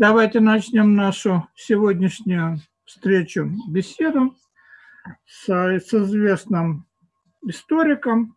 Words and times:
Давайте 0.00 0.40
начнем 0.40 0.96
нашу 0.96 1.46
сегодняшнюю 1.54 2.58
встречу, 2.86 3.50
беседу 3.68 4.34
с, 5.26 5.46
с 5.46 5.92
известным 5.92 6.86
историком 7.46 8.34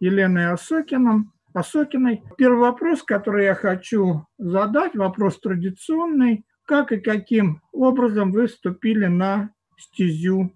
Еленой 0.00 0.50
Осокиным. 0.50 1.34
Осокиной. 1.52 2.22
Первый 2.38 2.60
вопрос, 2.60 3.02
который 3.02 3.44
я 3.44 3.54
хочу 3.54 4.26
задать, 4.38 4.94
вопрос 4.94 5.38
традиционный. 5.38 6.46
Как 6.64 6.92
и 6.92 6.96
каким 6.98 7.60
образом 7.72 8.32
вы 8.32 8.46
вступили 8.46 9.04
на 9.04 9.50
стезю 9.76 10.50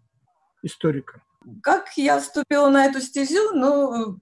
историка? 0.62 1.20
Как 1.62 1.98
я 1.98 2.18
вступила 2.18 2.70
на 2.70 2.86
эту 2.86 3.02
стезю? 3.02 3.52
Ну, 3.52 4.18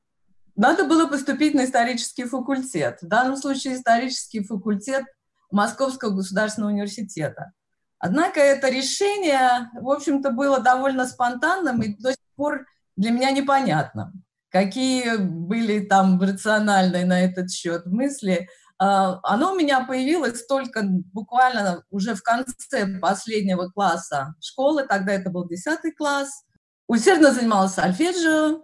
надо 0.57 0.83
было 0.83 1.07
поступить 1.07 1.55
на 1.55 1.65
исторический 1.65 2.25
факультет. 2.25 2.99
В 3.03 3.07
данном 3.07 3.37
случае 3.37 3.77
исторический 3.77 4.43
факультет 4.43 5.05
Московского 5.51 6.11
государственного 6.11 6.71
университета. 6.71 7.53
Однако 7.99 8.41
это 8.41 8.69
решение, 8.69 9.71
в 9.81 9.91
общем-то, 9.91 10.31
было 10.31 10.61
довольно 10.61 11.07
спонтанным 11.07 11.83
и 11.83 11.95
до 12.01 12.11
сих 12.11 12.35
пор 12.37 12.67
для 12.97 13.11
меня 13.11 13.31
непонятным. 13.31 14.25
Какие 14.51 15.17
были 15.17 15.81
там 15.81 16.21
рациональные 16.21 17.05
на 17.05 17.21
этот 17.21 17.51
счет 17.51 17.87
мысли. 17.87 18.49
А, 18.79 19.19
оно 19.25 19.53
у 19.53 19.57
меня 19.57 19.85
появилось 19.85 20.47
только 20.47 20.83
буквально 20.85 21.83
уже 21.91 22.15
в 22.15 22.23
конце 22.23 22.87
последнего 23.01 23.69
класса 23.69 24.35
школы, 24.41 24.87
тогда 24.87 25.13
это 25.13 25.31
был 25.31 25.47
10 25.47 25.79
класс. 25.97 26.45
Усердно 26.87 27.33
занималась 27.33 27.75
сольфеджио, 27.75 28.63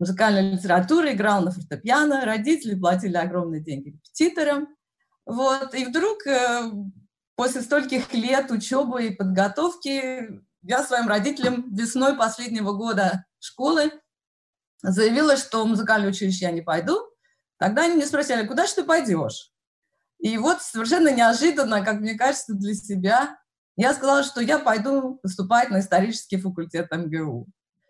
музыкальной 0.00 0.52
литературой, 0.52 1.14
играла 1.14 1.44
на 1.44 1.50
фортепиано, 1.52 2.24
родители 2.24 2.74
платили 2.74 3.16
огромные 3.16 3.62
деньги 3.62 3.90
репетиторам. 3.90 4.68
Вот, 5.24 5.74
и 5.74 5.84
вдруг 5.84 6.26
э, 6.26 6.70
после 7.36 7.62
стольких 7.62 8.12
лет 8.12 8.50
учебы 8.50 9.06
и 9.06 9.14
подготовки 9.14 10.42
я 10.62 10.82
своим 10.82 11.08
родителям 11.08 11.74
весной 11.74 12.16
последнего 12.16 12.72
года 12.72 13.24
школы 13.38 13.92
заявила, 14.82 15.36
что 15.36 15.64
в 15.64 15.68
музыкальное 15.68 16.10
училище 16.10 16.46
я 16.46 16.50
не 16.50 16.60
пойду. 16.60 16.98
Тогда 17.58 17.84
они 17.84 17.94
меня 17.94 18.06
спросили, 18.06 18.46
куда 18.46 18.66
же 18.66 18.74
ты 18.74 18.84
пойдешь? 18.84 19.52
И 20.18 20.38
вот 20.38 20.62
совершенно 20.62 21.12
неожиданно, 21.12 21.84
как 21.84 22.00
мне 22.00 22.14
кажется, 22.14 22.54
для 22.54 22.74
себя, 22.74 23.38
я 23.76 23.94
сказала, 23.94 24.22
что 24.22 24.40
я 24.40 24.58
пойду 24.58 25.18
поступать 25.22 25.70
на 25.70 25.80
исторический 25.80 26.36
факультет 26.36 26.90
МГУ. 26.90 27.46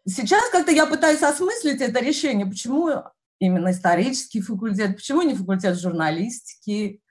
Сейчас 0.07 0.49
как-то 0.51 0.73
я 0.73 0.87
пытаюсь 0.87 1.23
осмыслить 1.23 1.81
это 1.81 2.01
решение, 2.01 2.47
почему 2.47 2.91
именно 3.39 3.71
исторический 3.71 4.41
факультет, 4.41 4.97
почему 4.97 5.23
не 5.23 5.35
факультет 5.35 5.79
журналистики, 5.79 7.03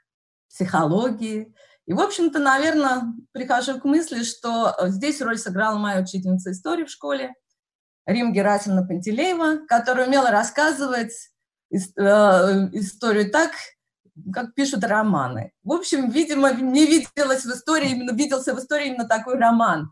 психологии. 0.53 1.53
И, 1.85 1.93
в 1.93 1.99
общем-то, 1.99 2.39
наверное, 2.39 3.13
прихожу 3.31 3.79
к 3.79 3.85
мысли, 3.85 4.23
что 4.23 4.75
здесь 4.87 5.21
роль 5.21 5.37
сыграла 5.37 5.77
моя 5.77 6.01
учительница 6.01 6.51
истории 6.51 6.85
в 6.85 6.89
школе, 6.89 7.33
Рим 8.05 8.33
Герасимовна 8.33 8.85
Пантелеева, 8.85 9.65
которая 9.67 10.07
умела 10.07 10.31
рассказывать 10.31 11.13
э, 11.71 11.77
историю 11.77 13.31
так, 13.31 13.51
как 14.33 14.53
пишут 14.53 14.83
романы. 14.83 15.51
В 15.63 15.71
общем, 15.71 16.09
видимо, 16.09 16.53
мне 16.53 16.85
виделось 16.85 17.45
в 17.45 17.51
истории, 17.51 17.91
именно 17.91 18.11
виделся 18.11 18.53
в 18.53 18.59
истории 18.59 18.87
именно 18.87 19.07
такой 19.07 19.37
роман, 19.37 19.91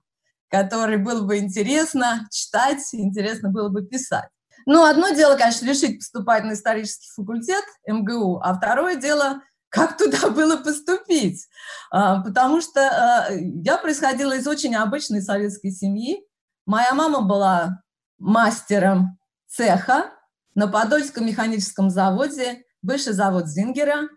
который 0.50 0.98
было 0.98 1.22
бы 1.22 1.38
интересно 1.38 2.28
читать, 2.32 2.82
интересно 2.94 3.50
было 3.50 3.70
бы 3.70 3.86
писать. 3.86 4.30
Ну, 4.66 4.84
одно 4.84 5.10
дело, 5.10 5.36
конечно, 5.36 5.66
решить 5.66 6.00
поступать 6.00 6.44
на 6.44 6.54
исторический 6.54 7.10
факультет 7.16 7.64
МГУ, 7.88 8.40
а 8.44 8.54
второе 8.54 8.96
дело 8.96 9.42
как 9.70 9.98
туда 9.98 10.30
было 10.36 10.58
поступить. 10.58 11.48
А, 11.92 12.22
потому 12.22 12.62
что 12.62 12.82
а, 12.82 13.28
я 13.32 13.78
происходила 13.78 14.34
из 14.34 14.48
очень 14.48 14.76
обычной 14.76 15.22
советской 15.22 15.72
семьи. 15.72 16.24
Моя 16.66 16.94
мама 16.94 17.22
была 17.22 17.82
мастером 18.18 19.18
цеха 19.48 20.12
на 20.56 20.68
Подольском 20.68 21.26
механическом 21.26 21.90
заводе, 21.90 22.64
бывший 22.82 23.14
завод 23.14 23.48
Зингера, 23.48 24.10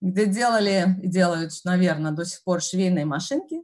где 0.00 0.26
делали 0.26 0.96
и 1.02 1.08
делают, 1.08 1.52
наверное, 1.64 2.12
до 2.12 2.24
сих 2.24 2.42
пор 2.42 2.62
швейные 2.62 3.04
машинки. 3.04 3.62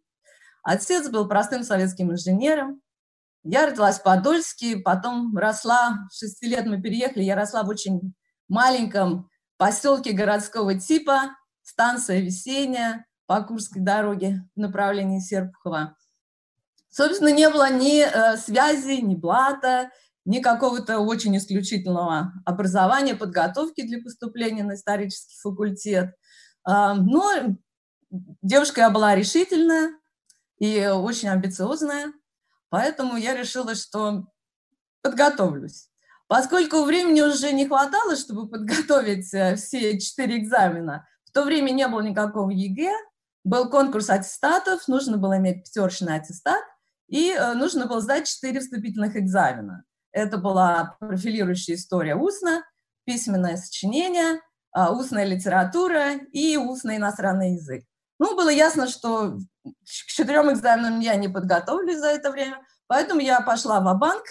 Отец 0.63 1.09
был 1.09 1.29
простым 1.29 1.63
советским 1.63 2.13
инженером. 2.13 2.81
Я 3.43 3.67
родилась 3.67 4.01
в 4.01 4.03
Подольске, 4.03 4.79
потом 4.79 5.37
росла, 5.37 6.09
в 6.11 6.15
шести 6.15 6.49
лет 6.49 6.67
мы 6.67 6.83
переехали, 6.83 7.23
я 7.23 7.37
росла 7.37 7.63
в 7.63 7.69
очень 7.69 8.13
маленьком 8.49 9.31
поселке 9.57 10.13
городского 10.13 10.79
типа, 10.79 11.37
станция 11.63 12.21
Весенняя 12.21 13.07
по 13.27 13.43
Курской 13.43 13.83
дороге 13.83 14.45
в 14.55 14.61
направлении 14.61 15.21
Серпухова. 15.21 15.97
Собственно, 16.89 17.33
не 17.33 17.51
было 17.51 17.71
ни 17.71 18.03
э, 18.03 18.37
связи, 18.37 19.01
ни 19.03 19.15
блата, 19.15 19.91
ни 20.25 20.41
какого-то 20.41 21.01
очень 21.01 21.37
исключительного 21.37 22.33
образования, 22.45 23.15
подготовки 23.15 23.83
для 23.83 24.03
поступления 24.03 24.65
на 24.65 24.75
исторический 24.75 25.37
факультет. 25.43 26.15
Э, 26.67 26.95
но 26.95 27.57
девушка 28.11 28.83
я 28.83 28.91
была 28.91 29.15
решительная 29.15 29.91
и 30.59 30.87
очень 30.87 31.29
амбициозная, 31.29 32.13
поэтому 32.71 33.17
я 33.17 33.37
решила, 33.37 33.75
что 33.75 34.27
подготовлюсь. 35.03 35.91
Поскольку 36.29 36.83
времени 36.83 37.21
уже 37.21 37.53
не 37.53 37.67
хватало, 37.67 38.17
чтобы 38.17 38.49
подготовить 38.49 39.33
э, 39.33 39.55
все 39.57 39.99
четыре 39.99 40.39
экзамена, 40.39 41.07
в 41.25 41.33
то 41.33 41.45
время 41.45 41.71
не 41.71 41.87
было 41.87 42.01
никакого 42.01 42.51
ЕГЭ, 42.51 42.93
был 43.45 43.71
конкурс 43.71 44.11
аттестатов, 44.11 44.89
нужно 44.89 45.19
было 45.19 45.39
иметь 45.39 45.65
пятерочный 45.65 46.17
аттестат, 46.17 46.63
и 47.09 47.31
э, 47.31 47.55
нужно 47.55 47.87
было 47.87 48.01
сдать 48.01 48.27
четыре 48.27 48.59
вступительных 48.61 49.17
экзамена. 49.17 49.85
Это 50.11 50.39
была 50.39 50.97
профилирующая 50.99 51.77
история 51.77 52.17
устно, 52.17 52.65
письменное 53.05 53.57
сочинение, 53.57 54.41
э, 54.77 54.91
устная 54.91 55.25
литература 55.25 56.15
и 56.33 56.57
устный 56.57 56.97
иностранный 56.97 57.53
язык. 57.53 57.85
Ну, 58.19 58.35
было 58.35 58.49
ясно, 58.49 58.89
что 58.89 59.39
к 59.65 59.85
четырем 59.87 60.51
экзаменам 60.53 60.99
я 60.99 61.15
не 61.15 61.29
подготовлюсь 61.29 61.99
за 61.99 62.09
это 62.09 62.33
время, 62.33 62.61
поэтому 62.89 63.21
я 63.21 63.41
пошла 63.43 63.79
в 63.79 63.99
банк 63.99 64.25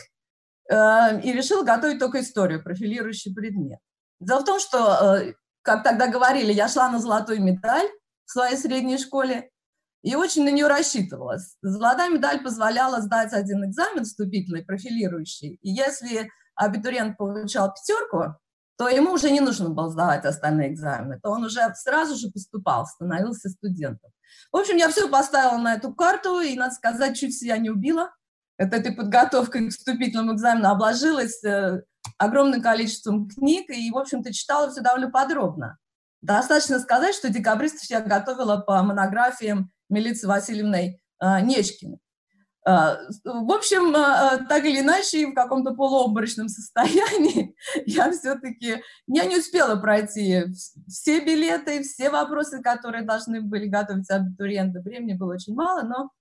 и 0.70 1.31
решила 1.31 1.64
готовить 1.64 2.00
только 2.00 2.22
историю, 2.22 2.64
профилирующий 2.64 3.34
предмет. 3.34 3.80
Дело 4.20 4.40
в 4.40 4.46
том, 4.46 4.59
что, 4.59 5.18
э, 5.18 5.34
как 5.62 5.84
тогда 5.84 6.08
говорили, 6.08 6.52
я 6.52 6.68
шла 6.68 6.90
на 6.90 7.00
золотую 7.00 7.42
медаль 7.42 7.88
в 8.26 8.31
своей 8.31 8.58
средней 8.58 8.98
школе 8.98 9.52
и 10.02 10.16
очень 10.16 10.44
на 10.44 10.50
нее 10.50 10.68
рассчитывала. 10.68 11.38
Золотая 11.62 12.09
медаль 12.09 12.42
позволяла 12.42 13.02
сдать 13.02 13.34
один 13.34 13.66
экзамен 13.66 14.03
вступительный, 14.03 14.64
профилирующий, 14.64 15.59
и 15.62 15.70
если 15.70 16.31
абитуриент 16.56 17.18
получал 17.18 17.74
пятерку, 17.74 18.36
то 18.78 18.90
ему 18.90 19.12
уже 19.12 19.32
не 19.32 19.40
нужно 19.40 19.70
было 19.70 19.90
сдавать 19.90 20.26
остальные 20.26 20.74
экзамены, 20.74 21.20
то 21.22 21.30
он 21.30 21.44
уже 21.44 21.62
сразу 21.76 22.16
же 22.16 22.30
поступал, 22.30 22.86
становился 22.86 23.50
студентом. 23.50 24.12
В 24.52 24.58
общем, 24.58 24.78
я 24.78 24.90
все 24.90 25.08
поставила 25.08 25.58
на 25.58 25.76
эту 25.76 25.94
карту, 25.94 26.40
и, 26.40 26.58
надо 26.58 26.74
сказать, 26.74 27.18
чуть 27.18 27.38
себя 27.38 27.58
не 27.58 27.70
убила– 27.70 28.12
этой 28.57 28.93
подготовкой 28.93 29.67
к 29.67 29.71
вступительному 29.71 30.33
экзамену 30.33 30.69
обложилась 30.69 31.43
э, 31.43 31.81
огромным 32.17 32.61
количеством 32.61 33.27
книг 33.27 33.69
и, 33.69 33.91
в 33.91 33.97
общем-то, 33.97 34.33
читала 34.33 34.71
все 34.71 34.81
довольно 34.81 35.09
подробно. 35.09 35.77
Достаточно 36.21 36.79
сказать, 36.79 37.16
что 37.16 37.29
декабристов 37.29 37.89
я 37.89 38.01
готовила 38.01 38.57
по 38.57 38.81
монографиям 38.81 39.71
Милицы 39.89 40.27
Васильевной 40.27 41.01
э, 41.21 41.41
Нечкиной. 41.41 41.99
Э, 42.67 42.95
в 43.23 43.51
общем, 43.51 43.93
так 44.47 44.63
или 44.66 44.79
иначе, 44.79 45.28
в 45.28 45.34
каком-то 45.34 45.73
полуобморочном 45.73 46.47
состоянии 46.47 47.55
я 47.85 48.11
все-таки 48.11 48.81
я 49.08 49.25
не 49.25 49.37
успела 49.37 49.75
пройти 49.75 50.46
все 50.87 51.19
билеты, 51.19 51.84
все 51.84 52.09
вопросы, 52.09 52.61
которые 52.61 53.03
должны 53.03 53.41
были 53.41 53.67
готовить 53.67 54.09
абитуриенты. 54.09 54.79
Времени 54.79 55.13
было 55.13 55.34
очень 55.34 55.53
мало, 55.53 55.81
но 55.81 56.11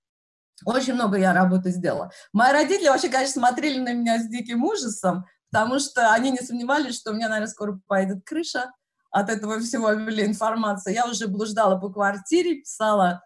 очень 0.63 0.93
много 0.93 1.17
я 1.17 1.33
работы 1.33 1.71
сделала. 1.71 2.11
Мои 2.31 2.53
родители 2.53 2.87
вообще, 2.87 3.09
конечно, 3.09 3.41
смотрели 3.41 3.79
на 3.79 3.93
меня 3.93 4.19
с 4.19 4.27
диким 4.27 4.63
ужасом, 4.63 5.25
потому 5.51 5.79
что 5.79 6.13
они 6.13 6.31
не 6.31 6.39
сомневались, 6.39 6.95
что 6.95 7.11
у 7.11 7.13
меня, 7.13 7.27
наверное, 7.27 7.51
скоро 7.51 7.79
поедет 7.87 8.23
крыша 8.25 8.71
от 9.11 9.29
этого 9.29 9.59
всего 9.59 9.87
объявления 9.87 10.31
информации. 10.31 10.93
Я 10.93 11.07
уже 11.07 11.27
блуждала 11.27 11.77
по 11.77 11.89
квартире, 11.89 12.55
писала 12.55 13.21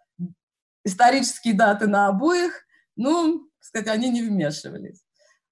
исторические 0.83 1.53
даты 1.53 1.87
на 1.87 2.07
обоих. 2.07 2.53
Ну, 2.95 3.47
сказать, 3.59 3.87
они 3.87 4.09
не 4.09 4.21
вмешивались. 4.21 5.03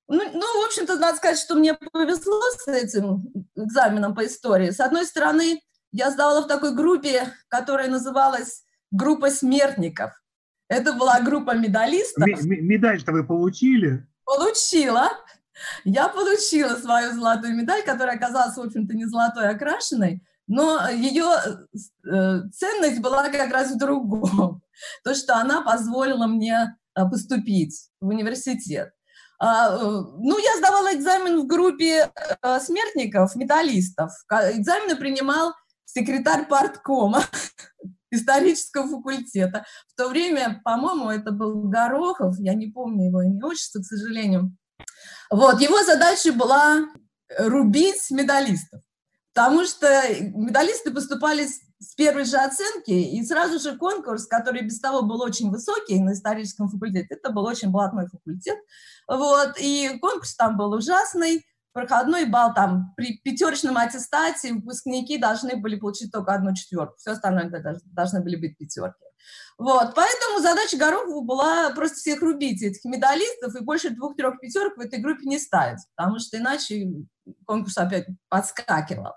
Ну, 0.08 0.22
ну, 0.32 0.62
в 0.62 0.66
общем-то, 0.66 0.98
надо 0.98 1.18
сказать, 1.18 1.40
что 1.40 1.56
мне 1.56 1.74
повезло 1.74 2.42
с 2.60 2.68
этим 2.68 3.24
экзаменом 3.56 4.16
по 4.16 4.26
истории. 4.26 4.72
С 4.72 4.80
одной 4.80 5.06
стороны, 5.06 5.62
я 5.92 6.12
сдавала 6.12 6.42
в 6.42 6.48
такой 6.48 6.74
группе, 6.74 7.34
которая 7.50 7.90
называлась 7.90 8.64
«Группа 8.92 9.30
смертников». 9.30 10.12
Это 10.70 10.94
была 10.94 11.22
группа 11.22 11.56
медалистов. 11.56 12.26
Медаль-то 12.26 13.12
вы 13.12 13.24
получили? 13.26 14.06
Получила. 14.26 15.10
Я 15.86 16.10
получила 16.10 16.76
свою 16.76 17.14
золотую 17.14 17.56
медаль, 17.56 17.84
которая 17.84 18.16
оказалась, 18.16 18.58
в 18.58 18.62
общем-то, 18.62 18.94
не 18.94 19.06
золотой, 19.06 19.48
а 19.48 19.52
окрашенной. 19.52 20.22
Но 20.48 20.90
ее 20.90 21.26
э, 22.06 22.42
ценность 22.54 23.02
была 23.02 23.30
как 23.30 23.52
раз 23.52 23.72
в 23.72 23.78
другом. 23.78 24.62
То, 25.04 25.16
что 25.16 25.36
она 25.36 25.62
позволила 25.62 26.28
мне 26.28 26.78
э, 26.96 27.10
поступить 27.10 27.90
в 28.00 28.08
университет. 28.08 28.92
А, 29.40 29.76
э, 29.76 29.80
ну, 29.80 30.38
я 30.38 30.58
сдавала 30.58 30.94
экзамен 30.94 31.42
в 31.42 31.48
группе 31.48 32.12
смертников, 32.62 33.36
металлистов. 33.36 34.12
Экзамены 34.30 34.96
принимал 34.96 35.54
секретарь 35.86 36.48
парткома 36.48 37.24
исторического 38.12 38.88
факультета. 38.88 39.66
В 39.88 39.96
то 39.96 40.10
время, 40.10 40.62
по-моему, 40.64 41.10
это 41.10 41.32
был 41.32 41.64
Горохов, 41.64 42.36
я 42.40 42.54
не 42.54 42.68
помню 42.68 43.08
его 43.08 43.22
имя, 43.22 43.46
отчество, 43.46 43.80
к 43.80 43.86
сожалению. 43.86 44.56
Вот, 45.30 45.60
его 45.60 45.84
задача 45.84 46.32
была 46.32 46.88
рубить 47.38 48.10
медалистов, 48.10 48.82
потому 49.34 49.66
что 49.66 49.88
медалисты 50.20 50.92
поступали 50.92 51.48
с 51.80 51.94
первой 51.96 52.26
же 52.26 52.38
оценки, 52.38 52.92
и 52.92 53.24
сразу 53.26 53.60
же 53.60 53.78
конкурс, 53.78 54.26
который 54.26 54.62
без 54.62 54.80
того 54.80 55.04
был 55.04 55.22
очень 55.22 55.52
высокий 55.52 56.00
на 56.00 56.14
историческом 56.14 56.70
факультете, 56.70 57.08
это 57.10 57.32
был 57.32 57.46
очень 57.46 57.70
блатной 57.70 58.08
факультет, 58.08 58.58
вот, 59.08 59.56
и 59.60 59.98
конкурс 60.00 60.36
там 60.36 60.58
был 60.58 60.72
ужасный, 60.74 61.46
проходной 61.78 62.26
балл 62.26 62.56
там 62.56 62.94
при 62.98 63.20
пятерочном 63.24 63.78
аттестате 63.78 64.54
выпускники 64.54 65.20
должны 65.20 65.58
были 65.58 65.76
получить 65.76 66.12
только 66.12 66.34
одну 66.34 66.56
четверку, 66.56 66.96
все 66.98 67.12
остальное 67.12 67.52
должны 67.86 68.22
были 68.24 68.36
быть 68.36 68.58
пятерки. 68.58 68.98
Вот, 69.60 69.94
поэтому 69.94 70.40
задача 70.40 70.78
Горохова 70.78 71.22
была 71.22 71.70
просто 71.72 71.98
всех 71.98 72.22
рубить, 72.22 72.64
этих 72.64 72.84
медалистов, 72.86 73.56
и 73.56 73.64
больше 73.64 73.92
двух-трех 73.92 74.40
пятерок 74.40 74.78
в 74.78 74.80
этой 74.80 75.00
группе 75.00 75.26
не 75.26 75.38
ставить, 75.38 75.80
потому 75.96 76.18
что 76.18 76.38
иначе 76.38 76.88
конкурс 77.46 77.78
опять 77.78 78.08
подскакивал. 78.30 79.14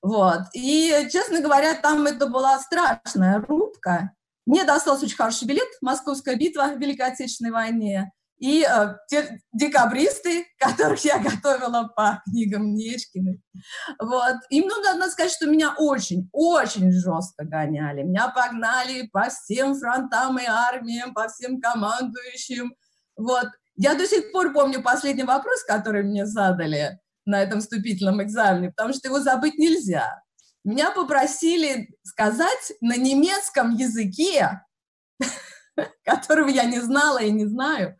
Вот, 0.00 0.42
и, 0.52 1.08
честно 1.10 1.40
говоря, 1.40 1.74
там 1.74 2.06
это 2.06 2.26
была 2.26 2.60
страшная 2.60 3.40
рубка. 3.40 4.12
Мне 4.46 4.64
достался 4.64 5.06
очень 5.06 5.16
хороший 5.16 5.48
билет 5.48 5.68
«Московская 5.80 6.36
битва» 6.36 6.74
в 6.74 6.78
Великой 6.78 7.08
Отечественной 7.08 7.50
войне 7.50 8.12
и 8.38 8.66
э, 8.68 8.94
те 9.08 9.40
декабристы, 9.52 10.46
которых 10.58 11.04
я 11.04 11.18
готовила 11.18 11.90
по 11.94 12.22
книгам 12.24 12.74
Нечкины. 12.74 13.40
Вот. 14.00 14.36
Им 14.50 14.66
ну, 14.66 14.82
надо 14.82 15.10
сказать, 15.10 15.32
что 15.32 15.46
меня 15.46 15.74
очень, 15.78 16.28
очень 16.32 16.92
жестко 16.92 17.44
гоняли. 17.44 18.02
Меня 18.02 18.28
погнали 18.28 19.08
по 19.12 19.28
всем 19.30 19.74
фронтам 19.74 20.38
и 20.38 20.44
армиям, 20.44 21.14
по 21.14 21.28
всем 21.28 21.60
командующим. 21.60 22.74
Вот. 23.16 23.48
Я 23.76 23.94
до 23.94 24.06
сих 24.06 24.30
пор 24.32 24.52
помню 24.52 24.82
последний 24.82 25.24
вопрос, 25.24 25.64
который 25.64 26.02
мне 26.02 26.26
задали 26.26 26.98
на 27.26 27.42
этом 27.42 27.60
вступительном 27.60 28.22
экзамене, 28.22 28.70
потому 28.70 28.92
что 28.92 29.08
его 29.08 29.20
забыть 29.20 29.58
нельзя. 29.58 30.22
Меня 30.64 30.90
попросили 30.90 31.88
сказать 32.02 32.72
на 32.80 32.96
немецком 32.96 33.74
языке, 33.74 34.62
которого 36.04 36.48
я 36.48 36.64
не 36.64 36.80
знала 36.80 37.18
и 37.18 37.30
не 37.30 37.46
знаю, 37.46 37.98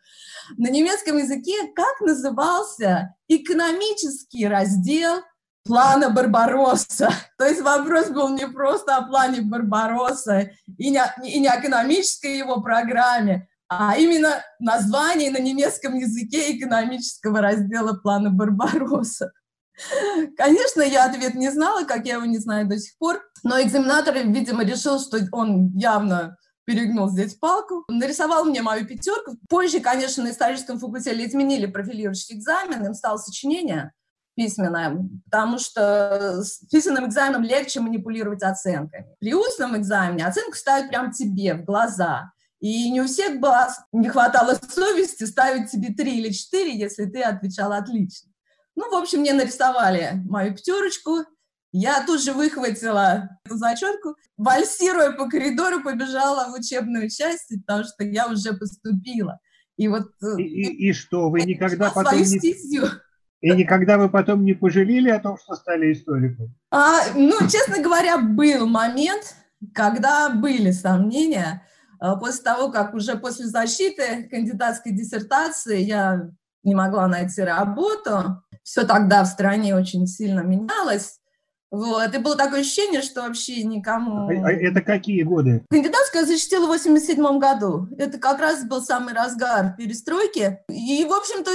на 0.56 0.68
немецком 0.70 1.18
языке, 1.18 1.54
как 1.74 2.00
назывался 2.00 3.14
экономический 3.28 4.46
раздел 4.46 5.22
плана 5.64 6.10
Барбаросса. 6.10 7.10
То 7.38 7.46
есть 7.46 7.62
вопрос 7.62 8.08
был 8.10 8.28
не 8.30 8.46
просто 8.46 8.96
о 8.96 9.06
плане 9.06 9.40
Барбаросса 9.42 10.50
и 10.78 10.90
не, 10.90 11.02
и 11.24 11.40
не 11.40 11.48
экономической 11.48 12.38
его 12.38 12.60
программе, 12.60 13.48
а 13.68 13.96
именно 13.96 14.42
название 14.60 15.30
на 15.30 15.38
немецком 15.38 15.94
языке 15.94 16.56
экономического 16.56 17.40
раздела 17.40 17.94
плана 17.94 18.30
Барбаросса. 18.30 19.32
Конечно, 20.36 20.82
я 20.82 21.06
ответ 21.06 21.34
не 21.34 21.50
знала, 21.50 21.84
как 21.84 22.06
я 22.06 22.14
его 22.14 22.26
не 22.26 22.38
знаю 22.38 22.68
до 22.68 22.78
сих 22.78 22.96
пор, 22.98 23.22
но 23.42 23.60
экзаменатор, 23.60 24.14
видимо, 24.14 24.64
решил, 24.64 25.00
что 25.00 25.18
он 25.32 25.72
явно 25.76 26.36
перегнул 26.64 27.08
здесь 27.08 27.34
палку, 27.34 27.84
нарисовал 27.88 28.44
мне 28.44 28.62
мою 28.62 28.86
пятерку. 28.86 29.36
Позже, 29.48 29.80
конечно, 29.80 30.24
на 30.24 30.30
историческом 30.30 30.78
факультете 30.78 31.24
изменили 31.26 31.66
профилирующий 31.66 32.36
экзамен, 32.36 32.84
им 32.84 32.94
стало 32.94 33.18
сочинение 33.18 33.92
письменное, 34.36 34.98
потому 35.30 35.58
что 35.58 36.42
с 36.42 36.58
письменным 36.70 37.06
экзаменом 37.06 37.42
легче 37.42 37.80
манипулировать 37.80 38.42
оценками. 38.42 39.06
При 39.20 39.34
устном 39.34 39.76
экзамене 39.76 40.26
оценку 40.26 40.56
ставят 40.56 40.88
прямо 40.88 41.12
тебе 41.12 41.54
в 41.54 41.64
глаза. 41.64 42.32
И 42.60 42.90
не 42.90 43.00
у 43.00 43.06
всех 43.06 43.40
было, 43.40 43.68
не 43.92 44.08
хватало 44.08 44.58
совести 44.68 45.24
ставить 45.24 45.70
тебе 45.70 45.94
три 45.94 46.18
или 46.18 46.32
четыре, 46.32 46.76
если 46.76 47.04
ты 47.04 47.22
отвечал 47.22 47.72
отлично. 47.72 48.30
Ну, 48.76 48.90
в 48.90 48.94
общем, 48.94 49.20
мне 49.20 49.32
нарисовали 49.32 50.20
мою 50.24 50.54
пятерочку, 50.54 51.24
я 51.76 52.06
тут 52.06 52.22
же 52.22 52.32
выхватила 52.32 53.30
эту 53.44 53.56
зачетку, 53.56 54.14
вальсируя 54.36 55.10
по 55.10 55.28
коридору, 55.28 55.82
побежала 55.82 56.48
в 56.48 56.54
учебную 56.54 57.10
часть, 57.10 57.52
потому 57.66 57.82
что 57.82 58.04
я 58.04 58.28
уже 58.28 58.52
поступила. 58.52 59.40
И 59.76 59.88
вот... 59.88 60.06
Э, 60.22 60.36
и, 60.38 60.44
и, 60.44 60.88
и 60.88 60.92
что, 60.92 61.30
вы 61.30 61.42
никогда 61.42 61.90
потом 61.90 62.16
не... 62.16 62.24
Стезю. 62.24 62.86
И 63.40 63.50
никогда 63.50 63.98
вы 63.98 64.08
потом 64.08 64.44
не 64.44 64.52
пожалели 64.54 65.10
о 65.10 65.18
том, 65.18 65.36
что 65.36 65.56
стали 65.56 65.92
историком? 65.92 66.54
А, 66.70 67.00
ну, 67.16 67.40
честно 67.40 67.82
говоря, 67.82 68.18
был 68.18 68.68
момент, 68.68 69.34
когда 69.74 70.30
были 70.30 70.70
сомнения. 70.70 71.66
А, 71.98 72.14
после 72.14 72.44
того, 72.44 72.70
как 72.70 72.94
уже 72.94 73.16
после 73.16 73.46
защиты 73.46 74.28
кандидатской 74.30 74.92
диссертации 74.92 75.80
я 75.80 76.30
не 76.62 76.76
могла 76.76 77.08
найти 77.08 77.42
работу, 77.42 78.40
все 78.62 78.86
тогда 78.86 79.24
в 79.24 79.26
стране 79.26 79.74
очень 79.74 80.06
сильно 80.06 80.42
менялось. 80.42 81.18
Вот. 81.74 82.14
И 82.14 82.18
было 82.18 82.36
такое 82.36 82.60
ощущение, 82.60 83.02
что 83.02 83.22
вообще 83.22 83.64
никому... 83.64 84.28
А, 84.28 84.48
а 84.48 84.52
это 84.52 84.80
какие 84.80 85.22
годы? 85.22 85.64
Кандидатскую 85.70 86.24
защитила 86.24 86.66
в 86.66 86.68
87 86.68 87.38
году. 87.38 87.88
Это 87.98 88.18
как 88.18 88.38
раз 88.38 88.64
был 88.64 88.80
самый 88.80 89.12
разгар 89.12 89.74
перестройки. 89.76 90.60
И, 90.70 91.04
в 91.04 91.12
общем-то, 91.12 91.50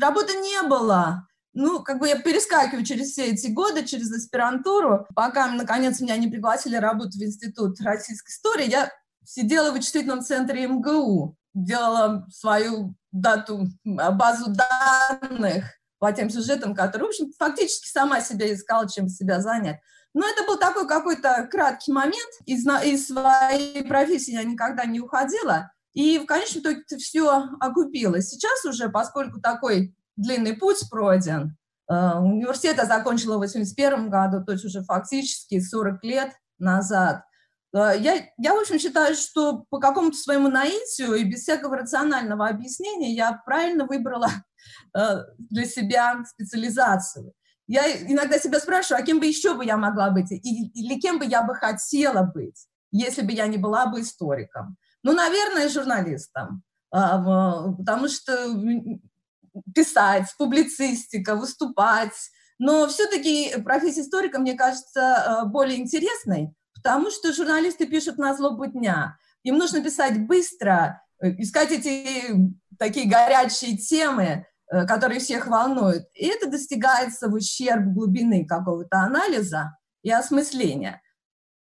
работы 0.00 0.32
не 0.38 0.66
было. 0.66 1.26
Ну, 1.54 1.82
как 1.82 1.98
бы 1.98 2.08
я 2.08 2.18
перескакиваю 2.18 2.84
через 2.84 3.10
все 3.10 3.26
эти 3.26 3.48
годы, 3.48 3.84
через 3.84 4.10
аспирантуру, 4.10 5.06
пока, 5.14 5.48
наконец, 5.48 6.00
меня 6.00 6.16
не 6.16 6.28
пригласили 6.28 6.76
работать 6.76 7.16
в 7.16 7.22
Институт 7.22 7.78
российской 7.82 8.30
истории, 8.30 8.70
я 8.70 8.90
сидела 9.22 9.70
в 9.70 9.74
вычислительном 9.74 10.22
центре 10.22 10.66
МГУ, 10.66 11.36
делала 11.52 12.26
свою 12.30 12.94
дату, 13.12 13.66
базу 13.84 14.46
данных, 14.50 15.64
по 16.02 16.12
тем 16.12 16.30
сюжетам, 16.30 16.74
которые, 16.74 17.06
в 17.06 17.10
общем, 17.10 17.32
фактически 17.38 17.86
сама 17.86 18.20
себя 18.20 18.52
искала, 18.52 18.90
чем 18.90 19.08
себя 19.08 19.40
занять. 19.40 19.78
Но 20.14 20.26
это 20.26 20.44
был 20.44 20.58
такой 20.58 20.88
какой-то 20.88 21.46
краткий 21.48 21.92
момент. 21.92 22.28
Из, 22.44 22.66
из 22.84 23.06
своей 23.06 23.84
профессии 23.84 24.32
я 24.32 24.42
никогда 24.42 24.84
не 24.84 24.98
уходила. 24.98 25.70
И 25.92 26.18
в 26.18 26.26
конечном 26.26 26.64
итоге 26.64 26.82
все 26.98 27.44
окупилось. 27.60 28.30
Сейчас 28.30 28.64
уже, 28.64 28.88
поскольку 28.88 29.40
такой 29.40 29.94
длинный 30.16 30.54
путь 30.54 30.90
пройден, 30.90 31.56
э, 31.88 32.18
университет 32.18 32.78
я 32.78 32.86
закончила 32.86 33.36
в 33.36 33.42
81 33.42 34.10
году, 34.10 34.44
то 34.44 34.50
есть 34.50 34.64
уже 34.64 34.82
фактически 34.82 35.60
40 35.60 36.02
лет 36.02 36.32
назад. 36.58 37.22
Э, 37.74 37.92
я, 37.98 38.28
я, 38.38 38.54
в 38.54 38.60
общем, 38.60 38.78
считаю, 38.78 39.14
что 39.14 39.64
по 39.70 39.78
какому-то 39.78 40.16
своему 40.16 40.48
наитию 40.48 41.14
и 41.14 41.24
без 41.24 41.42
всякого 41.42 41.76
рационального 41.76 42.48
объяснения 42.48 43.14
я 43.14 43.32
правильно 43.44 43.86
выбрала 43.86 44.28
Э, 44.94 45.24
для 45.38 45.64
себя 45.64 46.22
специализацию. 46.28 47.32
Я 47.66 47.90
иногда 48.02 48.38
себя 48.38 48.60
спрашиваю, 48.60 49.02
а 49.02 49.06
кем 49.06 49.20
бы 49.20 49.26
еще 49.26 49.54
бы 49.54 49.64
я 49.64 49.76
могла 49.76 50.10
быть, 50.10 50.30
или 50.30 51.00
кем 51.00 51.18
бы 51.18 51.24
я 51.24 51.42
бы 51.42 51.54
хотела 51.54 52.22
быть, 52.22 52.66
если 52.90 53.22
бы 53.22 53.32
я 53.32 53.46
не 53.46 53.56
была 53.56 53.86
бы 53.86 54.00
историком. 54.00 54.76
Ну, 55.02 55.14
наверное, 55.14 55.68
журналистом, 55.68 56.62
а, 56.90 57.72
потому 57.72 58.08
что 58.08 58.32
писать, 59.74 60.26
публицистика, 60.38 61.34
выступать. 61.36 62.30
Но 62.58 62.86
все-таки 62.88 63.60
профессия 63.62 64.02
историка, 64.02 64.38
мне 64.38 64.54
кажется, 64.54 65.00
э, 65.00 65.48
более 65.48 65.78
интересной, 65.78 66.54
потому 66.82 67.10
что 67.10 67.32
журналисты 67.32 67.86
пишут 67.86 68.18
на 68.18 68.34
злобу 68.34 68.66
дня. 68.66 69.16
Им 69.42 69.58
нужно 69.58 69.82
писать 69.82 70.26
быстро, 70.26 71.02
э, 71.20 71.30
искать 71.38 71.72
эти 71.72 72.34
такие 72.78 73.08
горячие 73.08 73.76
темы, 73.76 74.46
Э, 74.72 74.86
которые 74.86 75.20
всех 75.20 75.48
волнуют. 75.48 76.04
И 76.14 76.26
это 76.26 76.48
достигается 76.48 77.28
в 77.28 77.34
ущерб 77.34 77.92
глубины 77.92 78.46
какого-то 78.46 79.00
анализа 79.00 79.76
и 80.02 80.10
осмысления. 80.10 81.02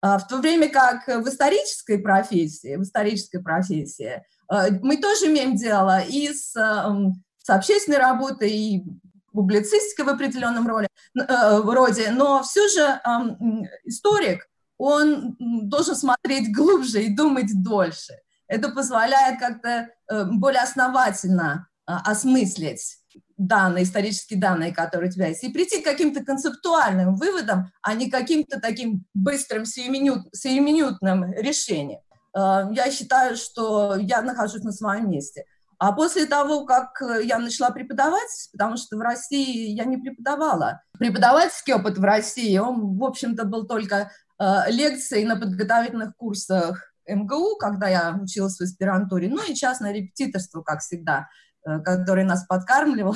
А 0.02 0.18
в 0.18 0.28
то 0.28 0.38
время 0.38 0.70
как 0.70 1.08
в 1.08 1.28
исторической 1.28 1.98
профессии, 1.98 2.78
в 2.78 2.84
исторической 2.84 3.40
профессии 3.40 4.24
э, 4.50 4.72
мы 4.82 4.96
тоже 4.98 5.26
имеем 5.26 5.58
дело 5.58 6.00
и 6.00 6.34
с, 6.34 6.56
эм, 6.56 7.22
с 7.40 7.50
общественной 7.50 7.98
работой, 7.98 8.52
и 8.52 8.86
публицистикой 9.34 10.06
в 10.06 10.10
определенном 10.10 10.66
роли, 10.66 10.88
роде, 11.14 12.10
но 12.12 12.42
все 12.44 12.70
же 12.70 13.02
эм, 13.06 13.66
историк, 13.84 14.48
он 14.84 15.36
должен 15.40 15.96
смотреть 15.96 16.54
глубже 16.54 17.04
и 17.04 17.16
думать 17.16 17.64
дольше. 17.64 18.14
Это 18.48 18.70
позволяет 18.70 19.40
как-то 19.40 19.90
более 20.26 20.62
основательно 20.62 21.70
а, 21.86 22.02
осмыслить 22.12 22.98
данные, 23.38 23.86
исторические 23.86 24.40
данные, 24.40 24.74
которые 24.74 25.10
у 25.10 25.12
тебя 25.14 25.28
есть, 25.28 25.44
и 25.44 25.54
прийти 25.54 25.82
к 25.82 25.86
каким-то 25.86 26.24
концептуальным 26.26 27.16
выводам, 27.16 27.72
а 27.82 27.94
не 27.94 28.10
каким-то 28.10 28.60
таким 28.60 29.06
быстрым, 29.14 29.66
сиюминут, 29.66 30.28
сиюминутным 30.34 31.32
решением. 31.34 32.02
Э, 32.36 32.68
я 32.74 32.92
считаю, 32.92 33.38
что 33.38 33.96
я 33.96 34.22
нахожусь 34.22 34.64
на 34.64 34.74
своем 34.74 35.10
месте. 35.10 35.46
А 35.80 35.94
после 35.94 36.26
того, 36.26 36.66
как 36.66 37.02
я 37.24 37.40
начала 37.40 37.70
преподавать, 37.70 38.50
потому 38.52 38.78
что 38.78 38.98
в 38.98 39.02
России 39.02 39.70
я 39.70 39.86
не 39.86 39.98
преподавала, 39.98 40.82
преподавательский 41.00 41.74
опыт 41.74 41.98
в 41.98 42.04
России, 42.04 42.58
он, 42.58 42.98
в 42.98 43.04
общем-то, 43.04 43.46
был 43.46 43.66
только 43.66 44.12
э, 44.40 44.72
лекции 44.72 45.24
на 45.24 45.36
подготовительных 45.36 46.16
курсах 46.16 46.94
МГУ, 47.08 47.58
когда 47.58 47.88
я 47.88 48.18
училась 48.22 48.58
в 48.58 48.62
аспирантуре, 48.62 49.30
ну 49.30 49.44
и 49.44 49.56
частное 49.56 49.92
репетиторство, 49.92 50.62
как 50.62 50.82
всегда, 50.82 51.28
э, 51.66 51.80
который 51.80 52.24
нас 52.24 52.46
подкармливал 52.46 53.14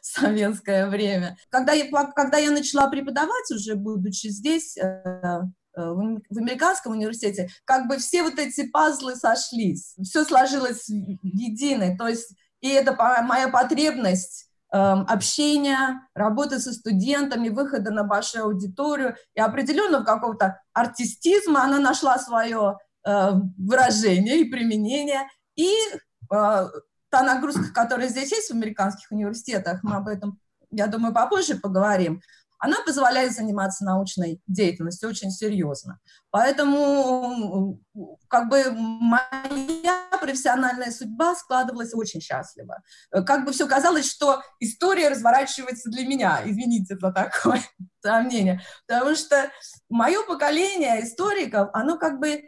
в 0.00 0.06
советское 0.06 0.88
время. 0.88 1.36
Когда 1.50 1.72
я, 1.72 1.90
когда 2.12 2.38
я 2.38 2.50
начала 2.50 2.88
преподавать, 2.88 3.50
уже 3.50 3.74
будучи 3.74 4.28
здесь, 4.28 4.76
э, 4.76 5.40
в 5.74 6.38
американском 6.38 6.92
университете, 6.92 7.48
как 7.64 7.88
бы 7.88 7.96
все 7.96 8.22
вот 8.22 8.38
эти 8.38 8.68
пазлы 8.68 9.16
сошлись, 9.16 9.94
все 10.02 10.22
сложилось 10.22 10.86
единое, 10.88 11.96
то 11.96 12.08
есть 12.08 12.36
и 12.60 12.68
это 12.68 12.94
моя 13.22 13.48
потребность 13.48 14.51
общения, 14.72 16.00
работы 16.14 16.58
со 16.58 16.72
студентами, 16.72 17.50
выхода 17.50 17.90
на 17.90 18.04
большую 18.04 18.44
аудиторию 18.44 19.16
и 19.34 19.40
определенного 19.40 20.02
какого-то 20.02 20.60
артистизма, 20.72 21.64
она 21.64 21.78
нашла 21.78 22.18
свое 22.18 22.78
Э, 23.04 23.32
выражение 23.58 24.40
и 24.40 24.50
применение. 24.50 25.28
И 25.56 25.72
э, 25.72 25.96
та 26.30 27.22
нагрузка, 27.22 27.72
которая 27.74 28.08
здесь 28.08 28.30
есть 28.30 28.48
в 28.48 28.54
американских 28.54 29.10
университетах, 29.10 29.82
мы 29.82 29.96
об 29.96 30.06
этом, 30.06 30.38
я 30.70 30.86
думаю, 30.86 31.12
попозже 31.12 31.56
поговорим, 31.56 32.20
она 32.62 32.76
позволяет 32.86 33.32
заниматься 33.32 33.84
научной 33.84 34.40
деятельностью 34.46 35.08
очень 35.08 35.30
серьезно. 35.30 35.98
Поэтому 36.30 37.80
как 38.28 38.48
бы 38.48 38.70
моя 38.72 40.00
профессиональная 40.20 40.90
судьба 40.90 41.34
складывалась 41.34 41.92
очень 41.94 42.20
счастливо. 42.20 42.82
Как 43.10 43.44
бы 43.44 43.52
все 43.52 43.66
казалось, 43.66 44.10
что 44.10 44.42
история 44.60 45.08
разворачивается 45.08 45.90
для 45.90 46.06
меня. 46.06 46.40
Извините 46.44 46.96
за 46.96 47.12
такое 47.12 47.60
сомнение. 48.02 48.62
Потому 48.86 49.14
что 49.16 49.50
мое 49.88 50.22
поколение 50.26 51.04
историков, 51.04 51.68
оно 51.72 51.98
как 51.98 52.20
бы 52.20 52.42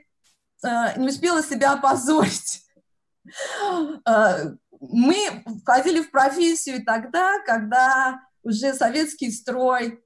Э, 0.64 0.98
не 0.98 1.08
успела 1.08 1.42
себя 1.42 1.72
опозорить. 1.72 2.62
Э, 4.06 4.50
мы 4.80 5.16
входили 5.62 6.02
в 6.02 6.10
профессию 6.10 6.84
тогда, 6.84 7.38
когда 7.46 8.20
уже 8.42 8.74
советский 8.74 9.30
строй 9.30 10.03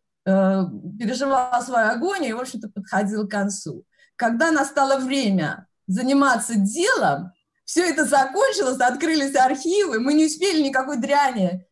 переживал 0.99 1.63
свою 1.63 1.89
агонию 1.89 2.31
и, 2.31 2.33
в 2.35 2.41
общем-то, 2.41 2.69
подходил 2.69 3.27
к 3.27 3.31
концу. 3.31 3.85
Когда 4.17 4.51
настало 4.51 4.99
время 4.99 5.67
заниматься 5.87 6.55
делом, 6.57 7.33
все 7.65 7.89
это 7.89 8.05
закончилось, 8.05 8.81
открылись 8.81 9.37
архивы, 9.37 10.01
мы 10.01 10.15
не 10.15 10.27
успели 10.27 10.63
никакой 10.63 10.99
дряни 10.99 11.65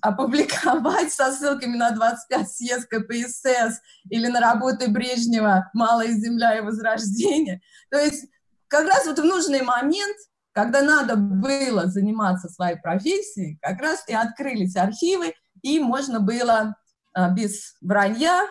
опубликовать 0.00 1.12
со 1.12 1.32
ссылками 1.32 1.76
на 1.76 1.92
25 1.92 2.50
съезд 2.50 2.88
КПСС 2.88 3.80
или 4.10 4.26
на 4.26 4.40
работы 4.40 4.90
Брежнева 4.90 5.70
«Малая 5.72 6.08
земля 6.08 6.58
и 6.58 6.62
возрождение». 6.62 7.60
То 7.90 7.98
есть 7.98 8.26
как 8.68 8.88
раз 8.88 9.06
вот 9.06 9.18
в 9.18 9.24
нужный 9.24 9.62
момент, 9.62 10.16
когда 10.52 10.82
надо 10.82 11.16
было 11.16 11.86
заниматься 11.86 12.48
своей 12.48 12.76
профессией, 12.76 13.58
как 13.62 13.80
раз 13.80 14.02
и 14.08 14.14
открылись 14.14 14.76
архивы, 14.76 15.34
и 15.62 15.78
можно 15.78 16.18
было 16.18 16.74
без 17.36 17.74
вранья 17.80 18.46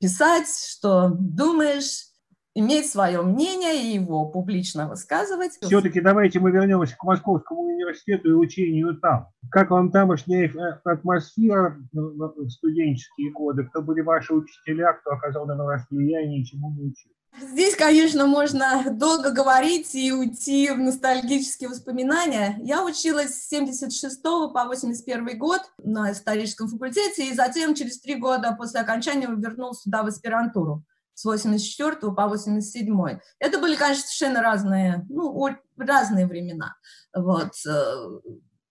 писать, 0.00 0.48
что 0.48 1.10
думаешь, 1.18 2.14
иметь 2.54 2.90
свое 2.90 3.22
мнение 3.22 3.82
и 3.82 3.94
его 3.94 4.26
публично 4.30 4.88
высказывать. 4.88 5.52
Все-таки 5.60 6.00
давайте 6.00 6.40
мы 6.40 6.50
вернемся 6.50 6.96
к 6.96 7.02
Московскому 7.02 7.62
университету 7.62 8.30
и 8.30 8.32
учению 8.32 8.96
там. 9.00 9.28
Как 9.50 9.70
вам 9.70 9.90
тамошняя 9.90 10.48
э, 10.48 10.78
атмосфера 10.84 11.76
в 11.92 12.48
студенческие 12.50 13.32
годы? 13.32 13.64
Кто 13.64 13.82
были 13.82 14.00
ваши 14.00 14.32
учителя, 14.32 14.92
кто 14.92 15.12
оказал 15.12 15.46
на 15.46 15.56
вас 15.64 15.84
влияние 15.90 16.42
и 16.42 16.44
чему 16.44 16.70
не 16.72 16.90
учил? 16.90 17.12
Здесь, 17.40 17.74
конечно, 17.74 18.26
можно 18.26 18.84
долго 18.90 19.30
говорить 19.30 19.94
и 19.94 20.12
уйти 20.12 20.70
в 20.70 20.78
ностальгические 20.78 21.68
воспоминания. 21.68 22.56
Я 22.62 22.84
училась 22.84 23.34
с 23.34 23.48
76 23.48 24.22
по 24.22 24.64
81 24.66 25.38
год 25.38 25.60
на 25.78 26.12
историческом 26.12 26.68
факультете, 26.68 27.26
и 27.26 27.34
затем 27.34 27.74
через 27.74 28.00
три 28.00 28.14
года 28.14 28.54
после 28.56 28.80
окончания 28.80 29.26
вернулась 29.26 29.80
сюда 29.80 30.02
в 30.02 30.06
аспирантуру 30.06 30.84
с 31.14 31.24
84 31.24 31.96
по 32.12 32.28
87. 32.28 33.18
Это 33.38 33.58
были, 33.58 33.76
конечно, 33.76 34.02
совершенно 34.02 34.42
разные, 34.42 35.04
ну, 35.08 35.48
разные 35.76 36.26
времена. 36.26 36.76
Вот. 37.14 37.52
Э, 37.66 37.94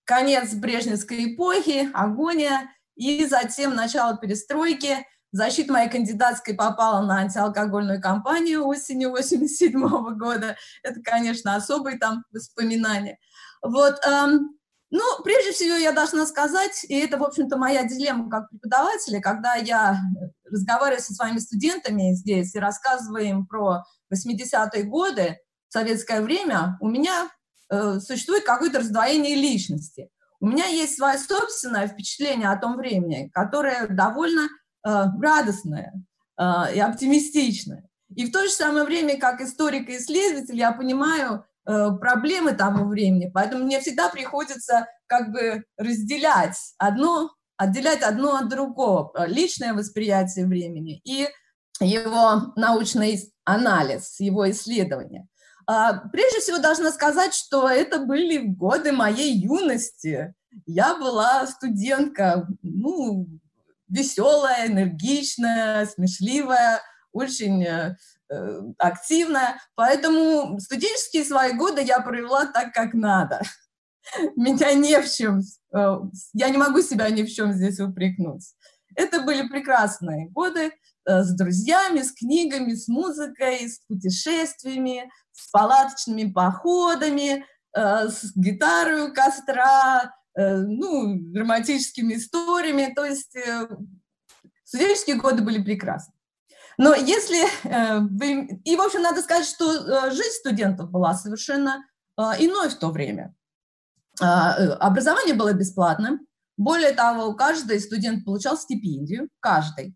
конец 0.05 0.53
Брежневской 0.53 1.33
эпохи, 1.33 1.89
агония, 1.93 2.69
и 2.95 3.25
затем 3.25 3.75
начало 3.75 4.17
перестройки. 4.17 5.05
Защита 5.33 5.73
моей 5.73 5.89
кандидатской 5.89 6.53
попала 6.53 7.03
на 7.05 7.17
антиалкогольную 7.17 7.99
кампанию 7.99 8.65
осенью 8.65 9.09
87 9.09 10.15
года. 10.15 10.55
Это, 10.83 11.01
конечно, 11.01 11.55
особые 11.55 11.97
там 11.97 12.23
воспоминания. 12.31 13.17
Вот, 13.63 13.95
эм, 14.05 14.57
ну, 14.91 15.03
прежде 15.23 15.51
всего, 15.51 15.75
я 15.75 15.91
должна 15.91 16.27
сказать, 16.27 16.85
и 16.87 16.99
это, 16.99 17.17
в 17.17 17.23
общем-то, 17.23 17.57
моя 17.57 17.83
дилемма 17.83 18.29
как 18.29 18.47
преподавателя, 18.51 19.21
когда 19.21 19.55
я 19.55 19.99
разговариваю 20.45 21.01
со 21.01 21.15
своими 21.15 21.39
студентами 21.39 22.13
здесь 22.13 22.53
и 22.53 22.59
рассказываю 22.59 23.25
им 23.25 23.47
про 23.47 23.85
80-е 24.13 24.83
годы, 24.83 25.39
советское 25.67 26.21
время, 26.21 26.77
у 26.79 26.87
меня 26.87 27.27
э, 27.71 27.99
существует 28.01 28.43
какое-то 28.43 28.79
раздвоение 28.79 29.35
личности. 29.35 30.11
У 30.39 30.45
меня 30.45 30.65
есть 30.65 30.95
свое 30.95 31.17
собственное 31.17 31.87
впечатление 31.87 32.49
о 32.49 32.59
том 32.59 32.77
времени, 32.77 33.31
которое 33.33 33.87
довольно 33.87 34.47
радостное 34.83 35.93
э, 36.37 36.43
и 36.75 36.79
оптимистичное. 36.79 37.89
И 38.15 38.25
в 38.25 38.31
то 38.31 38.43
же 38.43 38.49
самое 38.49 38.85
время, 38.85 39.19
как 39.19 39.41
историк 39.41 39.89
и 39.89 39.97
исследователь, 39.97 40.57
я 40.57 40.71
понимаю, 40.71 41.45
Э, 41.65 41.91
проблемы 41.97 42.51
того 42.51 42.83
времени, 42.85 43.31
поэтому 43.33 43.63
мне 43.63 43.79
всегда 43.79 44.09
приходится 44.09 44.85
как 45.07 45.31
бы 45.31 45.63
разделять 45.77 46.57
одно, 46.77 47.31
отделять 47.55 48.01
одно 48.01 48.35
от 48.35 48.49
другого, 48.49 49.13
э, 49.15 49.27
личное 49.27 49.73
восприятие 49.73 50.45
времени 50.45 50.99
и 51.05 51.29
его 51.79 52.53
научный 52.57 53.31
анализ, 53.45 54.19
его 54.19 54.49
исследование. 54.51 55.25
А, 55.65 55.93
прежде 56.09 56.41
всего 56.41 56.57
должна 56.57 56.91
сказать, 56.91 57.33
что 57.33 57.69
это 57.69 57.99
были 57.99 58.39
годы 58.39 58.91
моей 58.91 59.33
юности. 59.33 60.33
Я 60.65 60.97
была 60.97 61.47
студентка, 61.47 62.45
ну, 62.61 63.29
веселая, 63.93 64.67
энергичная, 64.67 65.85
смешливая, 65.85 66.81
очень 67.11 67.63
э, 67.63 67.95
Э, 68.33 68.61
активная, 68.79 69.59
поэтому 69.75 70.59
студенческие 70.59 71.23
свои 71.23 71.53
годы 71.53 71.81
я 71.81 71.99
провела 71.99 72.45
так, 72.45 72.73
как 72.73 72.93
надо. 72.93 73.41
Меня 74.35 74.73
не 74.73 74.99
в 75.01 75.11
чем, 75.11 75.41
э, 75.75 75.95
я 76.33 76.49
не 76.49 76.57
могу 76.57 76.81
себя 76.81 77.09
ни 77.09 77.23
в 77.23 77.31
чем 77.31 77.53
здесь 77.53 77.79
упрекнуть. 77.79 78.43
Это 78.95 79.21
были 79.21 79.47
прекрасные 79.47 80.29
годы 80.29 80.71
с 81.05 81.35
друзьями, 81.35 82.01
с 82.01 82.13
книгами, 82.13 82.73
с 82.73 82.87
музыкой, 82.87 83.67
с 83.67 83.79
путешествиями, 83.87 85.11
с 85.31 85.49
палаточными 85.49 86.31
походами, 86.31 87.45
с 87.75 88.31
гитарой 88.35 89.09
у 89.09 89.13
костра, 89.13 90.13
ну, 90.35 91.15
драматическими 91.19 92.15
историями. 92.15 92.93
То 92.95 93.05
есть 93.05 93.35
студенческие 94.63 95.17
годы 95.17 95.43
были 95.43 95.63
прекрасны. 95.63 96.13
Но 96.77 96.95
если 96.95 97.43
э. 97.65 97.99
И, 98.63 98.75
в 98.75 98.81
общем, 98.81 99.01
надо 99.01 99.21
сказать, 99.21 99.45
что 99.45 99.71
э, 99.71 100.11
жизнь 100.11 100.39
студентов 100.39 100.89
была 100.89 101.13
совершенно 101.13 101.85
э, 102.17 102.21
иной 102.39 102.69
в 102.69 102.75
то 102.75 102.89
время. 102.89 103.33
А, 104.21 104.53
образование 104.75 105.35
было 105.35 105.53
бесплатным. 105.53 106.27
Более 106.57 106.91
того, 106.91 107.33
каждый 107.33 107.79
студент 107.79 108.25
получал 108.25 108.57
стипендию, 108.57 109.29
каждый, 109.39 109.95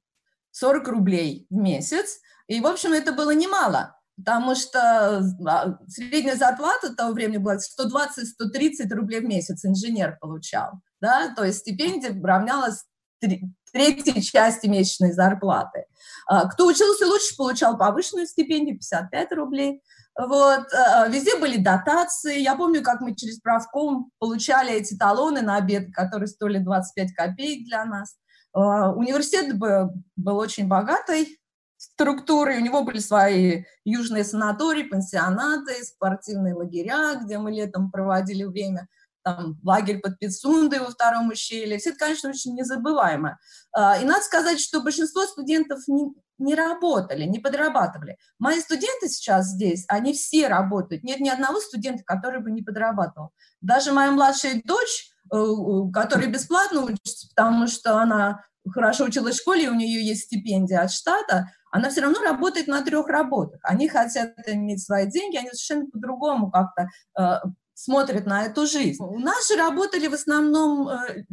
40 0.51 0.87
рублей 0.87 1.45
в 1.49 1.55
месяц. 1.55 2.19
И, 2.47 2.59
в 2.61 2.67
общем, 2.67 2.93
это 2.93 3.11
было 3.11 3.31
немало, 3.31 3.96
потому 4.17 4.55
что 4.55 5.23
а, 5.45 5.77
средняя 5.87 6.35
зарплата 6.35 6.93
того 6.95 7.13
времени 7.13 7.37
была 7.37 7.57
120-130 7.57 8.93
рублей 8.93 9.21
в 9.21 9.25
месяц 9.25 9.63
инженер 9.63 10.17
получал. 10.19 10.81
Да? 10.99 11.33
То 11.35 11.43
есть 11.43 11.59
стипендия 11.59 12.11
равнялась 12.21 12.83
третьей 13.71 14.21
части 14.21 14.67
месячной 14.67 15.11
зарплаты. 15.11 15.85
А, 16.27 16.47
кто 16.47 16.65
учился 16.65 17.05
лучше, 17.05 17.35
получал 17.37 17.77
повышенную 17.77 18.27
стипендию 18.27 18.77
55 18.77 19.31
рублей. 19.33 19.81
Вот, 20.19 20.65
везде 21.09 21.37
были 21.37 21.57
дотации. 21.57 22.39
Я 22.39 22.55
помню, 22.55 22.81
как 22.81 23.01
мы 23.01 23.15
через 23.15 23.39
правком 23.39 24.09
получали 24.17 24.73
эти 24.73 24.97
талоны 24.97 25.41
на 25.41 25.57
обед, 25.57 25.93
которые 25.93 26.25
стоили 26.25 26.57
25 26.57 27.13
копеек 27.13 27.67
для 27.67 27.85
нас. 27.85 28.15
Университет 28.51 29.55
был 29.59 30.37
очень 30.37 30.67
богатый, 30.67 31.37
структуры, 31.77 32.57
у 32.57 32.61
него 32.61 32.83
были 32.83 32.99
свои 32.99 33.63
южные 33.85 34.23
санатории, 34.23 34.83
пансионаты, 34.83 35.83
спортивные 35.83 36.55
лагеря, 36.55 37.15
где 37.23 37.37
мы 37.37 37.51
летом 37.51 37.91
проводили 37.91 38.43
время, 38.43 38.87
там 39.23 39.59
лагерь 39.63 39.99
под 39.99 40.19
Пицундой 40.19 40.79
во 40.79 40.89
втором 40.89 41.29
ущелье. 41.29 41.77
Все 41.77 41.89
это, 41.89 41.99
конечно, 41.99 42.29
очень 42.29 42.55
незабываемо. 42.55 43.37
А, 43.73 43.97
и 43.97 44.05
надо 44.05 44.23
сказать, 44.23 44.59
что 44.59 44.81
большинство 44.81 45.23
студентов 45.23 45.79
не, 45.87 46.13
не 46.37 46.55
работали, 46.55 47.25
не 47.25 47.39
подрабатывали. 47.39 48.17
Мои 48.39 48.59
студенты 48.61 49.09
сейчас 49.09 49.47
здесь, 49.47 49.83
они 49.89 50.13
все 50.13 50.47
работают. 50.47 51.03
Нет 51.03 51.19
ни 51.19 51.27
одного 51.27 51.59
студента, 51.59 52.03
который 52.05 52.39
бы 52.39 52.51
не 52.51 52.61
подрабатывал. 52.61 53.31
Даже 53.59 53.91
моя 53.91 54.11
младшая 54.11 54.61
дочь, 54.63 55.11
э, 55.33 55.37
которая 55.93 56.27
бесплатно 56.27 56.83
учится, 56.83 57.27
потому 57.35 57.67
что 57.67 57.97
она 57.97 58.45
хорошо 58.71 59.05
училась 59.05 59.35
в 59.35 59.41
школе, 59.41 59.69
у 59.69 59.75
нее 59.75 60.05
есть 60.05 60.23
стипендия 60.23 60.81
от 60.81 60.91
штата, 60.91 61.51
она 61.71 61.89
все 61.89 62.01
равно 62.01 62.21
работает 62.21 62.67
на 62.67 62.81
трех 62.81 63.07
работах. 63.07 63.59
Они 63.63 63.87
хотят 63.87 64.33
иметь 64.47 64.83
свои 64.83 65.05
деньги, 65.05 65.37
они 65.37 65.49
совершенно 65.49 65.89
по-другому 65.89 66.49
как-то 66.49 66.87
э, 67.19 67.47
смотрят 67.73 68.25
на 68.25 68.45
эту 68.45 68.65
жизнь. 68.65 69.03
У 69.03 69.19
нас 69.19 69.47
же 69.47 69.55
работали 69.55 70.07
в 70.07 70.13
основном 70.13 70.87
э, 70.89 71.25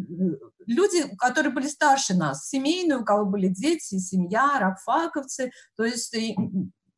люди, 0.66 1.06
которые 1.18 1.52
были 1.52 1.68
старше 1.68 2.14
нас, 2.14 2.48
семейные, 2.48 2.98
у 2.98 3.04
кого 3.04 3.24
были 3.24 3.48
дети, 3.48 3.98
семья, 3.98 4.58
рабфаковцы, 4.58 5.50
то 5.76 5.84
есть 5.84 6.14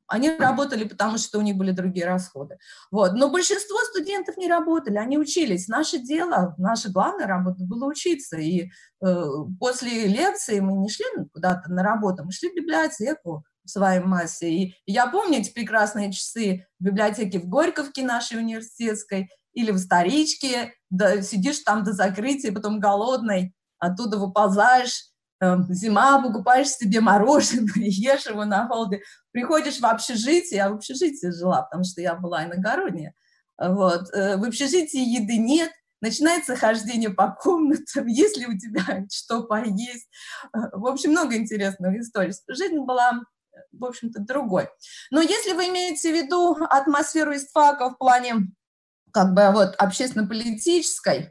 они 0.08 0.30
работали, 0.30 0.84
потому 0.84 1.18
что 1.18 1.38
у 1.38 1.42
них 1.42 1.56
были 1.56 1.72
другие 1.72 2.06
расходы. 2.06 2.58
Вот. 2.90 3.14
Но 3.14 3.30
большинство 3.30 3.78
студентов 3.90 4.36
не 4.36 4.48
работали, 4.48 4.96
они 4.96 5.18
учились. 5.18 5.68
Наше 5.68 5.98
дело, 5.98 6.54
наша 6.58 6.90
главная 6.90 7.26
работа 7.26 7.64
была 7.64 7.86
учиться. 7.86 8.36
И 8.36 8.70
э, 9.04 9.24
после 9.58 10.06
лекции 10.06 10.60
мы 10.60 10.74
не 10.74 10.88
шли 10.88 11.04
куда-то 11.32 11.70
на 11.70 11.82
работу, 11.82 12.24
мы 12.24 12.32
шли 12.32 12.50
в 12.50 12.54
библиотеку 12.54 13.44
в 13.64 13.70
своей 13.70 14.00
массе. 14.00 14.48
И 14.48 14.74
я 14.86 15.08
помню 15.08 15.40
эти 15.40 15.52
прекрасные 15.52 16.12
часы 16.12 16.66
в 16.78 16.84
библиотеке 16.84 17.40
в 17.40 17.48
Горьковке 17.48 18.02
нашей 18.02 18.38
университетской 18.38 19.28
или 19.52 19.70
в 19.72 19.78
Старичке, 19.78 20.74
да, 20.90 21.22
сидишь 21.22 21.60
там 21.60 21.82
до 21.82 21.92
закрытия, 21.92 22.52
потом 22.52 22.78
голодный, 22.78 23.54
оттуда 23.78 24.18
выползаешь, 24.18 25.10
зима, 25.40 26.22
покупаешь 26.22 26.68
себе 26.68 27.00
мороженое, 27.00 27.66
ешь 27.76 28.26
его 28.26 28.44
на 28.44 28.66
холоде, 28.66 29.02
приходишь 29.32 29.80
в 29.80 29.86
общежитие, 29.86 30.58
я 30.58 30.70
в 30.70 30.74
общежитии 30.74 31.30
жила, 31.30 31.62
потому 31.62 31.84
что 31.84 32.00
я 32.00 32.14
была 32.14 32.44
иногородняя, 32.44 33.14
вот, 33.58 34.12
э, 34.12 34.36
в 34.36 34.44
общежитии 34.44 35.00
еды 35.00 35.38
нет, 35.38 35.70
начинается 36.00 36.56
хождение 36.56 37.10
по 37.10 37.30
комнатам, 37.30 38.06
если 38.06 38.46
у 38.46 38.58
тебя 38.58 39.04
что 39.10 39.44
поесть. 39.44 40.08
Э, 40.54 40.58
в 40.72 40.86
общем, 40.86 41.10
много 41.10 41.36
интересных 41.36 41.94
историй. 41.96 42.32
Жизнь 42.48 42.78
была, 42.78 43.20
в 43.72 43.84
общем-то, 43.84 44.20
другой. 44.20 44.68
Но 45.10 45.20
если 45.20 45.52
вы 45.52 45.68
имеете 45.68 46.12
в 46.12 46.16
виду 46.16 46.56
атмосферу 46.68 47.34
истфака 47.34 47.90
в 47.90 47.98
плане 47.98 48.48
как 49.12 49.32
бы 49.32 49.50
вот 49.52 49.74
общественно-политической 49.76 51.18
э, 51.18 51.28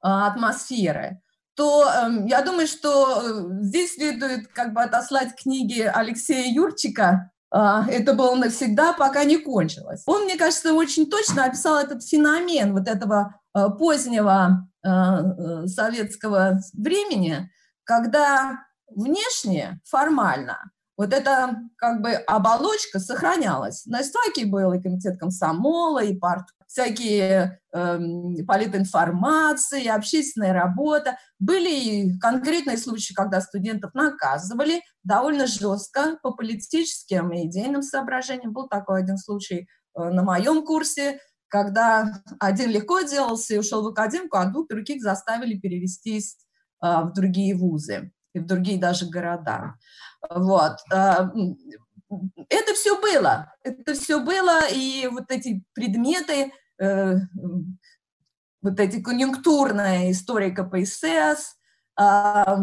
атмосферы, 0.00 1.20
то 1.56 1.84
э, 1.84 2.28
я 2.28 2.42
думаю, 2.42 2.66
что 2.66 3.22
э, 3.22 3.62
здесь 3.62 3.94
следует 3.94 4.48
как 4.48 4.74
бы 4.74 4.82
отослать 4.82 5.34
книги 5.34 5.80
Алексея 5.80 6.52
Юрчика 6.52 7.30
э, 7.52 7.58
«Это 7.88 8.12
было 8.12 8.34
навсегда, 8.34 8.92
пока 8.92 9.24
не 9.24 9.38
кончилось». 9.38 10.02
Он, 10.06 10.24
мне 10.24 10.36
кажется, 10.36 10.74
очень 10.74 11.08
точно 11.08 11.46
описал 11.46 11.78
этот 11.78 12.04
феномен 12.04 12.72
вот 12.72 12.86
этого 12.86 13.40
э, 13.54 13.68
позднего 13.78 14.68
э, 14.84 14.88
э 14.88 15.66
советского 15.66 16.60
времени, 16.74 17.50
когда 17.84 18.58
внешне, 18.94 19.80
формально, 19.84 20.58
вот 20.96 21.12
эта 21.12 21.56
как 21.76 22.00
бы 22.00 22.12
оболочка 22.12 22.98
сохранялась. 22.98 23.84
На 23.86 24.00
Истаке 24.00 24.46
был 24.46 24.72
и 24.72 24.80
комитет 24.80 25.18
комсомола, 25.18 26.02
и 26.02 26.16
парт 26.16 26.46
всякие 26.76 27.58
э, 27.72 27.98
политинформации, 28.46 29.86
общественная 29.86 30.52
работа. 30.52 31.16
Были 31.38 31.70
и 31.70 32.18
конкретные 32.18 32.76
случаи, 32.76 33.14
когда 33.14 33.40
студентов 33.40 33.94
наказывали 33.94 34.82
довольно 35.02 35.46
жестко 35.46 36.18
по 36.22 36.32
политическим 36.32 37.32
и 37.32 37.46
идейным 37.46 37.80
соображениям. 37.80 38.52
Был 38.52 38.68
такой 38.68 39.00
один 39.00 39.16
случай 39.16 39.68
э, 39.96 40.02
на 40.10 40.22
моем 40.22 40.66
курсе, 40.66 41.18
когда 41.48 42.12
один 42.40 42.68
легко 42.68 43.00
делался 43.00 43.54
и 43.54 43.58
ушел 43.58 43.82
в 43.82 43.86
академику, 43.86 44.36
а 44.36 44.44
двух 44.44 44.68
других 44.68 45.00
заставили 45.00 45.58
перевестись 45.58 46.36
э, 46.84 46.86
в 46.86 47.12
другие 47.14 47.56
вузы 47.56 48.12
и 48.34 48.38
в 48.38 48.44
другие 48.44 48.78
даже 48.78 49.06
города. 49.06 49.76
Вот. 50.28 50.76
Э, 50.92 51.24
это 52.50 52.74
все 52.74 53.00
было, 53.00 53.52
это 53.62 53.94
все 53.94 54.20
было, 54.20 54.60
и 54.70 55.08
вот 55.10 55.30
эти 55.30 55.64
предметы, 55.72 56.52
вот 58.66 58.80
эти 58.80 59.00
конъюнктурная 59.00 60.10
история 60.10 60.50
КПСС, 60.50 61.56
э, 61.98 62.56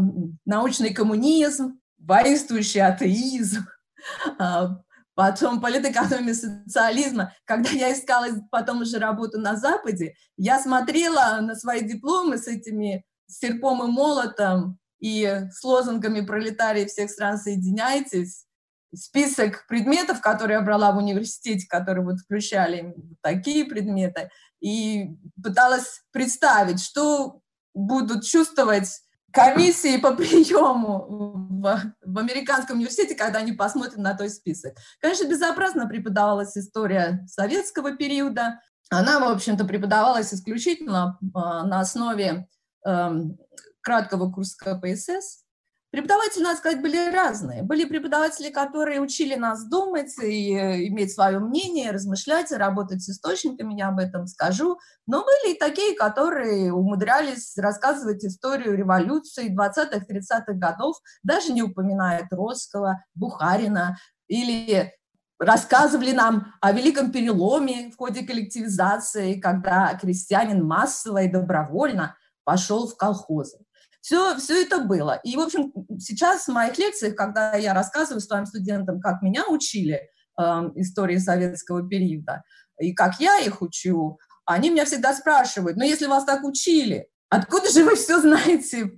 научный 0.45 0.93
коммунизм, 0.93 1.80
воинствующий 1.97 2.82
атеизм, 2.82 3.65
э, 4.39 4.67
потом 5.15 5.62
политэкономия 5.62 6.34
социализма. 6.34 7.34
Когда 7.45 7.69
я 7.69 7.93
искала 7.93 8.28
потом 8.52 8.82
уже 8.82 8.99
работу 8.99 9.39
на 9.39 9.56
Западе, 9.56 10.15
я 10.38 10.60
смотрела 10.60 11.39
на 11.41 11.56
свои 11.56 11.82
дипломы 11.82 12.38
с 12.38 12.47
этими 12.47 13.06
серпом 13.28 13.84
и 13.84 13.88
молотом 13.88 14.78
и 14.99 15.47
с 15.52 15.63
лозунгами 15.63 16.26
«Пролетарии 16.26 16.86
всех 16.86 17.10
стран, 17.10 17.38
соединяйтесь», 17.38 18.45
список 18.95 19.65
предметов, 19.67 20.21
которые 20.21 20.58
я 20.58 20.62
брала 20.62 20.91
в 20.91 20.97
университете, 20.97 21.67
которые 21.67 22.06
вот 22.06 22.19
включали 22.19 22.95
такие 23.21 23.65
предметы, 23.65 24.29
и 24.62 25.17
пыталась 25.41 26.01
представить, 26.12 26.82
что 26.82 27.41
будут 27.73 28.23
чувствовать 28.23 28.89
комиссии 29.32 29.97
по 29.97 30.13
приему 30.13 31.06
в, 31.49 31.82
в 32.06 32.17
американском 32.17 32.77
университете, 32.77 33.15
когда 33.15 33.39
они 33.39 33.51
посмотрят 33.51 33.97
на 33.97 34.15
той 34.15 34.29
список. 34.29 34.75
Конечно, 35.01 35.27
безобразно 35.27 35.88
преподавалась 35.88 36.56
история 36.56 37.25
советского 37.27 37.95
периода. 37.97 38.60
Она, 38.89 39.19
в 39.19 39.23
общем-то, 39.23 39.65
преподавалась 39.65 40.34
исключительно 40.34 41.17
э, 41.19 41.25
на 41.34 41.79
основе 41.79 42.47
э, 42.86 43.12
краткого 43.82 44.32
курса 44.32 44.56
КПСС, 44.60 45.42
Преподаватели, 45.93 46.41
надо 46.41 46.58
сказать, 46.58 46.82
были 46.82 47.12
разные. 47.13 47.62
Были 47.62 47.86
преподаватели, 47.86 48.49
которые 48.49 48.99
учили 48.99 49.36
нас 49.36 49.63
думать 49.63 50.12
и 50.23 50.51
э, 50.51 50.88
иметь 50.88 51.13
свое 51.13 51.38
мнение, 51.38 51.91
размышлять, 51.91 52.51
работать 52.51 53.03
с 53.03 53.10
источниками, 53.10 53.75
я 53.77 53.89
об 53.89 53.99
этом 53.99 54.25
скажу. 54.25 54.79
Но 55.06 55.23
были 55.23 55.53
и 55.53 55.60
такие, 55.60 55.95
которые 55.95 56.73
умудрялись 56.73 57.56
рассказывать 57.60 58.25
историю 58.25 58.75
революции 58.75 59.56
20-х, 59.56 60.08
30-х 60.10 60.53
годов, 60.53 60.97
даже 61.21 61.53
не 61.53 61.62
упоминая 61.62 62.27
Троцкого, 62.27 63.06
Бухарина 63.13 63.95
или 64.27 64.91
рассказывали 65.38 66.12
нам 66.12 66.56
о 66.60 66.71
великом 66.71 67.12
переломе 67.12 67.91
в 67.91 67.97
ходе 67.97 68.25
коллективизации, 68.25 69.39
когда 69.39 69.93
крестьянин 69.93 70.65
массово 70.65 71.21
и 71.21 71.32
добровольно 71.32 72.15
пошел 72.45 72.88
в 72.88 72.97
колхозы. 72.97 73.60
Все, 74.04 74.36
все 74.36 74.63
это 74.63 74.80
было. 74.80 75.22
И, 75.24 75.38
в 75.38 75.39
общем, 75.39 75.72
сейчас 75.98 76.44
в 76.44 76.52
моих 76.52 76.78
лекциях, 76.78 77.16
когда 77.16 77.56
я 77.56 77.74
рассказываю 77.74 78.20
своим 78.20 78.46
студентам, 78.46 79.00
как 79.00 79.22
меня 79.22 79.48
учили 79.48 80.02
э, 80.38 80.44
истории 80.76 81.18
советского 81.18 81.88
периода, 81.88 82.44
и 82.80 82.94
как 82.94 83.22
я 83.22 83.39
их 83.39 83.62
учу, 83.62 84.20
они 84.46 84.72
меня 84.72 84.84
всегда 84.84 85.13
спрашивают, 85.13 85.78
ну, 85.78 85.86
если 85.86 86.08
вас 86.08 86.26
так 86.26 86.44
учили, 86.44 87.08
откуда 87.30 87.72
же 87.72 87.86
вы 87.86 87.96
все 87.96 88.20
знаете 88.20 88.92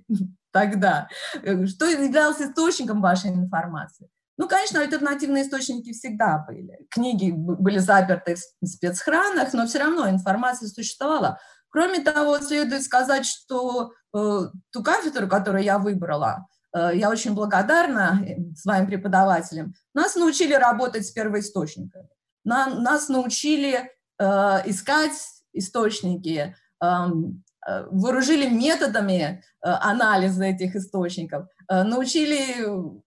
тогда? 0.50 1.06
Что 1.40 1.86
являлось 1.86 2.40
источником 2.40 3.00
вашей 3.00 3.30
информации? 3.30 4.08
Ну, 4.38 4.48
конечно, 4.48 4.80
альтернативные 4.80 5.44
источники 5.44 5.92
всегда 5.92 6.44
были. 6.48 6.80
Книги 6.90 7.30
были 7.30 7.78
заперты 7.78 8.34
в 8.60 8.66
спецхранах, 8.66 9.52
но 9.54 9.68
все 9.68 9.78
равно 9.78 10.10
информация 10.10 10.68
существовала. 10.68 11.38
Кроме 11.76 12.00
того, 12.00 12.38
следует 12.40 12.84
сказать, 12.84 13.26
что 13.26 13.92
э, 14.14 14.40
ту 14.70 14.82
кафедру, 14.82 15.28
которую 15.28 15.62
я 15.62 15.78
выбрала, 15.78 16.46
э, 16.74 16.92
я 16.94 17.10
очень 17.10 17.34
благодарна 17.34 18.18
э, 18.26 18.54
своим 18.54 18.86
преподавателям, 18.86 19.74
нас 19.92 20.16
научили 20.16 20.54
работать 20.54 21.06
с 21.06 21.10
первоисточниками. 21.10 22.08
Нам, 22.44 22.82
нас 22.82 23.10
научили 23.10 23.90
э, 24.18 24.24
искать 24.64 25.12
источники, 25.52 26.56
эм, 26.82 27.44
э, 27.68 27.84
вооружили 27.90 28.48
методами 28.48 29.42
э, 29.62 29.68
анализа 29.68 30.44
этих 30.44 30.76
источников, 30.76 31.46
научили 31.68 33.02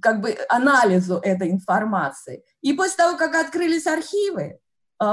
как 0.00 0.20
бы 0.20 0.38
анализу 0.48 1.16
этой 1.16 1.50
информации. 1.50 2.44
И 2.60 2.74
после 2.74 2.98
того, 2.98 3.18
как 3.18 3.34
открылись 3.34 3.88
архивы, 3.88 4.60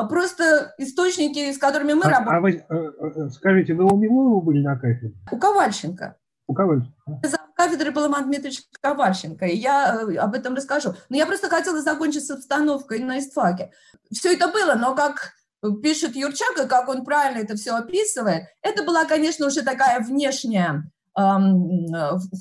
просто 0.09 0.73
источники, 0.77 1.51
с 1.51 1.57
которыми 1.57 1.93
мы 1.93 2.05
а, 2.05 2.09
работаем. 2.09 2.37
А 2.37 2.41
вы, 2.41 2.51
э, 2.51 3.23
э, 3.25 3.29
скажите, 3.29 3.73
вы 3.73 3.85
у 3.85 3.97
Милуева 3.97 4.41
были 4.41 4.61
на 4.61 4.77
кафедре? 4.77 5.13
У 5.31 5.37
Ковальченко. 5.37 6.15
У 6.47 6.53
Ковальченко. 6.53 7.19
За 7.23 7.37
кафедрой 7.55 7.91
был 7.91 8.07
Иван 8.07 8.25
Дмитриевич 8.25 8.63
Ковальченко, 8.81 9.45
и 9.45 9.55
я 9.55 10.01
э, 10.01 10.15
об 10.15 10.35
этом 10.35 10.55
расскажу. 10.55 10.93
Но 11.09 11.17
я 11.17 11.25
просто 11.25 11.49
хотела 11.49 11.81
закончить 11.81 12.25
с 12.25 12.31
обстановкой 12.31 12.99
на 12.99 13.19
истфаке. 13.19 13.71
Все 14.11 14.33
это 14.33 14.47
было, 14.49 14.75
но 14.75 14.95
как 14.95 15.33
пишет 15.81 16.15
Юрчак, 16.15 16.57
и 16.63 16.67
как 16.67 16.87
он 16.87 17.03
правильно 17.03 17.39
это 17.39 17.55
все 17.55 17.75
описывает, 17.75 18.43
это 18.61 18.83
была, 18.83 19.05
конечно, 19.05 19.47
уже 19.47 19.61
такая 19.61 19.99
внешняя 19.99 20.83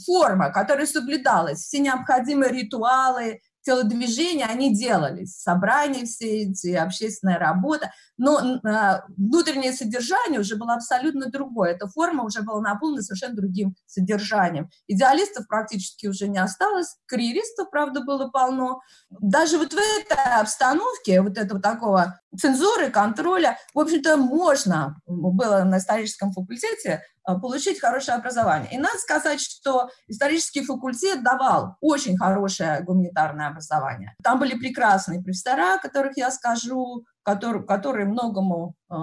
форма, 0.06 0.52
которая 0.52 0.87
соблюдалась, 0.87 1.58
все 1.58 1.80
необходимые 1.80 2.52
ритуалы, 2.52 3.40
телодвижения, 3.62 4.47
они 4.47 4.75
делались, 4.75 5.37
собрания 5.37 6.05
все 6.05 6.44
эти, 6.44 6.75
общественная 6.75 7.38
работа, 7.38 7.92
но 8.16 8.40
э, 8.40 9.01
внутреннее 9.16 9.73
содержание 9.73 10.40
уже 10.40 10.57
было 10.57 10.75
абсолютно 10.75 11.27
другое. 11.31 11.73
Эта 11.73 11.87
форма 11.87 12.25
уже 12.25 12.42
была 12.42 12.61
наполнена 12.61 13.03
совершенно 13.03 13.37
другим 13.37 13.75
содержанием. 13.87 14.71
Идеалистов 14.87 15.47
практически 15.47 16.07
уже 16.07 16.29
не 16.29 16.38
осталось, 16.38 16.97
карьеристов, 17.07 17.71
правда, 17.71 18.03
было 18.03 18.29
полно. 18.29 18.81
Даже 19.11 19.59
вот 19.59 19.73
в 19.73 19.77
этой 19.77 20.40
обстановке, 20.40 21.21
вот 21.21 21.38
этого 21.38 21.61
такого 21.61 22.18
цензуры, 22.37 22.91
контроля, 22.91 23.59
в 23.75 23.79
общем-то, 23.79 24.17
можно 24.17 24.97
было 25.07 25.64
на 25.64 25.79
историческом 25.79 26.33
факультете 26.33 27.03
Э, 27.29 27.38
получить 27.38 27.81
хорошее 27.81 28.17
образование. 28.17 28.73
И 28.73 28.79
надо 28.79 28.97
сказать, 28.99 29.41
что 29.41 29.91
исторический 30.07 30.64
факультет 30.64 31.23
давал 31.23 31.77
очень 31.81 32.17
хорошее 32.17 32.83
гуманитарное 32.83 33.49
образование. 33.49 34.14
Там 34.23 34.38
были 34.38 34.59
прекрасные 34.59 35.23
профессора, 35.23 35.79
которых 35.79 36.17
я 36.17 36.31
скажу, 36.31 37.05
которые, 37.23 37.64
которые 37.64 38.07
многому 38.07 38.75
э, 38.91 38.95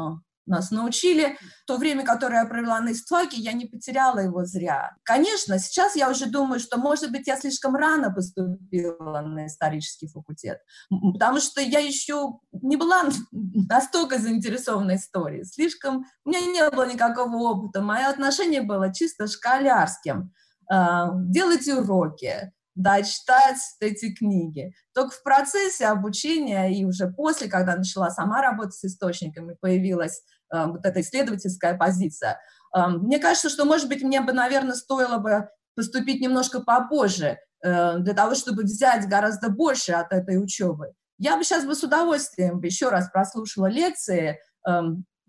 нас 0.46 0.72
научили. 0.72 1.38
То 1.66 1.78
время, 1.78 2.04
которое 2.04 2.42
я 2.44 2.46
провела 2.46 2.80
на 2.82 2.92
истфаке, 2.92 3.38
я 3.38 3.54
не 3.54 3.66
потеряла 3.66 4.20
его 4.20 4.46
зря. 4.46 4.96
Конечно, 5.04 5.60
сейчас 5.60 5.96
я 5.96 6.10
уже 6.10 6.28
думаю, 6.28 6.60
что, 6.60 6.78
может 6.78 7.12
быть, 7.12 7.28
я 7.28 7.38
слишком 7.38 7.76
рано 7.76 8.12
поступила 8.12 9.22
на 9.22 9.48
исторический 9.48 10.08
факультет, 10.08 10.60
потому 10.90 11.40
что 11.40 11.62
я 11.62 11.80
еще 11.80 12.40
не 12.52 12.78
была 12.78 13.04
настолько 13.32 14.20
заинтересована 14.20 14.96
историей. 14.96 15.44
Слишком... 15.46 16.06
У 16.24 16.30
меня 16.30 16.42
не 16.42 16.70
было 16.70 16.92
никакого 16.92 17.36
опыта. 17.38 17.82
Мое 17.82 18.08
отношение 18.08 18.62
было 18.62 18.94
чисто 18.94 19.28
школярским. 19.28 20.32
А, 20.70 21.12
делать 21.14 21.68
уроки, 21.68 22.52
да, 22.76 23.02
читать 23.04 23.58
эти 23.80 24.14
книги. 24.14 24.74
Только 24.94 25.12
в 25.12 25.24
процессе 25.24 25.88
обучения 25.88 26.68
и 26.68 26.86
уже 26.86 27.08
после, 27.08 27.48
когда 27.48 27.76
начала 27.76 28.12
сама 28.12 28.42
работать 28.42 28.76
с 28.76 28.84
источниками, 28.86 29.56
появилась 29.60 30.24
вот 30.52 30.86
эта 30.86 31.02
исследовательская 31.02 31.78
позиция. 31.78 32.40
Э, 32.76 32.88
мне 32.88 33.20
кажется, 33.20 33.50
что, 33.50 33.66
может 33.66 33.88
быть, 33.90 34.04
мне 34.04 34.22
бы, 34.22 34.34
наверное, 34.34 34.76
стоило 34.76 35.18
бы 35.18 35.50
поступить 35.76 36.22
немножко 36.22 36.62
попозже, 36.62 37.38
э, 37.64 38.00
для 38.00 38.14
того, 38.14 38.36
чтобы 38.36 38.64
взять 38.64 39.08
гораздо 39.08 39.50
больше 39.50 39.94
от 39.94 40.12
этой 40.14 40.42
учебы. 40.42 40.94
Я 41.18 41.38
бы 41.38 41.44
сейчас 41.44 41.66
бы 41.66 41.76
с 41.76 41.84
удовольствием 41.84 42.62
еще 42.62 42.90
раз 42.90 43.10
прослушала 43.10 43.68
лекции 43.68 44.40
э, 44.68 44.82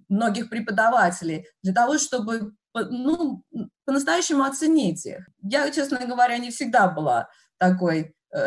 многих 0.08 0.50
преподавателей 0.50 1.46
для 1.62 1.72
того, 1.72 1.98
чтобы 1.98 2.52
ну, 2.74 3.42
по-настоящему 3.84 4.44
оценить 4.44 5.06
их. 5.06 5.26
Я, 5.42 5.70
честно 5.70 6.04
говоря, 6.06 6.36
не 6.38 6.50
всегда 6.50 6.88
была 6.88 7.28
такой 7.58 8.14
э, 8.34 8.46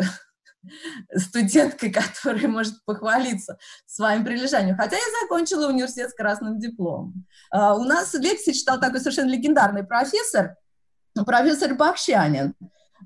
студенткой, 1.16 1.90
которая 1.90 2.48
может 2.48 2.84
похвалиться 2.84 3.58
своим 3.86 4.24
прилежанием. 4.24 4.76
Хотя 4.76 4.96
я 4.96 5.02
закончила 5.22 5.68
университет 5.68 6.10
с 6.10 6.14
красным 6.14 6.58
дипломом. 6.58 7.26
Uh, 7.54 7.76
у 7.76 7.84
нас 7.84 8.14
лекции 8.14 8.52
читал 8.52 8.80
такой 8.80 9.00
совершенно 9.00 9.30
легендарный 9.30 9.84
профессор, 9.84 10.56
профессор 11.26 11.74
Бахщанин 11.74 12.54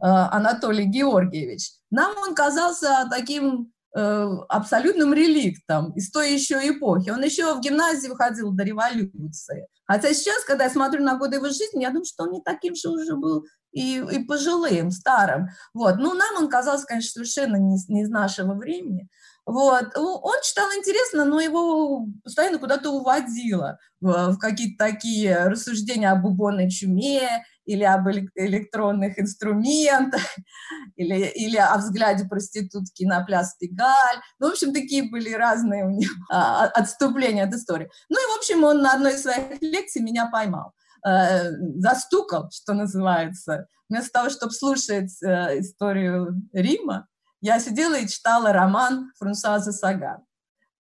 uh, 0.03 0.29
Анатолий 0.31 0.85
Георгиевич. 0.85 1.71
Нам 1.90 2.17
он 2.19 2.35
казался 2.35 3.07
таким 3.11 3.73
Э, 3.97 4.27
абсолютным 4.49 5.14
реликтом 5.14 5.93
из 5.93 6.11
той 6.11 6.33
еще 6.33 6.57
эпохи. 6.69 7.11
Он 7.11 7.23
еще 7.23 7.55
в 7.55 7.61
гимназии 7.61 8.09
выходил 8.09 8.51
до 8.51 8.64
революции. 8.64 9.69
Хотя 9.85 10.12
сейчас, 10.12 10.43
когда 10.43 10.64
я 10.64 10.71
смотрю 10.71 11.05
на 11.05 11.17
годы 11.17 11.37
его 11.37 11.47
жизни, 11.47 11.83
я 11.83 11.90
думаю, 11.90 12.05
что 12.05 12.25
он 12.25 12.33
не 12.33 12.43
таким 12.43 12.75
же 12.75 12.88
уже 12.88 13.14
был 13.14 13.45
и, 13.75 13.97
и 13.99 14.25
пожилым, 14.25 14.91
старым. 14.91 15.49
Вот. 15.75 15.97
Ну, 15.97 16.15
нам 16.15 16.37
он 16.39 16.49
казался, 16.49 16.87
конечно, 16.87 17.11
совершенно 17.11 17.57
не, 17.57 17.77
не 17.89 18.03
из 18.03 18.09
нашего 18.09 18.55
времени. 18.55 19.09
Вот. 19.45 19.97
Он 19.97 20.37
читал 20.43 20.67
интересно, 20.77 21.25
но 21.25 21.41
его 21.41 22.07
постоянно 22.23 22.59
куда-то 22.59 22.91
уводило 22.91 23.79
в, 24.01 24.39
какие-то 24.39 24.85
такие 24.87 25.49
рассуждения 25.49 26.11
об 26.11 26.25
убойной 26.25 26.71
чуме, 26.71 27.45
или 27.67 27.83
об 27.83 28.07
электронных 28.09 29.19
инструментах, 29.19 30.23
или, 30.97 31.27
или 31.35 31.57
о 31.57 31.77
взгляде 31.79 32.27
проститутки 32.27 33.05
на 33.05 33.25
пляс 33.25 33.57
Пегаль. 33.59 34.21
Ну, 34.39 34.49
в 34.49 34.53
общем, 34.53 34.73
такие 34.73 35.11
были 35.11 35.33
разные 35.33 35.87
у 35.87 35.91
него 35.91 36.13
а, 36.31 36.67
отступления 36.67 37.45
от 37.45 37.55
истории. 37.55 37.91
Ну 38.11 38.19
и, 38.19 38.35
в 38.35 38.39
общем, 38.39 38.65
он 38.65 38.83
на 38.83 38.93
одной 38.93 39.15
из 39.15 39.23
своих 39.23 39.63
лекций 39.63 40.03
меня 40.03 40.27
поймал 40.27 40.75
э, 41.07 41.51
застукал, 41.77 42.51
что 42.53 42.75
называется. 42.75 43.67
Вместо 43.88 44.11
того, 44.11 44.31
чтобы 44.31 44.53
слушать 44.53 45.23
э, 45.23 45.61
историю 45.61 46.43
Рима, 46.53 47.07
я 47.40 47.59
сидела 47.61 47.95
и 47.99 48.09
читала 48.09 48.53
роман 48.53 49.12
Франсуаза 49.19 49.73
Саган 49.73 50.23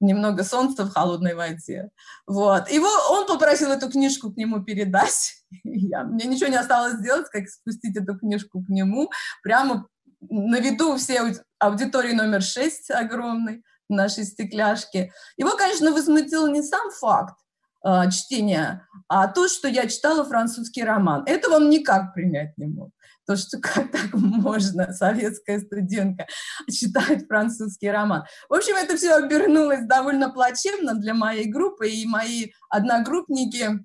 немного 0.03 0.43
солнца 0.43 0.85
в 0.85 0.93
холодной 0.93 1.33
воде. 1.33 1.89
Вот. 2.27 2.69
Его, 2.69 2.89
он 3.09 3.25
попросил 3.25 3.71
эту 3.71 3.89
книжку 3.89 4.31
к 4.31 4.37
нему 4.37 4.63
передать. 4.63 5.33
Я, 5.63 6.03
мне 6.03 6.25
ничего 6.25 6.49
не 6.49 6.57
осталось 6.57 6.95
сделать, 6.95 7.27
как 7.29 7.47
спустить 7.47 7.97
эту 7.97 8.17
книжку 8.17 8.63
к 8.63 8.69
нему. 8.69 9.09
Прямо 9.41 9.87
на 10.29 10.59
виду 10.59 10.95
все 10.97 11.33
аудитории 11.59 12.13
номер 12.13 12.41
6 12.41 12.91
огромной 12.91 13.63
нашей 13.89 14.25
стекляшки. 14.25 15.11
Его, 15.37 15.51
конечно, 15.51 15.91
возмутил 15.91 16.47
не 16.47 16.61
сам 16.61 16.91
факт 16.91 17.35
э, 17.85 18.09
чтения, 18.11 18.87
а 19.07 19.27
то, 19.27 19.47
что 19.47 19.67
я 19.67 19.87
читала 19.87 20.23
французский 20.23 20.83
роман. 20.83 21.23
Этого 21.25 21.55
он 21.55 21.69
никак 21.69 22.13
принять 22.13 22.57
не 22.57 22.67
мог 22.67 22.91
то, 23.25 23.35
что 23.35 23.59
как 23.59 23.91
так 23.91 24.13
можно, 24.13 24.91
советская 24.93 25.59
студентка, 25.59 26.27
читать 26.69 27.27
французский 27.27 27.89
роман. 27.89 28.23
В 28.49 28.53
общем, 28.53 28.75
это 28.75 28.97
все 28.97 29.15
обернулось 29.15 29.85
довольно 29.85 30.29
плачевно 30.29 30.95
для 30.95 31.13
моей 31.13 31.49
группы, 31.49 31.89
и 31.89 32.05
мои 32.05 32.51
одногруппники 32.69 33.83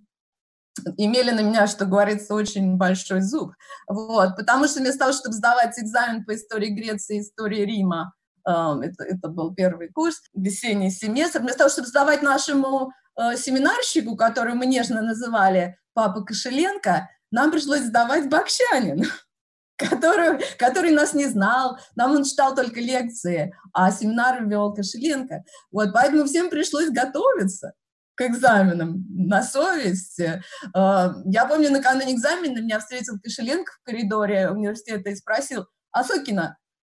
имели 0.97 1.31
на 1.31 1.41
меня, 1.41 1.67
что 1.67 1.87
говорится, 1.87 2.35
очень 2.35 2.77
большой 2.77 3.21
зуб. 3.21 3.53
Вот, 3.89 4.37
потому 4.37 4.69
что 4.69 4.81
вместо 4.81 5.01
того, 5.01 5.13
чтобы 5.13 5.35
сдавать 5.35 5.79
экзамен 5.79 6.25
по 6.25 6.35
истории 6.35 6.71
Греции, 6.71 7.21
истории 7.21 7.65
Рима, 7.65 8.15
э, 8.47 8.51
это, 8.51 9.05
это 9.05 9.29
был 9.29 9.55
первый 9.55 9.89
курс, 9.89 10.21
весенний 10.35 10.91
семестр, 10.91 11.41
вместо 11.41 11.59
того, 11.59 11.71
чтобы 11.71 11.89
сдавать 11.89 12.23
нашему 12.23 12.93
семинарщику, 13.37 14.17
который 14.17 14.55
мы 14.55 14.67
нежно 14.67 15.03
называли 15.03 15.77
Папа 15.95 16.23
Кошеленко, 16.23 17.09
нам 17.31 17.51
пришлось 17.51 17.83
сдавать 17.83 18.29
Бакщанин 18.29 19.05
который, 19.79 20.41
который 20.59 20.91
нас 20.91 21.15
не 21.15 21.27
знал, 21.27 21.79
нам 21.95 22.13
он 22.13 22.25
читал 22.25 22.55
только 22.55 22.81
лекции, 22.81 23.55
а 23.73 23.91
семинар 23.93 24.45
вел 24.45 24.75
Кошеленко. 24.75 25.45
Вот, 25.71 25.93
поэтому 25.93 26.25
всем 26.25 26.51
пришлось 26.51 26.91
готовиться 26.91 27.73
к 28.17 28.23
экзаменам 28.23 29.07
на 29.09 29.43
совесть. 29.43 30.19
Э, 30.19 30.41
я 30.75 31.47
помню, 31.47 31.71
накануне 31.71 32.15
экзамена 32.15 32.59
меня 32.59 32.81
встретил 32.81 33.21
Кошеленко 33.23 33.73
в 33.73 33.85
коридоре 33.85 34.51
университета 34.51 35.11
и 35.11 35.15
спросил, 35.15 35.67
Асокина, 35.93 36.59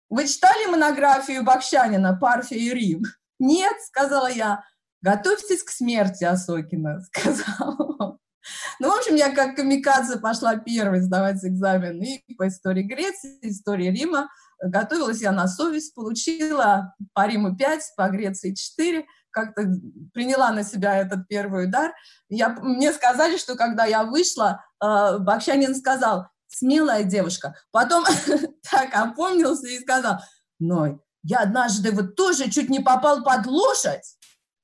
вы 0.09 0.25
читали 0.25 0.65
монографию 0.65 1.43
Бакщанина 1.43 2.17
«Парфия 2.17 2.57
и 2.57 2.73
Рим»? 2.73 3.03
Нет, 3.37 3.75
сказала 3.85 4.31
я. 4.31 4.63
Готовьтесь 5.01 5.63
к 5.63 5.69
смерти, 5.69 6.23
Асокина, 6.23 7.01
сказал 7.13 7.95
он. 7.99 8.19
Ну, 8.79 8.89
в 8.89 8.97
общем, 8.97 9.15
я 9.15 9.33
как 9.33 9.55
камикадзе 9.55 10.17
пошла 10.19 10.55
первой 10.55 11.01
сдавать 11.01 11.43
экзамен 11.43 12.01
и 12.01 12.33
по 12.35 12.47
истории 12.47 12.83
Греции, 12.83 13.37
истории 13.41 13.91
Рима. 13.91 14.29
Готовилась 14.61 15.21
я 15.21 15.31
на 15.31 15.47
совесть, 15.47 15.93
получила 15.93 16.95
по 17.13 17.27
Риму 17.27 17.55
5, 17.55 17.93
по 17.95 18.09
Греции 18.09 18.53
4, 18.53 19.05
как-то 19.31 19.63
приняла 20.13 20.51
на 20.51 20.63
себя 20.63 20.97
этот 20.97 21.27
первый 21.27 21.65
удар. 21.65 21.93
Я, 22.29 22.49
мне 22.49 22.91
сказали, 22.91 23.37
что 23.37 23.55
когда 23.55 23.85
я 23.85 24.03
вышла, 24.03 24.63
э, 24.83 25.17
Бакщанин 25.19 25.75
сказал, 25.75 26.27
смелая 26.47 27.03
девушка. 27.03 27.55
Потом 27.71 28.03
так 28.71 28.89
опомнился 28.93 29.67
и 29.67 29.79
сказал, 29.79 30.19
Ной, 30.59 30.99
я 31.23 31.39
однажды 31.39 31.91
вот 31.91 32.15
тоже 32.15 32.49
чуть 32.49 32.69
не 32.69 32.79
попал 32.79 33.23
под 33.23 33.45
лошадь, 33.45 34.17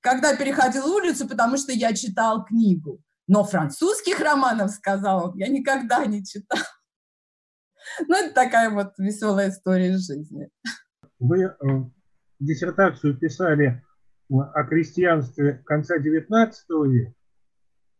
когда 0.05 0.35
переходил 0.37 0.85
улицу, 0.85 1.27
потому 1.27 1.57
что 1.57 1.71
я 1.71 1.91
читал 1.93 2.45
книгу. 2.45 3.01
Но 3.27 3.43
французских 3.43 4.19
романов, 4.19 4.69
сказал 4.69 5.29
он, 5.29 5.37
я 5.37 5.47
никогда 5.47 6.05
не 6.05 6.23
читал. 6.23 6.59
Ну, 8.07 8.15
это 8.15 8.33
такая 8.33 8.69
вот 8.69 8.93
веселая 8.97 9.49
история 9.49 9.93
из 9.93 10.07
жизни. 10.07 10.49
Вы 11.19 11.43
э, 11.43 11.53
диссертацию 12.39 13.15
писали 13.15 13.83
о 14.29 14.63
крестьянстве 14.63 15.61
конца 15.65 15.97
XIX 15.97 16.51
века, 16.87 17.13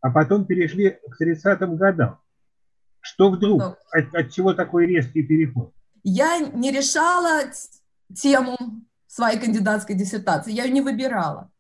а 0.02 0.12
потом 0.12 0.46
перешли 0.46 0.90
к 0.90 1.22
30-м 1.22 1.76
годам. 1.76 2.20
Что 3.00 3.30
вдруг? 3.30 3.60
Ну, 3.60 3.76
от, 3.92 4.16
от 4.16 4.32
чего 4.32 4.54
такой 4.54 4.88
резкий 4.88 5.22
переход? 5.22 5.72
Я 6.04 6.40
не 6.40 6.72
решала 6.72 7.44
тему 8.16 8.58
своей 9.08 9.40
кандидатской 9.40 9.96
диссертации, 9.96 10.52
я 10.52 10.66
ее 10.66 10.72
не 10.72 10.82
выбирала. 10.82 11.52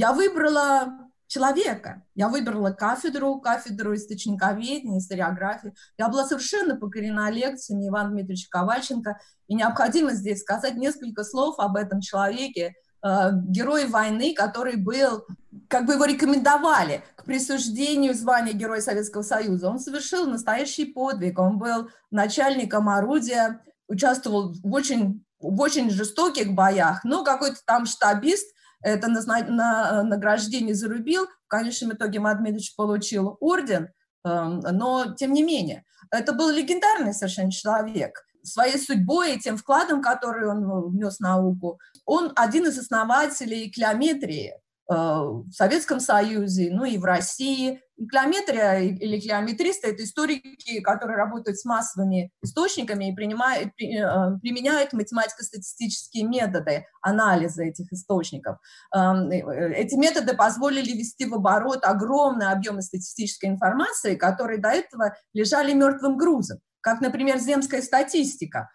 Я 0.00 0.14
выбрала 0.14 0.94
человека. 1.26 2.02
Я 2.14 2.30
выбрала 2.30 2.70
кафедру, 2.70 3.38
кафедру 3.38 3.94
источниковедения, 3.94 4.98
историографии. 4.98 5.74
Я 5.98 6.08
была 6.08 6.24
совершенно 6.24 6.74
покорена 6.74 7.30
лекциями 7.30 7.86
Ивана 7.86 8.12
Дмитриевича 8.12 8.48
Ковальченко, 8.48 9.20
и 9.46 9.54
необходимо 9.54 10.12
здесь 10.12 10.40
сказать 10.40 10.76
несколько 10.76 11.22
слов 11.22 11.58
об 11.58 11.76
этом 11.76 12.00
человеке, 12.00 12.72
э, 13.02 13.30
герой 13.48 13.88
войны, 13.88 14.32
который 14.34 14.76
был, 14.76 15.26
как 15.68 15.84
бы 15.84 15.92
его 15.92 16.06
рекомендовали 16.06 17.04
к 17.16 17.24
присуждению 17.24 18.14
звания 18.14 18.54
Героя 18.54 18.80
Советского 18.80 19.20
Союза. 19.20 19.68
Он 19.68 19.78
совершил 19.78 20.26
настоящий 20.26 20.86
подвиг, 20.86 21.38
он 21.38 21.58
был 21.58 21.90
начальником 22.10 22.88
орудия, 22.88 23.60
участвовал 23.86 24.54
в 24.54 24.72
очень, 24.72 25.26
в 25.40 25.60
очень 25.60 25.90
жестоких 25.90 26.54
боях, 26.54 27.04
но 27.04 27.22
какой-то 27.22 27.58
там 27.66 27.84
штабист– 27.84 28.46
это 28.82 29.08
на, 29.08 29.20
на 29.20 30.02
награждение 30.02 30.74
зарубил. 30.74 31.26
В 31.46 31.48
конечном 31.48 31.92
итоге 31.92 32.20
Мадмедович 32.20 32.74
получил 32.76 33.36
орден, 33.40 33.88
эм, 34.24 34.60
но 34.60 35.14
тем 35.14 35.32
не 35.32 35.42
менее. 35.42 35.84
Это 36.10 36.32
был 36.32 36.50
легендарный 36.50 37.12
совершенно 37.12 37.50
человек. 37.50 38.24
Своей 38.42 38.78
судьбой 38.78 39.34
и 39.34 39.38
тем 39.38 39.56
вкладом, 39.56 40.00
который 40.00 40.48
он 40.48 40.90
внес 40.90 41.18
в 41.18 41.20
науку. 41.20 41.78
Он 42.06 42.32
один 42.36 42.66
из 42.66 42.78
основателей 42.78 43.70
клеометрии, 43.70 44.54
Э, 44.54 44.69
в 44.94 45.52
Советском 45.52 46.00
Союзе, 46.00 46.70
ну 46.72 46.84
и 46.84 46.98
в 46.98 47.04
России. 47.04 47.80
Клеометрия 48.10 48.80
или 48.80 49.20
клеометристы– 49.20 49.88
это 49.90 50.02
историки, 50.02 50.80
которые 50.80 51.16
работают 51.16 51.58
с 51.58 51.64
массовыми 51.64 52.32
источниками 52.42 53.10
и 53.10 53.14
принимают, 53.14 53.68
э, 53.68 54.38
применяют 54.40 54.92
математико-статистические 54.92 56.24
методы 56.24 56.86
анализа 57.02 57.62
этих 57.62 57.92
источников. 57.92 58.56
Эм, 58.96 59.30
э, 59.30 59.74
эти 59.76 59.94
методы 59.96 60.34
позволили 60.34 60.90
ввести 60.90 61.26
в 61.26 61.34
оборот 61.34 61.84
огромные 61.84 62.48
объемы 62.48 62.82
статистической 62.82 63.50
информации, 63.50 64.16
которые 64.16 64.58
до 64.60 64.70
этого 64.70 65.14
лежали 65.34 65.72
мертвым 65.74 66.16
грузом, 66.16 66.58
как, 66.80 67.00
например, 67.00 67.38
земская 67.38 67.82
статистика, 67.82 68.70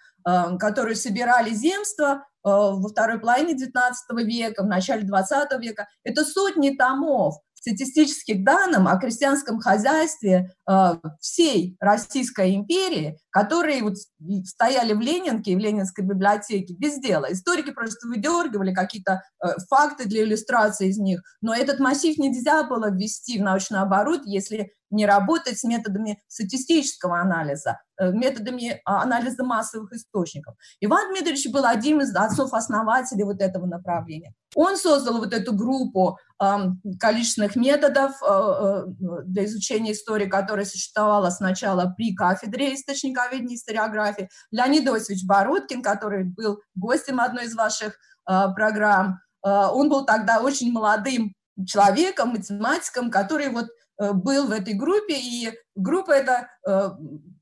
которую 0.58 0.96
собирали 0.96 1.52
земства 1.52 2.26
Э, 2.46 2.74
во 2.74 2.90
второй 2.90 3.20
половине 3.20 3.56
XIX 3.56 4.24
века, 4.24 4.62
в 4.62 4.68
начале 4.68 5.02
XX 5.02 5.60
века. 5.60 5.88
Это 6.04 6.24
сотни 6.24 6.76
томов 6.76 7.38
статистических 7.66 8.44
данных 8.44 8.86
о 8.86 8.98
крестьянском 8.98 9.60
хозяйстве 9.60 10.52
э, 10.70 10.94
всей 11.20 11.76
Российской 11.80 12.56
империи, 12.56 13.18
которые 13.32 13.82
вот 13.82 13.96
стояли 14.46 14.94
в 14.94 15.00
Ленинке 15.00 15.52
и 15.52 15.56
в 15.56 15.60
Ленинской 15.60 16.06
библиотеке 16.06 16.76
без 16.78 17.00
дела. 17.00 17.32
Историки 17.32 17.72
просто 17.72 18.08
выдергивали 18.08 18.72
какие-то 18.72 19.24
э, 19.44 19.48
факты 19.68 20.08
для 20.08 20.24
иллюстрации 20.24 20.90
из 20.90 21.00
них, 21.00 21.22
но 21.42 21.56
этот 21.56 21.80
массив 21.80 22.16
нельзя 22.20 22.64
было 22.64 22.92
ввести 22.92 23.40
в 23.40 23.42
научный 23.42 23.80
оборот, 23.80 24.22
если 24.26 24.72
не 24.92 25.06
работать 25.06 25.58
с 25.58 25.64
методами 25.64 26.22
статистического 26.28 27.20
анализа, 27.20 27.80
э, 28.00 28.12
методами 28.12 28.82
а, 28.86 29.02
анализа 29.02 29.44
массовых 29.44 29.92
источников. 29.94 30.56
Иван 30.80 31.12
Дмитриевич 31.12 31.52
был 31.52 31.66
одним 31.66 32.02
из 32.02 32.16
отцов-основателей 32.16 33.24
вот 33.24 33.42
этого 33.42 33.66
направления. 33.66 34.34
Он 34.56 34.78
создал 34.78 35.18
вот 35.18 35.34
эту 35.34 35.54
группу 35.54 36.18
количественных 36.38 37.56
методов 37.56 38.12
э, 38.22 38.28
э, 38.28 38.84
для 39.26 39.46
изучения 39.46 39.94
истории, 39.94 40.26
которая 40.26 40.66
существовала 40.66 41.30
сначала 41.30 41.94
при 41.96 42.14
кафедре 42.14 42.74
источниковедения 42.74 43.56
и 43.56 43.58
историографии. 43.58 44.30
Леонид 44.52 44.86
Иосифович 44.86 45.26
Бородкин, 45.26 45.82
который 45.82 46.26
был 46.26 46.60
гостем 46.76 47.20
одной 47.20 47.46
из 47.46 47.56
ваших 47.56 47.98
э, 48.30 48.48
программ, 48.56 49.20
он 49.44 49.90
был 49.90 50.08
тогда 50.08 50.42
очень 50.42 50.72
молодым 50.72 51.36
человеком, 51.68 52.30
математиком, 52.30 53.12
который 53.12 53.50
вот 53.50 53.68
был 54.00 54.48
в 54.48 54.52
этой 54.52 54.74
группе, 54.74 55.20
и 55.20 55.52
группа 55.76 56.14
эта 56.14 56.50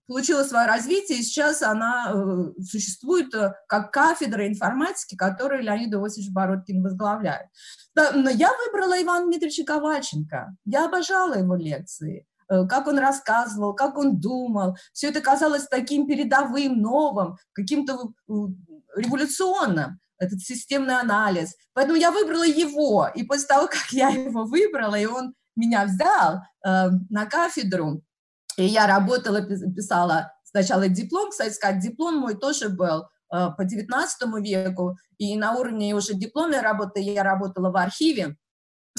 получила 0.07 0.43
свое 0.43 0.67
развитие, 0.67 1.19
и 1.19 1.23
сейчас 1.23 1.61
она 1.61 2.11
э, 2.13 2.61
существует 2.61 3.33
как 3.67 3.91
кафедра 3.91 4.47
информатики, 4.47 5.15
которую 5.15 5.63
Леонид 5.63 5.93
Иосифович 5.93 6.31
Бородкин 6.31 6.83
возглавляет. 6.83 7.47
но 7.95 8.29
я 8.29 8.49
выбрала 8.65 9.01
Ивана 9.01 9.27
Дмитриевича 9.27 9.63
Ковальченко. 9.65 10.55
Я 10.65 10.85
обожала 10.85 11.35
его 11.35 11.55
лекции 11.55 12.25
как 12.47 12.87
он 12.87 12.99
рассказывал, 12.99 13.73
как 13.73 13.97
он 13.97 14.19
думал. 14.19 14.75
Все 14.91 15.09
это 15.09 15.21
казалось 15.21 15.65
таким 15.67 16.05
передовым, 16.05 16.81
новым, 16.81 17.37
каким-то 17.53 18.11
революционным, 18.95 19.99
этот 20.19 20.39
системный 20.39 20.99
анализ. 20.99 21.55
Поэтому 21.73 21.97
я 21.97 22.11
выбрала 22.11 22.45
его. 22.45 23.09
И 23.13 23.23
после 23.23 23.47
того, 23.47 23.67
как 23.67 23.91
я 23.91 24.09
его 24.09 24.45
выбрала, 24.45 24.95
и 24.95 25.05
он 25.05 25.33
меня 25.55 25.85
взял 25.85 26.41
э, 26.65 26.89
на 27.09 27.25
кафедру, 27.25 28.01
и 28.57 28.65
я 28.65 28.87
работала, 28.87 29.41
писала 29.41 30.31
сначала 30.43 30.87
диплом, 30.87 31.31
кстати 31.31 31.53
сказать, 31.53 31.81
диплом 31.81 32.17
мой 32.17 32.35
тоже 32.35 32.69
был 32.69 33.03
э, 33.33 33.49
по 33.57 33.63
19 33.63 34.21
веку, 34.43 34.97
и 35.17 35.35
на 35.37 35.53
уровне 35.53 35.95
уже 35.95 36.13
дипломной 36.13 36.61
работы 36.61 36.99
я 36.99 37.23
работала 37.23 37.71
в 37.71 37.77
архиве, 37.77 38.37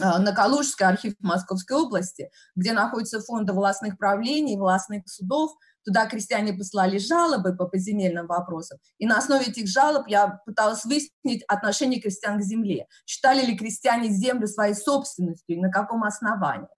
э, 0.00 0.18
на 0.18 0.32
Калужский 0.32 0.86
архив 0.86 1.14
Московской 1.20 1.76
области, 1.76 2.30
где 2.56 2.72
находятся 2.72 3.20
фонды 3.20 3.52
властных 3.52 3.96
правлений, 3.98 4.56
властных 4.56 5.04
судов, 5.06 5.52
Туда 5.84 6.06
крестьяне 6.06 6.52
послали 6.52 6.98
жалобы 6.98 7.54
по 7.54 7.66
поземельным 7.66 8.26
вопросам, 8.26 8.78
и 8.98 9.06
на 9.06 9.18
основе 9.18 9.46
этих 9.46 9.68
жалоб 9.68 10.06
я 10.08 10.40
пыталась 10.46 10.84
выяснить 10.84 11.44
отношение 11.46 12.00
крестьян 12.00 12.38
к 12.38 12.42
земле. 12.42 12.86
Считали 13.06 13.44
ли 13.44 13.56
крестьяне 13.56 14.08
землю 14.08 14.46
своей 14.46 14.74
собственностью 14.74 15.56
и 15.56 15.60
на 15.60 15.70
каком 15.70 16.04
основании. 16.04 16.68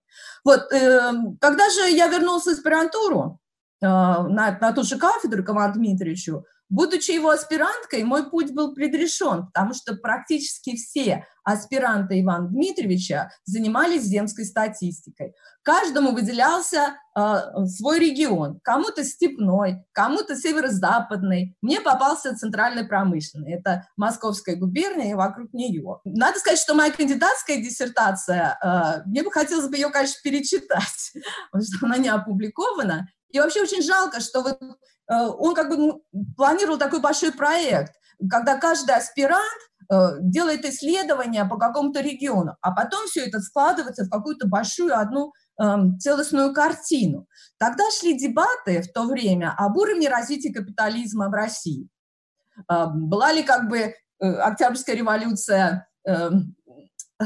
Вот, 0.43 0.71
э, 0.71 1.11
когда 1.39 1.69
же 1.69 1.89
я 1.89 2.07
вернулась 2.07 2.43
в 2.43 2.47
аспирантуру, 2.47 3.39
э, 3.81 3.85
на, 3.85 4.57
на 4.59 4.73
ту 4.73 4.83
же 4.83 4.97
кафедру 4.97 5.43
к 5.43 5.49
Ивану 5.49 5.73
Дмитриевичу, 5.73 6.45
Будучи 6.69 7.11
его 7.11 7.29
аспиранткой, 7.29 8.03
мой 8.03 8.29
путь 8.29 8.53
был 8.53 8.73
предрешен, 8.73 9.47
потому 9.47 9.73
что 9.73 9.95
практически 9.95 10.75
все 10.75 11.25
аспиранты 11.47 12.19
Ивана 12.19 12.49
Дмитриевича 12.49 13.31
занимались 13.45 14.03
земской 14.03 14.43
статистикой. 14.43 15.33
Каждому 15.63 16.11
выделялся 16.11 16.97
э, 17.17 17.35
свой 17.67 17.99
регион, 17.99 18.59
кому-то 18.63 19.05
степной, 19.05 19.85
кому-то 19.93 20.35
северо-западный. 20.35 21.55
Мне 21.61 21.79
попался 21.79 22.35
центральный 22.35 22.85
промышленный, 22.85 23.53
это 23.53 23.87
Московская 23.95 24.57
губерния 24.57 25.11
и 25.11 25.13
вокруг 25.13 25.53
нее. 25.53 25.99
Надо 26.03 26.37
сказать, 26.39 26.59
что 26.59 26.73
моя 26.73 26.91
кандидатская 26.91 27.57
диссертация, 27.61 28.57
э, 28.61 29.03
мне 29.05 29.23
бы 29.23 29.31
хотелось 29.31 29.69
бы 29.69 29.77
ее, 29.77 29.89
конечно, 29.89 30.19
перечитать, 30.21 31.13
потому 31.51 31.63
что 31.63 31.85
она 31.85 31.95
не 31.95 32.09
опубликована, 32.09 33.07
и 33.29 33.39
вообще 33.39 33.61
очень 33.61 33.81
жалко, 33.81 34.19
что 34.19 34.41
вот 34.41 34.59
э, 34.61 35.13
он 35.15 35.53
как 35.55 35.69
бы 35.69 36.01
планировал 36.35 36.77
такой 36.77 37.01
большой 37.01 37.31
проект, 37.31 37.93
когда 38.29 38.57
каждый 38.57 38.95
аспирант 38.95 39.43
э, 39.91 39.95
делает 40.21 40.65
исследования 40.65 41.45
по 41.45 41.57
какому-то 41.57 42.01
региону, 42.01 42.55
а 42.61 42.71
потом 42.71 43.05
все 43.07 43.25
это 43.25 43.39
складывается 43.39 44.05
в 44.05 44.09
какую-то 44.09 44.47
большую 44.47 44.97
одну 44.97 45.33
эм, 45.61 45.99
целостную 45.99 46.53
картину. 46.53 47.27
Тогда 47.57 47.83
шли 47.99 48.17
дебаты 48.17 48.81
в 48.81 48.91
то 48.91 49.03
время 49.03 49.53
об 49.57 49.77
уровне 49.77 50.09
развития 50.09 50.53
капитализма 50.53 51.29
в 51.29 51.33
России. 51.33 51.89
Э, 52.71 52.87
была 52.87 53.31
ли 53.31 53.43
как 53.43 53.69
бы 53.69 53.93
Октябрьская 54.19 54.95
революция 54.95 55.87
эм, 56.07 56.56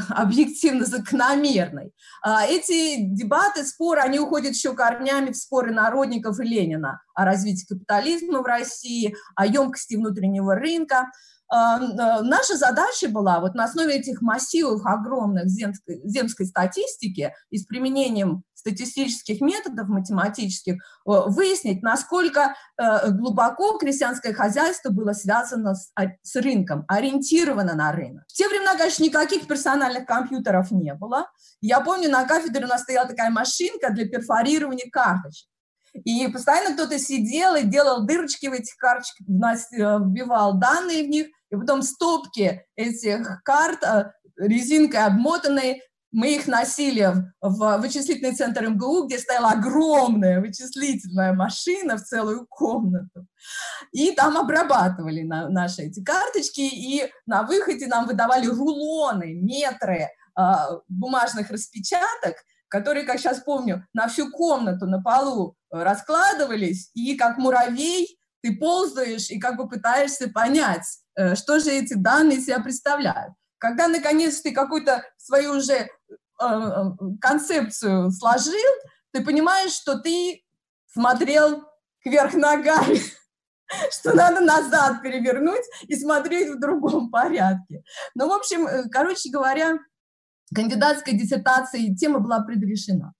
объективно 0.10 0.86
закономерной. 0.86 1.92
А, 2.22 2.46
эти 2.46 3.02
дебаты, 3.02 3.66
споры, 3.66 4.02
они 4.02 4.20
уходят 4.20 4.54
еще 4.54 4.74
корнями 4.74 5.32
в 5.32 5.38
споры 5.38 5.72
народников 5.72 6.40
и 6.40 6.44
Ленина 6.44 7.02
о 7.14 7.26
развитии 7.26 7.66
капитализма 7.66 8.42
в 8.42 8.46
России, 8.46 9.16
о 9.36 9.46
емкости 9.46 9.96
внутреннего 9.96 10.56
рынка. 10.56 11.12
А, 11.54 11.80
наша 12.22 12.56
задача 12.56 13.10
была 13.10 13.42
вот 13.42 13.56
на 13.56 13.66
основе 13.66 13.96
этих 13.96 14.22
массивов 14.22 14.86
огромных 14.86 15.48
земской, 15.48 16.00
земской 16.06 16.46
статистики 16.46 17.34
и 17.50 17.58
с 17.58 17.66
применением 17.66 18.44
статистических 18.54 19.42
методов 19.42 19.90
математических 19.90 20.76
выяснить, 21.04 21.82
насколько 21.82 22.54
э, 22.78 23.10
глубоко 23.10 23.78
крестьянское 23.80 24.34
хозяйство 24.34 24.92
было 24.92 25.14
связано 25.14 25.74
с, 25.74 25.92
а, 25.96 26.04
с 26.22 26.36
рынком, 26.36 26.86
ориентировано 26.88 27.74
на 27.74 27.92
рынок. 27.92 28.24
В 28.28 28.34
те 28.34 28.48
времена, 28.48 28.78
конечно, 28.78 29.04
никаких 29.04 29.48
персональных 29.48 30.06
компьютеров 30.06 30.72
не 30.72 30.94
было. 30.94 31.28
Я 31.60 31.82
помню, 31.82 32.10
на 32.10 32.24
кафедре 32.26 32.66
у 32.66 32.70
нас 32.70 32.84
стояла 32.84 33.08
такая 33.08 33.32
машинка 33.32 33.90
для 33.90 34.08
перфорирования 34.08 34.90
карточек. 34.90 35.50
И 35.94 36.28
постоянно 36.30 36.74
кто-то 36.76 36.98
сидел 37.00 37.56
и 37.56 37.64
делал 37.64 38.06
дырочки 38.06 38.46
в 38.48 38.54
этих 38.54 38.78
карточках, 38.78 39.28
э, 39.28 40.00
вбивал 40.00 40.58
данные 40.58 41.04
в 41.04 41.10
них, 41.10 41.28
и 41.52 41.56
потом 41.56 41.82
стопки 41.82 42.66
этих 42.76 43.44
карт 43.44 43.84
э, 43.84 44.12
резинкой 44.38 45.06
обмотанные 45.06 45.82
мы 46.12 46.36
их 46.36 46.48
носили 46.48 47.14
в 47.40 47.78
вычислительный 47.78 48.36
центр 48.36 48.68
МГУ, 48.68 49.06
где 49.06 49.18
стояла 49.18 49.52
огромная 49.52 50.42
вычислительная 50.42 51.34
машина 51.34 51.96
в 51.96 52.04
целую 52.04 52.46
комнату. 52.48 53.28
И 53.92 54.12
там 54.12 54.38
обрабатывали 54.38 55.22
на, 55.22 55.48
наши 55.48 55.84
эти 55.84 56.04
карточки, 56.04 56.62
и 56.62 57.10
на 57.26 57.44
выходе 57.44 57.88
нам 57.88 58.08
выдавали 58.08 58.48
рулоны, 58.48 59.34
метры 59.34 60.10
э, 60.38 60.42
бумажных 60.90 61.50
распечаток, 61.50 62.36
которые, 62.68 63.06
как 63.06 63.20
сейчас 63.20 63.40
помню, 63.40 63.86
на 63.94 64.08
всю 64.08 64.32
комнату 64.32 64.88
на 64.88 65.02
полу 65.02 65.56
раскладывались, 65.70 66.92
и 66.94 67.16
как 67.16 67.38
муравей 67.38 68.18
ты 68.42 68.56
ползаешь 68.58 69.30
и 69.30 69.40
как 69.40 69.58
бы 69.58 69.70
пытаешься 69.70 70.30
понять, 70.30 71.01
что 71.36 71.60
же 71.60 71.72
эти 71.72 71.94
данные 71.94 72.40
себя 72.40 72.60
представляют. 72.60 73.34
Когда, 73.62 73.88
наконец, 73.88 74.42
ты 74.42 74.54
какую-то 74.54 75.04
свою 75.18 75.52
уже 75.58 75.74
э, 75.74 75.88
э, 76.40 76.84
концепцию 77.22 78.12
сложил, 78.12 78.56
ты 79.14 79.24
понимаешь, 79.24 79.72
что 79.72 80.00
ты 80.00 80.44
смотрел 80.88 81.64
кверх 82.04 82.34
ногами, 82.34 83.00
что 83.92 84.16
надо 84.16 84.42
назад 84.42 85.04
перевернуть 85.04 85.64
и 85.84 85.96
смотреть 85.96 86.50
в 86.50 86.60
другом 86.60 87.12
порядке. 87.12 87.84
Ну, 88.16 88.30
в 88.30 88.32
общем, 88.32 88.66
э, 88.66 88.90
короче 88.90 89.30
говоря, 89.30 89.78
кандидатская 90.56 91.14
диссертация 91.14 91.94
тема 91.94 92.20
была 92.20 92.40
предрешена. 92.40 93.14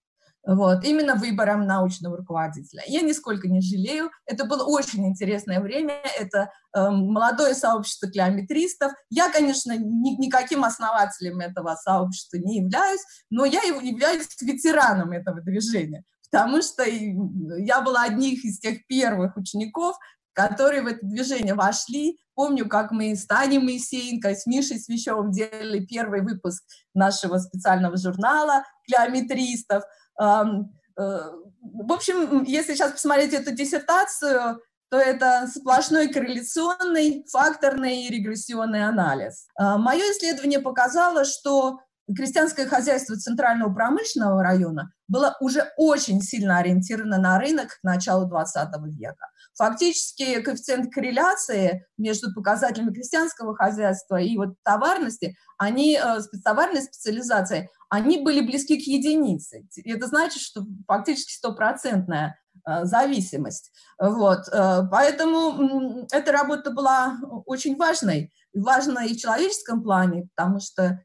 Вот, 0.44 0.84
именно 0.84 1.14
выбором 1.16 1.68
научного 1.68 2.18
руководителя. 2.18 2.82
Я 2.88 3.02
нисколько 3.02 3.48
не 3.48 3.62
жалею. 3.62 4.10
Это 4.26 4.46
было 4.46 4.64
очень 4.64 5.06
интересное 5.06 5.60
время. 5.60 6.02
Это 6.20 6.50
э, 6.76 6.90
молодое 6.90 7.54
сообщество 7.54 8.10
клеометристов. 8.10 8.92
Я, 9.12 9.30
конечно, 9.32 9.78
ни, 9.78 10.20
никаким 10.20 10.64
основателем 10.64 11.42
этого 11.42 11.76
сообщества 11.76 12.38
не 12.38 12.58
являюсь, 12.62 13.02
но 13.30 13.46
я 13.46 13.62
являюсь 13.62 14.28
ветераном 14.42 15.12
этого 15.12 15.42
движения, 15.42 16.04
потому 16.32 16.64
что 16.64 16.84
я 16.86 17.82
была 17.82 18.04
одних 18.04 18.44
из 18.44 18.60
тех 18.60 18.88
первых 18.88 19.38
учеников, 19.38 19.96
которые 20.34 20.82
в 20.82 20.88
это 20.88 21.06
движение 21.06 21.54
вошли. 21.54 22.18
Помню, 22.34 22.68
как 22.68 22.92
мы 22.92 23.16
с 23.16 23.28
Таней 23.28 23.60
Моисеенко, 23.60 24.34
с 24.34 24.48
Мишей 24.48 24.80
Свящевым 24.80 25.32
делали 25.32 25.86
первый 25.86 26.22
выпуск 26.22 26.64
нашего 26.96 27.38
специального 27.38 27.98
журнала 27.98 28.64
«Клеометристов». 28.88 29.84
Э, 30.22 31.32
в 31.62 31.92
общем, 31.92 32.44
если 32.44 32.74
сейчас 32.74 32.92
посмотреть 32.92 33.34
эту 33.34 33.52
диссертацию, 33.52 34.62
то 34.90 34.98
это 34.98 35.48
сплошной 35.48 36.10
корреляционный, 36.10 37.26
факторный 37.32 38.04
и 38.04 38.10
регрессионный 38.10 38.86
анализ. 38.86 39.48
А, 39.56 39.78
Мое 39.78 40.04
исследование 40.12 40.60
показало, 40.60 41.24
что 41.24 41.80
крестьянское 42.14 42.66
хозяйство 42.68 43.16
Центрального 43.16 43.74
промышленного 43.74 44.44
района 44.44 44.92
было 45.08 45.38
уже 45.40 45.72
очень 45.78 46.22
сильно 46.22 46.58
ориентировано 46.58 47.20
на 47.20 47.40
рынок 47.40 47.70
к 47.70 47.84
началу 47.84 48.28
20 48.28 48.68
века. 48.98 49.28
Фактически 49.58 50.42
коэффициент 50.42 50.94
корреляции 50.94 51.86
между 51.98 52.34
показателями 52.34 52.94
крестьянского 52.94 53.56
хозяйства 53.56 54.18
и 54.18 54.36
вот 54.36 54.56
товарности, 54.64 55.36
они, 55.58 55.98
э, 55.98 56.20
товарной 56.44 56.82
специализации, 56.82 57.70
они 57.92 58.22
были 58.22 58.40
близки 58.40 58.82
к 58.82 58.88
единице. 58.88 59.68
Это 59.84 60.08
значит, 60.08 60.42
что 60.42 60.66
фактически 60.88 61.34
стопроцентная 61.34 62.40
э, 62.66 62.86
зависимость. 62.86 63.74
Вот. 64.00 64.48
Э, 64.48 64.84
поэтому 64.90 66.08
эта 66.10 66.32
работа 66.32 66.72
была 66.72 67.18
очень 67.46 67.76
важной, 67.76 68.32
важной 68.54 69.10
и 69.10 69.14
в 69.14 69.20
человеческом 69.20 69.84
плане, 69.84 70.30
потому 70.34 70.60
что 70.60 71.02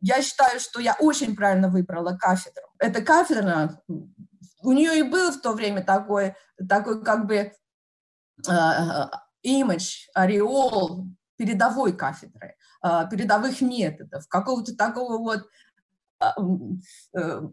я 0.00 0.22
считаю, 0.22 0.58
что 0.58 0.80
я 0.80 0.96
очень 0.98 1.36
правильно 1.36 1.68
выбрала 1.68 2.16
кафедру. 2.16 2.64
Эта 2.80 3.00
кафедра, 3.00 3.80
у 3.86 4.72
нее 4.72 4.98
и 4.98 5.02
был 5.02 5.30
в 5.30 5.40
то 5.40 5.52
время 5.52 5.84
такой, 5.84 6.34
такой 6.68 7.04
как 7.04 7.26
бы 7.26 7.52
имидж, 9.42 10.08
ореол 10.14 11.06
передовой 11.36 11.96
кафедры, 11.96 12.56
передовых 12.82 13.60
методов, 13.60 14.26
какого-то 14.26 14.76
такого 14.76 15.18
вот 15.18 15.40
э, 15.40 15.46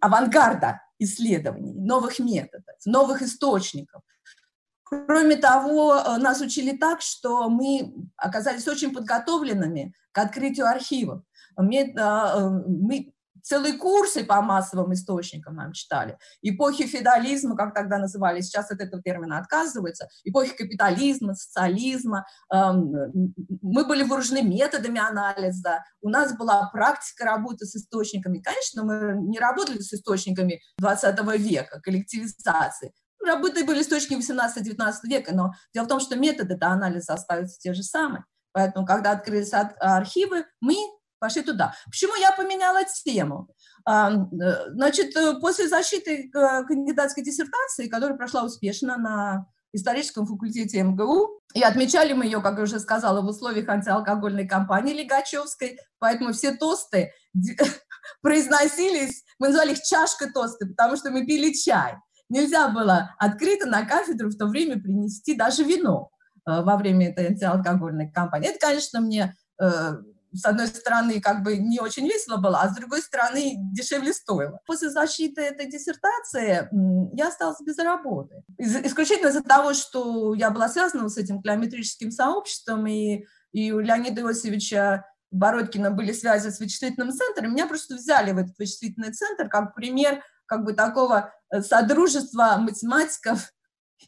авангарда 0.01 0.81
исследований, 0.99 1.73
новых 1.73 2.19
методов, 2.19 2.75
новых 2.85 3.21
источников. 3.21 4.01
Кроме 4.83 5.35
того, 5.35 5.95
э, 5.95 6.17
нас 6.17 6.39
учили 6.41 6.75
так, 6.75 7.01
что 7.01 7.49
мы 7.49 7.93
оказались 8.15 8.67
очень 8.67 8.93
подготовленными 8.93 9.93
к 10.11 10.17
открытию 10.17 10.67
архивов. 10.67 11.23
Мы, 11.57 11.93
э, 11.93 12.49
мы 12.67 13.11
целые 13.47 13.73
курсы 13.73 14.23
по 14.23 14.41
массовым 14.41 14.93
источникам 14.93 15.55
нам 15.55 15.73
читали. 15.73 16.17
Эпохи 16.41 16.85
феодализма, 16.85 17.55
как 17.55 17.73
тогда 17.73 17.97
называли, 17.97 18.41
сейчас 18.41 18.71
от 18.71 18.81
этого 18.81 19.01
термина 19.01 19.37
отказываются, 19.39 20.07
эпохи 20.23 20.55
капитализма, 20.55 21.33
социализма. 21.33 22.25
Эм, 22.53 23.33
мы 23.61 23.85
были 23.85 24.03
вооружены 24.03 24.41
методами 24.43 24.99
анализа, 24.99 25.83
у 26.01 26.09
нас 26.09 26.35
была 26.37 26.69
практика 26.71 27.25
работы 27.25 27.65
с 27.65 27.75
источниками. 27.75 28.39
Конечно, 28.39 28.83
мы 28.83 29.15
не 29.21 29.39
работали 29.39 29.79
с 29.79 29.93
источниками 29.93 30.61
20 30.79 31.19
века, 31.37 31.79
коллективизации, 31.81 32.93
работы 33.27 33.65
были 33.65 33.81
источники 33.81 34.19
18-19 34.19 34.93
века, 35.03 35.35
но 35.35 35.51
дело 35.73 35.85
в 35.85 35.87
том, 35.87 35.99
что 35.99 36.15
методы 36.15 36.57
анализа 36.61 37.13
остаются 37.13 37.59
те 37.59 37.73
же 37.73 37.83
самые. 37.83 38.23
Поэтому, 38.53 38.85
когда 38.85 39.11
открылись 39.11 39.53
архивы, 39.53 40.45
мы 40.61 40.75
пошли 41.19 41.41
туда. 41.41 41.73
Почему 41.85 42.15
я 42.15 42.31
поменяла 42.31 42.83
тему? 43.03 43.49
А, 43.85 44.11
э, 44.11 44.71
значит, 44.71 45.15
э, 45.15 45.39
после 45.39 45.69
защиты 45.69 46.29
э, 46.29 46.63
кандидатской 46.65 47.23
диссертации, 47.23 47.87
которая 47.87 48.17
прошла 48.17 48.43
успешно 48.43 48.97
на 48.97 49.45
историческом 49.71 50.25
факультете 50.25 50.83
МГУ, 50.83 51.39
и 51.53 51.63
отмечали 51.63 52.13
мы 52.13 52.25
ее, 52.25 52.41
как 52.41 52.57
я 52.57 52.63
уже 52.63 52.79
сказала, 52.79 53.21
в 53.21 53.27
условиях 53.27 53.69
антиалкогольной 53.69 54.47
кампании 54.47 54.93
Лигачевской, 54.93 55.79
поэтому 55.99 56.33
все 56.33 56.55
тосты 56.55 57.13
произносились, 58.21 59.23
мы 59.39 59.47
называли 59.47 59.71
их 59.71 59.81
чашка 59.83 60.31
тосты, 60.33 60.67
потому 60.67 60.97
что 60.97 61.09
мы 61.09 61.25
пили 61.25 61.53
чай. 61.53 61.95
Нельзя 62.27 62.67
было 62.67 63.15
открыто 63.19 63.67
на 63.67 63.85
кафедру 63.85 64.29
в 64.29 64.37
то 64.37 64.47
время 64.47 64.81
принести 64.81 65.33
даже 65.33 65.63
вино 65.63 66.09
во 66.45 66.75
время 66.75 67.09
этой 67.09 67.27
антиалкогольной 67.27 68.11
кампании. 68.11 68.49
Это, 68.49 68.59
конечно, 68.59 68.99
мне 68.99 69.33
с 70.33 70.45
одной 70.45 70.67
стороны, 70.67 71.19
как 71.21 71.43
бы 71.43 71.57
не 71.57 71.79
очень 71.79 72.05
весело 72.05 72.37
было, 72.37 72.61
а 72.61 72.69
с 72.69 72.75
другой 72.75 73.01
стороны, 73.01 73.55
дешевле 73.73 74.13
стоило. 74.13 74.59
После 74.65 74.89
защиты 74.89 75.41
этой 75.41 75.69
диссертации 75.69 76.69
я 77.13 77.27
осталась 77.27 77.61
без 77.61 77.77
работы. 77.77 78.43
Исключительно 78.57 79.29
из-за 79.29 79.43
того, 79.43 79.73
что 79.73 80.33
я 80.33 80.49
была 80.49 80.69
связана 80.69 81.09
с 81.09 81.17
этим 81.17 81.41
клеометрическим 81.41 82.11
сообществом, 82.11 82.87
и, 82.87 83.25
и 83.51 83.71
у 83.71 83.79
Леонида 83.79 84.21
Иосифовича 84.21 85.05
Бородкина 85.31 85.91
были 85.91 86.13
связи 86.13 86.49
с 86.49 86.59
вычислительным 86.59 87.11
центром, 87.11 87.51
меня 87.51 87.67
просто 87.67 87.95
взяли 87.95 88.31
в 88.31 88.37
этот 88.37 88.57
вычислительный 88.57 89.11
центр 89.11 89.49
как 89.49 89.75
пример 89.75 90.23
как 90.45 90.63
бы 90.63 90.73
такого 90.73 91.33
э, 91.51 91.61
содружества 91.61 92.55
математиков 92.57 93.51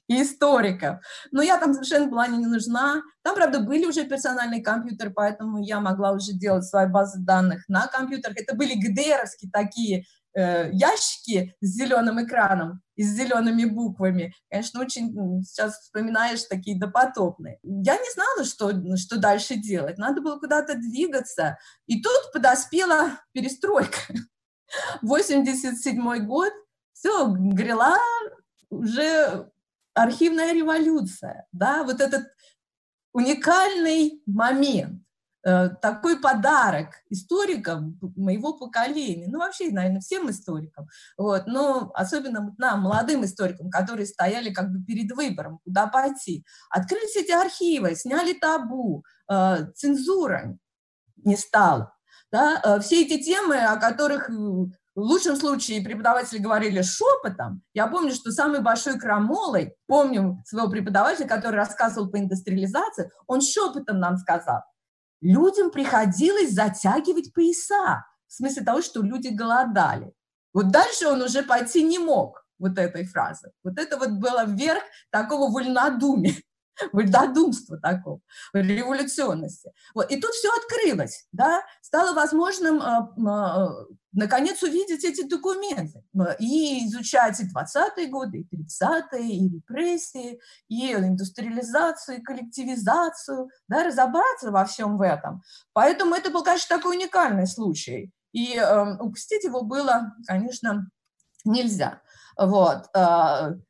и 0.08 0.22
историков. 0.22 1.00
Но 1.32 1.42
я 1.42 1.58
там 1.58 1.74
совершенно 1.74 2.08
была 2.08 2.28
не 2.28 2.46
нужна. 2.46 3.02
Там, 3.22 3.36
правда, 3.36 3.60
были 3.60 3.86
уже 3.86 4.06
персональные 4.06 4.64
компьютеры, 4.64 5.12
поэтому 5.12 5.60
я 5.60 5.80
могла 5.80 6.12
уже 6.12 6.34
делать 6.34 6.66
свои 6.66 6.88
базы 6.88 7.20
данных 7.20 7.64
на 7.68 7.88
компьютерах. 7.88 8.38
Это 8.38 8.56
были 8.56 8.74
ГДРовские 8.74 9.52
такие 9.52 10.06
э, 10.36 10.72
ящики 10.72 11.56
с 11.62 11.68
зеленым 11.68 12.24
экраном 12.24 12.82
и 12.96 13.04
с 13.04 13.16
зелеными 13.16 13.66
буквами. 13.66 14.34
Конечно, 14.50 14.82
очень 14.82 15.44
сейчас 15.44 15.80
вспоминаешь 15.80 16.44
такие 16.44 16.80
допотопные. 16.80 17.60
Я 17.64 17.96
не 17.98 18.12
знала, 18.14 18.44
что, 18.46 18.98
что 18.98 19.20
дальше 19.20 19.56
делать. 19.56 19.98
Надо 19.98 20.22
было 20.22 20.40
куда-то 20.40 20.76
двигаться. 20.76 21.58
И 21.86 22.02
тут 22.02 22.32
подоспела 22.34 23.20
перестройка. 23.32 24.00
87 25.02 26.26
год, 26.26 26.52
все, 26.94 27.28
грела 27.28 27.98
уже 28.70 29.50
архивная 29.94 30.54
революция, 30.54 31.46
да, 31.52 31.84
вот 31.84 32.02
этот 32.02 32.28
уникальный 33.14 34.22
момент, 34.26 35.04
э, 35.46 35.70
такой 35.82 36.20
подарок 36.20 36.90
историкам 37.10 37.98
моего 38.16 38.54
поколения, 38.54 39.28
ну 39.30 39.40
вообще, 39.40 39.72
наверное, 39.72 40.02
всем 40.02 40.30
историкам, 40.30 40.88
вот, 41.18 41.48
но 41.48 41.92
особенно 41.94 42.54
нам, 42.58 42.82
молодым 42.82 43.26
историкам, 43.26 43.70
которые 43.70 44.06
стояли 44.06 44.52
как 44.54 44.72
бы 44.72 44.84
перед 44.84 45.12
выбором, 45.12 45.60
куда 45.64 45.88
пойти. 45.88 46.46
Открылись 46.70 47.16
эти 47.16 47.32
архивы, 47.32 47.96
сняли 47.96 48.34
табу, 48.34 49.04
э, 49.32 49.72
цензура 49.76 50.58
не 51.24 51.36
стала. 51.36 51.94
Да? 52.32 52.62
Э, 52.64 52.80
все 52.80 53.04
эти 53.04 53.22
темы, 53.24 53.58
о 53.58 53.78
которых 53.78 54.30
в 55.00 55.04
лучшем 55.04 55.38
случае 55.38 55.82
преподаватели 55.82 56.40
говорили 56.40 56.82
шепотом. 56.82 57.62
Я 57.74 57.88
помню, 57.88 58.14
что 58.14 58.32
самый 58.32 58.62
большой 58.62 59.00
крамолой, 59.00 59.74
помню 59.88 60.44
своего 60.46 60.70
преподавателя, 60.70 61.26
который 61.26 61.56
рассказывал 61.56 62.10
по 62.10 62.20
индустриализации, 62.20 63.10
он 63.26 63.42
шепотом 63.42 64.00
нам 64.00 64.18
сказал, 64.18 64.62
людям 65.22 65.72
приходилось 65.72 66.52
затягивать 66.52 67.34
пояса, 67.34 68.06
в 68.28 68.34
смысле 68.34 68.64
того, 68.64 68.82
что 68.82 69.02
люди 69.02 69.30
голодали. 69.30 70.12
Вот 70.54 70.70
дальше 70.70 71.08
он 71.08 71.22
уже 71.22 71.44
пойти 71.44 71.82
не 71.84 71.98
мог, 71.98 72.46
вот 72.58 72.78
этой 72.78 73.06
фразы. 73.06 73.52
Вот 73.64 73.80
это 73.80 73.98
вот 73.98 74.12
было 74.12 74.44
вверх 74.46 74.84
такого 75.12 75.50
вольнодумия 75.50 76.36
вольнодумства 76.94 77.78
такого, 77.78 78.22
революционности. 78.54 79.72
Вот. 79.94 80.12
И 80.12 80.20
тут 80.20 80.32
все 80.32 80.50
открылось, 80.56 81.28
да, 81.32 81.62
стало 81.82 82.14
возможным 82.14 82.82
а, 82.82 83.14
а, 83.28 83.86
наконец 84.12 84.62
увидеть 84.64 85.04
эти 85.04 85.28
документы 85.28 86.04
и 86.40 86.86
изучать 86.88 87.40
и 87.40 87.46
20-е 87.46 88.08
годы, 88.08 88.40
и 88.40 88.56
30-е, 88.56 89.28
и 89.28 89.50
репрессии, 89.50 90.40
и 90.68 90.94
индустриализацию, 90.94 92.18
и 92.18 92.24
коллективизацию, 92.24 93.50
да, 93.68 93.84
разобраться 93.84 94.52
во 94.52 94.66
всем 94.66 94.98
в 94.98 95.02
этом. 95.02 95.42
Поэтому 95.74 96.16
это 96.16 96.32
был, 96.32 96.44
конечно, 96.44 96.76
такой 96.76 96.98
уникальный 96.98 97.48
случай. 97.48 98.12
И 98.32 98.56
э, 98.56 98.96
упустить 99.00 99.44
его 99.44 99.64
было, 99.64 100.14
конечно, 100.28 100.90
нельзя. 101.46 102.02
Вот. 102.38 102.88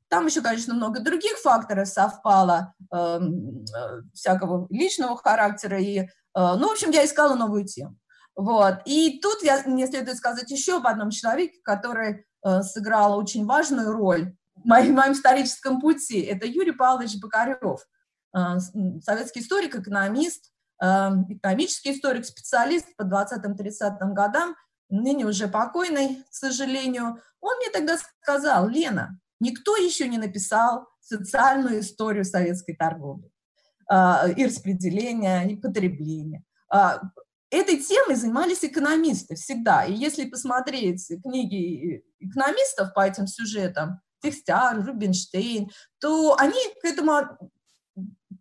Там 0.09 0.25
еще, 0.25 0.41
конечно, 0.41 0.73
много 0.73 1.01
других 1.01 1.37
факторов 1.37 1.87
совпало, 1.87 2.73
эм, 2.91 3.63
э, 3.65 4.01
всякого 4.13 4.67
личного 4.71 5.15
характера. 5.15 5.79
И, 5.79 5.99
э, 5.99 6.07
ну, 6.33 6.67
в 6.67 6.71
общем, 6.71 6.89
я 6.89 7.05
искала 7.05 7.35
новую 7.35 7.65
тему. 7.65 7.95
Вот. 8.35 8.79
И 8.85 9.19
тут 9.21 9.43
я, 9.43 9.61
мне 9.65 9.85
следует 9.85 10.17
сказать 10.17 10.49
еще 10.49 10.77
об 10.77 10.87
одном 10.87 11.11
человеке, 11.11 11.59
который 11.63 12.25
э, 12.43 12.61
сыграл 12.63 13.17
очень 13.17 13.45
важную 13.45 13.91
роль 13.91 14.33
в 14.55 14.65
моем, 14.65 14.93
в 14.93 14.95
моем 14.95 15.11
историческом 15.13 15.79
пути. 15.81 16.21
Это 16.21 16.47
Юрий 16.47 16.71
Павлович 16.71 17.19
Бокарев, 17.21 17.81
э, 18.35 18.59
советский 19.03 19.41
историк, 19.41 19.75
экономист, 19.75 20.51
э, 20.81 20.85
экономический 21.29 21.91
историк, 21.91 22.25
специалист 22.25 22.95
по 22.95 23.03
20-30 23.03 24.13
годам, 24.13 24.55
ныне 24.89 25.25
уже 25.25 25.47
покойный, 25.47 26.23
к 26.31 26.33
сожалению. 26.33 27.21
Он 27.41 27.57
мне 27.57 27.69
тогда 27.71 27.97
сказал, 28.21 28.67
Лена, 28.69 29.19
Никто 29.39 29.75
еще 29.77 30.07
не 30.07 30.17
написал 30.17 30.87
социальную 31.01 31.79
историю 31.79 32.25
советской 32.25 32.75
торговли 32.75 33.31
а, 33.87 34.27
и 34.35 34.45
распределения, 34.45 35.49
и 35.49 35.55
потребления. 35.55 36.43
А, 36.69 37.01
этой 37.49 37.79
темой 37.79 38.15
занимались 38.15 38.63
экономисты 38.63 39.35
всегда. 39.35 39.85
И 39.85 39.93
если 39.93 40.29
посмотреть 40.29 41.07
книги 41.23 42.03
экономистов 42.19 42.93
по 42.93 43.07
этим 43.07 43.27
сюжетам, 43.27 44.01
Фихтяр, 44.21 44.85
Рубинштейн, 44.85 45.71
то 45.99 46.35
они 46.37 46.59
к 46.81 46.85
этому 46.85 47.51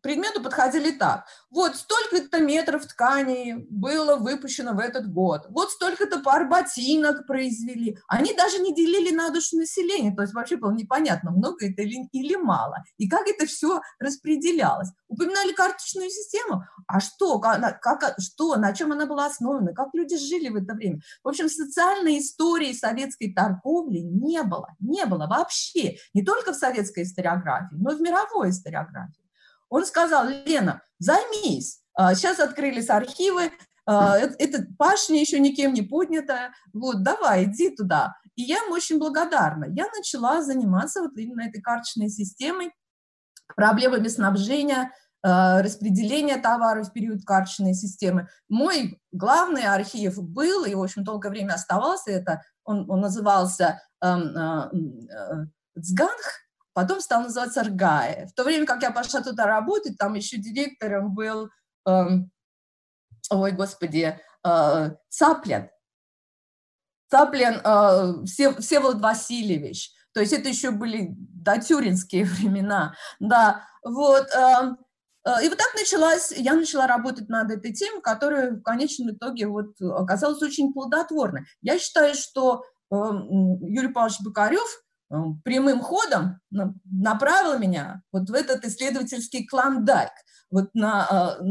предмету 0.02 0.42
подходили 0.42 0.90
так. 0.92 1.26
Вот 1.50 1.76
столько-то 1.76 2.40
метров 2.40 2.86
ткани 2.86 3.66
было 3.70 4.16
выпущено 4.16 4.74
в 4.74 4.78
этот 4.78 5.10
год. 5.12 5.46
Вот 5.48 5.70
столько-то 5.70 6.20
пар 6.20 6.48
ботинок 6.48 7.26
произвели. 7.26 7.98
Они 8.06 8.34
даже 8.34 8.58
не 8.58 8.74
делили 8.74 9.14
на 9.14 9.30
душу 9.30 9.56
населения. 9.56 10.14
То 10.14 10.22
есть 10.22 10.34
вообще 10.34 10.56
было 10.56 10.72
непонятно, 10.72 11.30
много 11.30 11.66
это 11.66 11.82
или, 11.82 12.08
или 12.12 12.36
мало. 12.36 12.84
И 12.96 13.08
как 13.08 13.26
это 13.28 13.46
все 13.46 13.80
распределялось. 13.98 14.90
Упоминали 15.08 15.52
карточную 15.52 16.10
систему. 16.10 16.64
А 16.86 17.00
что, 17.00 17.38
как, 17.38 18.14
что, 18.18 18.56
на 18.56 18.72
чем 18.72 18.92
она 18.92 19.06
была 19.06 19.26
основана, 19.26 19.72
как 19.74 19.88
люди 19.92 20.16
жили 20.16 20.48
в 20.48 20.56
это 20.56 20.74
время. 20.74 21.00
В 21.22 21.28
общем, 21.28 21.48
социальной 21.48 22.18
истории 22.18 22.72
советской 22.72 23.32
торговли 23.32 23.98
не 23.98 24.42
было. 24.42 24.68
Не 24.80 25.06
было 25.06 25.26
вообще. 25.26 25.96
Не 26.14 26.24
только 26.24 26.52
в 26.52 26.56
советской 26.56 27.04
историографии, 27.04 27.76
но 27.76 27.92
и 27.92 27.96
в 27.96 28.00
мировой 28.00 28.50
историографии. 28.50 29.27
Он 29.68 29.84
сказал, 29.84 30.26
Лена, 30.28 30.82
займись. 30.98 31.80
Сейчас 32.14 32.38
а, 32.38 32.44
открылись 32.44 32.90
архивы, 32.90 33.50
а, 33.90 34.18
эта 34.18 34.66
пашня 34.76 35.18
еще 35.18 35.40
никем 35.40 35.72
не 35.72 35.80
поднята, 35.80 36.50
вот, 36.74 37.02
давай, 37.02 37.44
иди 37.44 37.74
туда. 37.74 38.14
И 38.36 38.42
я 38.42 38.58
ему 38.58 38.74
очень 38.74 38.98
благодарна. 38.98 39.64
Я 39.70 39.86
начала 39.96 40.42
заниматься 40.42 41.00
вот 41.00 41.16
именно 41.16 41.40
этой 41.48 41.62
карточной 41.62 42.10
системой, 42.10 42.70
проблемами 43.56 44.08
снабжения, 44.08 44.92
а, 45.22 45.62
распределения 45.62 46.36
товаров 46.36 46.88
в 46.88 46.92
период 46.92 47.24
карточной 47.24 47.72
системы. 47.72 48.28
Мой 48.50 49.00
главный 49.10 49.64
архив 49.64 50.22
был, 50.22 50.66
и, 50.66 50.74
в 50.74 50.82
общем, 50.82 51.02
долгое 51.02 51.30
время 51.30 51.54
оставался, 51.54 52.10
это 52.10 52.42
он, 52.64 52.90
он 52.90 53.00
назывался 53.00 53.80
Цганх, 54.00 54.72
потом 56.78 57.00
стал 57.00 57.22
называться 57.22 57.64
Ргая. 57.64 58.28
В 58.28 58.34
то 58.34 58.44
время 58.44 58.64
как 58.64 58.82
я 58.82 58.92
пошла 58.92 59.20
туда 59.20 59.46
работать, 59.46 59.98
там 59.98 60.14
еще 60.14 60.36
директором 60.36 61.12
был, 61.12 61.50
э, 61.88 62.04
ой, 63.30 63.50
господи, 63.50 64.16
э, 64.46 64.90
Цаплин. 65.08 65.70
Цаплин 67.10 67.54
э, 67.64 68.60
Всеволод 68.60 69.00
Васильевич. 69.00 69.90
То 70.14 70.20
есть 70.20 70.32
это 70.32 70.48
еще 70.48 70.70
были 70.70 71.08
дотюринские 71.18 72.24
времена. 72.26 72.94
Да, 73.18 73.64
вот. 73.82 74.28
Э, 74.32 74.76
э, 75.24 75.44
и 75.44 75.48
вот 75.48 75.58
так 75.58 75.74
началась, 75.74 76.30
я 76.30 76.54
начала 76.54 76.86
работать 76.86 77.28
над 77.28 77.50
этой 77.50 77.72
темой, 77.72 78.02
которая 78.02 78.52
в 78.52 78.62
конечном 78.62 79.16
итоге 79.16 79.48
вот 79.48 79.80
оказалась 79.80 80.40
очень 80.42 80.72
плодотворной. 80.72 81.42
Я 81.60 81.76
считаю, 81.80 82.14
что 82.14 82.62
э, 82.92 82.94
Юрий 82.94 83.92
Павлович 83.92 84.20
Бокарев 84.20 84.84
прямым 85.44 85.80
ходом 85.80 86.40
направил 86.50 87.58
меня 87.58 88.02
вот 88.12 88.28
в 88.28 88.34
этот 88.34 88.64
исследовательский 88.64 89.46
клондайк. 89.46 90.12
Вот 90.50 90.70
на, 90.74 91.38
э, 91.40 91.44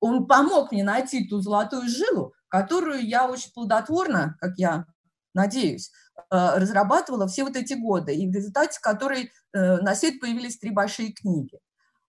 он 0.00 0.26
помог 0.26 0.72
мне 0.72 0.84
найти 0.84 1.28
ту 1.28 1.40
золотую 1.40 1.88
жилу, 1.88 2.34
которую 2.48 3.06
я 3.06 3.28
очень 3.28 3.52
плодотворно, 3.52 4.36
как 4.40 4.52
я 4.56 4.86
надеюсь, 5.34 5.90
э, 6.16 6.22
разрабатывала 6.30 7.26
все 7.26 7.44
вот 7.44 7.56
эти 7.56 7.74
годы, 7.74 8.14
и 8.14 8.28
в 8.28 8.34
результате 8.34 8.80
которой 8.80 9.30
на 9.54 9.94
свет 9.94 10.18
появились 10.18 10.58
три 10.58 10.70
большие 10.70 11.12
книги. 11.12 11.58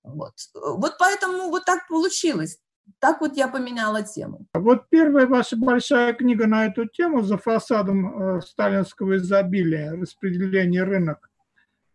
Вот, 0.03 0.33
вот 0.53 0.95
поэтому 0.97 1.49
вот 1.49 1.65
так 1.65 1.87
получилось. 1.89 2.59
Так 2.99 3.21
вот 3.21 3.35
я 3.35 3.47
поменяла 3.47 4.03
тему. 4.03 4.47
Вот 4.53 4.89
первая 4.89 5.27
ваша 5.27 5.57
большая 5.57 6.13
книга 6.13 6.47
на 6.47 6.65
эту 6.65 6.87
тему 6.87 7.21
«За 7.21 7.37
фасадом 7.37 8.37
э, 8.37 8.41
сталинского 8.41 9.17
изобилия. 9.17 9.91
Распределение 9.91 10.83
рынок 10.83 11.29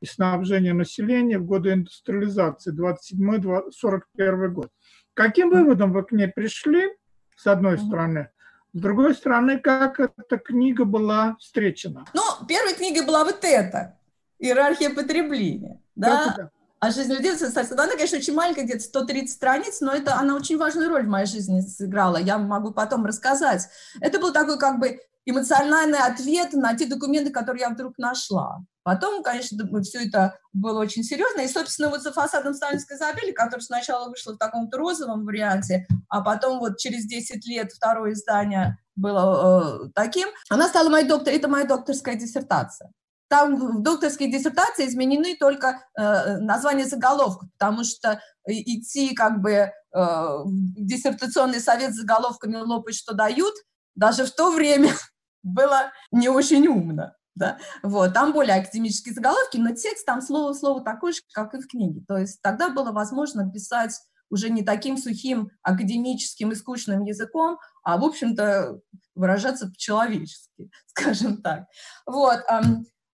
и 0.01 0.07
снабжение 0.07 0.74
населения 0.74 1.39
в 1.39 1.47
годы 1.47 1.72
индустриализации 1.72 2.72
27-41 2.74 4.49
год». 4.49 4.70
Каким 5.14 5.51
выводом 5.51 5.93
вы 5.93 6.05
к 6.05 6.12
ней 6.12 6.28
пришли, 6.28 6.91
с 7.36 7.47
одной 7.47 7.78
стороны, 7.78 8.30
с 8.74 8.78
другой 8.80 9.14
стороны, 9.14 9.59
как 9.59 9.99
эта 9.99 10.36
книга 10.36 10.84
была 10.84 11.36
встречена? 11.41 12.05
Ну, 12.12 12.22
первой 12.47 12.74
книгой 12.74 13.07
была 13.07 13.24
вот 13.24 13.39
эта 13.43 13.99
«Иерархия 14.39 14.91
потребления». 14.91 15.80
Да? 15.97 16.51
А 16.80 16.90
жизнь 16.90 17.12
людей 17.12 17.36
социальная, 17.36 17.72
она, 17.72 17.92
конечно, 17.92 18.18
очень 18.18 18.34
маленькая, 18.34 18.64
где-то 18.64 18.84
130 18.84 19.30
страниц, 19.34 19.80
но 19.80 19.92
это 19.92 20.14
она 20.14 20.36
очень 20.36 20.56
важную 20.58 20.88
роль 20.88 21.06
в 21.06 21.08
моей 21.08 21.26
жизни 21.26 21.60
сыграла. 21.60 22.18
Я 22.18 22.38
могу 22.38 22.70
потом 22.70 23.04
рассказать. 23.04 23.68
Это 24.00 24.20
был 24.20 24.32
такой 24.32 24.58
как 24.58 24.78
бы 24.78 25.00
эмоциональный 25.26 25.98
ответ 25.98 26.52
на 26.52 26.76
те 26.76 26.86
документы, 26.86 27.30
которые 27.30 27.62
я 27.62 27.70
вдруг 27.70 27.98
нашла. 27.98 28.60
Потом, 28.84 29.22
конечно, 29.22 29.58
все 29.82 30.06
это 30.06 30.38
было 30.52 30.80
очень 30.80 31.02
серьезно. 31.02 31.40
И, 31.40 31.48
собственно, 31.48 31.90
вот 31.90 32.00
за 32.00 32.12
фасадом 32.12 32.54
сталинской 32.54 32.96
забили, 32.96 33.32
который 33.32 33.60
сначала 33.60 34.08
вышло 34.08 34.32
в 34.32 34.38
таком-то 34.38 34.78
розовом 34.78 35.26
варианте, 35.26 35.86
а 36.08 36.22
потом 36.22 36.60
вот 36.60 36.78
через 36.78 37.04
10 37.04 37.46
лет 37.46 37.72
второе 37.72 38.12
издание 38.12 38.78
было 38.96 39.84
э, 39.84 39.90
таким, 39.94 40.28
она 40.48 40.68
стала 40.68 40.88
моей 40.88 41.06
доктором, 41.06 41.36
это 41.36 41.48
моя 41.48 41.66
докторская 41.66 42.14
диссертация. 42.14 42.90
Там 43.28 43.56
в 43.56 43.82
докторской 43.82 44.30
диссертации 44.30 44.86
изменены 44.86 45.36
только 45.36 45.84
э, 45.96 46.38
названия 46.38 46.86
заголовков, 46.86 47.48
потому 47.58 47.84
что 47.84 48.20
идти 48.46 49.14
как 49.14 49.40
бы 49.40 49.50
э, 49.52 49.70
в 49.92 50.46
диссертационный 50.76 51.60
совет 51.60 51.92
с 51.92 51.98
заголовками 51.98 52.56
лопать, 52.56 52.94
что 52.94 53.14
дают, 53.14 53.54
даже 53.94 54.24
в 54.24 54.30
то 54.30 54.50
время 54.50 54.92
было 55.42 55.92
не 56.10 56.28
очень 56.28 56.66
умно. 56.68 57.12
Да? 57.34 57.58
Вот, 57.82 58.14
там 58.14 58.32
более 58.32 58.56
академические 58.56 59.14
заголовки, 59.14 59.58
но 59.58 59.70
текст 59.70 60.04
там 60.04 60.20
слово 60.22 60.52
в 60.52 60.56
слово 60.56 60.82
такой 60.82 61.12
же, 61.12 61.20
как 61.32 61.54
и 61.54 61.60
в 61.60 61.68
книге. 61.68 62.02
То 62.08 62.16
есть 62.16 62.42
тогда 62.42 62.68
было 62.68 62.90
возможно 62.90 63.48
писать 63.48 63.94
уже 64.30 64.50
не 64.50 64.62
таким 64.62 64.98
сухим 64.98 65.50
академическим 65.62 66.52
и 66.52 66.54
скучным 66.54 67.04
языком, 67.04 67.58
а, 67.82 67.96
в 67.96 68.04
общем-то, 68.04 68.80
выражаться 69.14 69.68
по-человечески, 69.68 70.70
скажем 70.86 71.42
так. 71.42 71.64
Вот. 72.06 72.40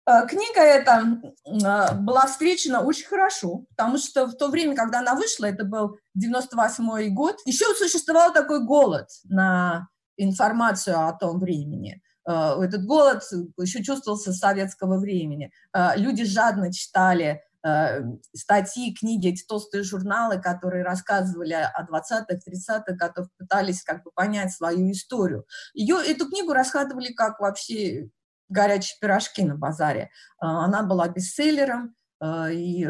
Э, 0.06 0.26
книга 0.26 0.60
эта 0.60 1.02
э, 1.46 1.94
была 1.94 2.26
встречена 2.26 2.80
очень 2.80 3.06
хорошо, 3.06 3.64
потому 3.70 3.98
что 3.98 4.26
в 4.26 4.34
то 4.34 4.48
время, 4.48 4.76
когда 4.76 4.98
она 4.98 5.14
вышла, 5.14 5.46
это 5.46 5.64
был 5.64 5.98
98 6.14 7.14
год, 7.14 7.36
еще 7.46 7.66
существовал 7.74 8.32
такой 8.32 8.64
голод 8.64 9.08
на 9.24 9.88
информацию 10.16 11.08
о 11.08 11.12
том 11.12 11.40
времени. 11.40 12.00
этот 12.24 12.84
голод 12.86 13.24
еще 13.58 13.82
чувствовался 13.82 14.32
с 14.32 14.38
советского 14.38 14.98
времени. 14.98 15.50
Люди 15.96 16.24
жадно 16.24 16.72
читали 16.72 17.42
статьи, 18.32 18.94
книги, 18.94 19.30
эти 19.30 19.44
толстые 19.44 19.82
журналы, 19.82 20.40
которые 20.40 20.84
рассказывали 20.84 21.54
о 21.54 21.82
20-х, 21.82 22.26
30-х 22.28 22.92
годах, 22.92 23.26
пытались 23.38 23.82
как 23.82 24.04
бы 24.04 24.12
понять 24.12 24.52
свою 24.52 24.92
историю. 24.92 25.46
Ее, 25.72 25.96
эту 26.06 26.28
книгу 26.28 26.52
расхватывали 26.52 27.12
как 27.12 27.40
вообще 27.40 28.10
горячие 28.54 28.96
пирожки 29.00 29.42
на 29.42 29.56
базаре. 29.56 30.10
Она 30.38 30.82
была 30.82 31.08
бестселлером, 31.08 31.94
и 32.24 32.88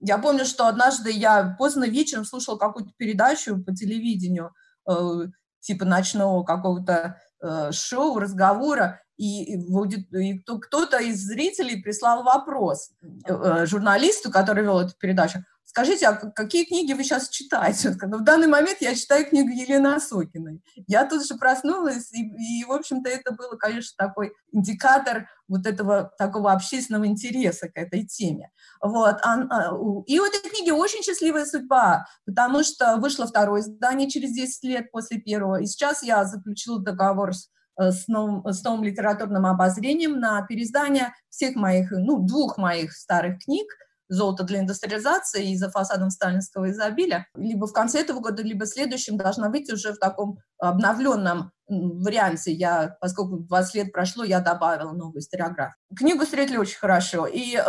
я 0.00 0.18
помню, 0.18 0.46
что 0.46 0.66
однажды 0.66 1.10
я 1.10 1.54
поздно 1.58 1.84
вечером 1.84 2.24
слушала 2.24 2.56
какую-то 2.56 2.92
передачу 2.96 3.62
по 3.62 3.74
телевидению, 3.74 4.54
э, 4.88 5.26
типа 5.60 5.84
ночного 5.84 6.42
какого-то 6.42 7.20
э, 7.42 7.70
шоу, 7.72 8.18
разговора, 8.18 9.02
и, 9.18 9.56
и 9.56 10.38
кто-то 10.38 10.98
из 10.98 11.22
зрителей 11.26 11.82
прислал 11.82 12.22
вопрос 12.22 12.90
э, 13.02 13.66
журналисту, 13.66 14.30
который 14.30 14.64
вел 14.64 14.80
эту 14.80 14.94
передачу. 14.98 15.44
Скажите, 15.70 16.08
а 16.08 16.14
какие 16.14 16.64
книги 16.64 16.94
вы 16.94 17.04
сейчас 17.04 17.28
читаете? 17.28 17.90
В 17.90 18.24
данный 18.24 18.48
момент 18.48 18.78
я 18.80 18.92
читаю 18.92 19.24
книгу 19.24 19.50
Елены 19.50 19.94
Осокиной. 19.94 20.64
Я 20.88 21.06
тут 21.06 21.24
же 21.24 21.36
проснулась, 21.36 22.12
и, 22.12 22.24
и 22.24 22.64
в 22.64 22.72
общем-то, 22.72 23.08
это 23.08 23.30
было, 23.30 23.54
конечно, 23.54 23.92
такой 23.96 24.32
индикатор 24.50 25.28
вот 25.46 25.66
этого 25.66 26.10
такого 26.18 26.50
общественного 26.50 27.06
интереса 27.06 27.68
к 27.68 27.76
этой 27.76 28.04
теме. 28.04 28.50
Вот. 28.82 29.18
А, 29.22 29.70
и 30.06 30.18
у 30.18 30.24
этой 30.24 30.40
книги 30.50 30.72
очень 30.72 31.04
счастливая 31.04 31.46
судьба, 31.46 32.04
потому 32.26 32.64
что 32.64 32.96
вышло 32.96 33.28
второе 33.28 33.60
издание 33.60 34.10
через 34.10 34.32
10 34.32 34.64
лет 34.64 34.90
после 34.90 35.20
первого, 35.20 35.62
и 35.62 35.66
сейчас 35.66 36.02
я 36.02 36.24
заключила 36.24 36.80
договор 36.80 37.32
с 37.32 37.48
э, 37.80 37.92
с 37.92 38.08
новым, 38.08 38.44
с 38.44 38.64
новым 38.64 38.82
литературным 38.82 39.46
обозрением 39.46 40.18
на 40.18 40.42
переиздание 40.42 41.14
всех 41.28 41.54
моих, 41.54 41.92
ну, 41.92 42.18
двух 42.18 42.58
моих 42.58 42.92
старых 42.92 43.44
книг– 43.44 43.68
золото 44.10 44.42
для 44.44 44.60
индустриализации 44.60 45.52
и 45.52 45.56
за 45.56 45.70
фасадом 45.70 46.10
сталинского 46.10 46.70
изобилия, 46.70 47.26
либо 47.36 47.66
в 47.66 47.72
конце 47.72 48.00
этого 48.00 48.20
года, 48.20 48.42
либо 48.42 48.64
в 48.64 48.68
следующем 48.68 49.16
должна 49.16 49.48
выйти 49.48 49.72
уже 49.72 49.92
в 49.92 49.98
таком 49.98 50.38
обновленном 50.58 51.52
варианте. 51.68 52.52
Я, 52.52 52.96
поскольку 53.00 53.38
20 53.38 53.74
лет 53.76 53.92
прошло, 53.92 54.24
я 54.24 54.40
добавила 54.40 54.92
новую 54.92 55.20
историографию. 55.20 55.76
Книгу 55.96 56.24
встретили 56.24 56.56
очень 56.56 56.78
хорошо, 56.78 57.26
и 57.26 57.56
э, 57.56 57.60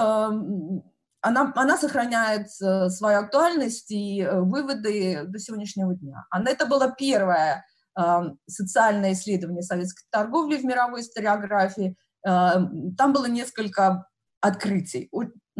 она, 1.21 1.53
она 1.55 1.77
сохраняет 1.77 2.47
э, 2.61 2.89
свою 2.89 3.19
актуальность 3.19 3.91
и 3.91 4.21
э, 4.21 4.41
выводы 4.41 5.25
до 5.27 5.37
сегодняшнего 5.37 5.93
дня. 5.93 6.25
Она, 6.31 6.49
это 6.49 6.65
было 6.65 6.91
первое 6.97 7.63
э, 7.97 8.03
социальное 8.47 9.13
исследование 9.13 9.61
советской 9.61 10.05
торговли 10.09 10.57
в 10.57 10.65
мировой 10.65 11.01
историографии. 11.01 11.95
Э, 12.27 12.53
там 12.97 13.13
было 13.13 13.27
несколько 13.27 14.07
открытий 14.41 15.07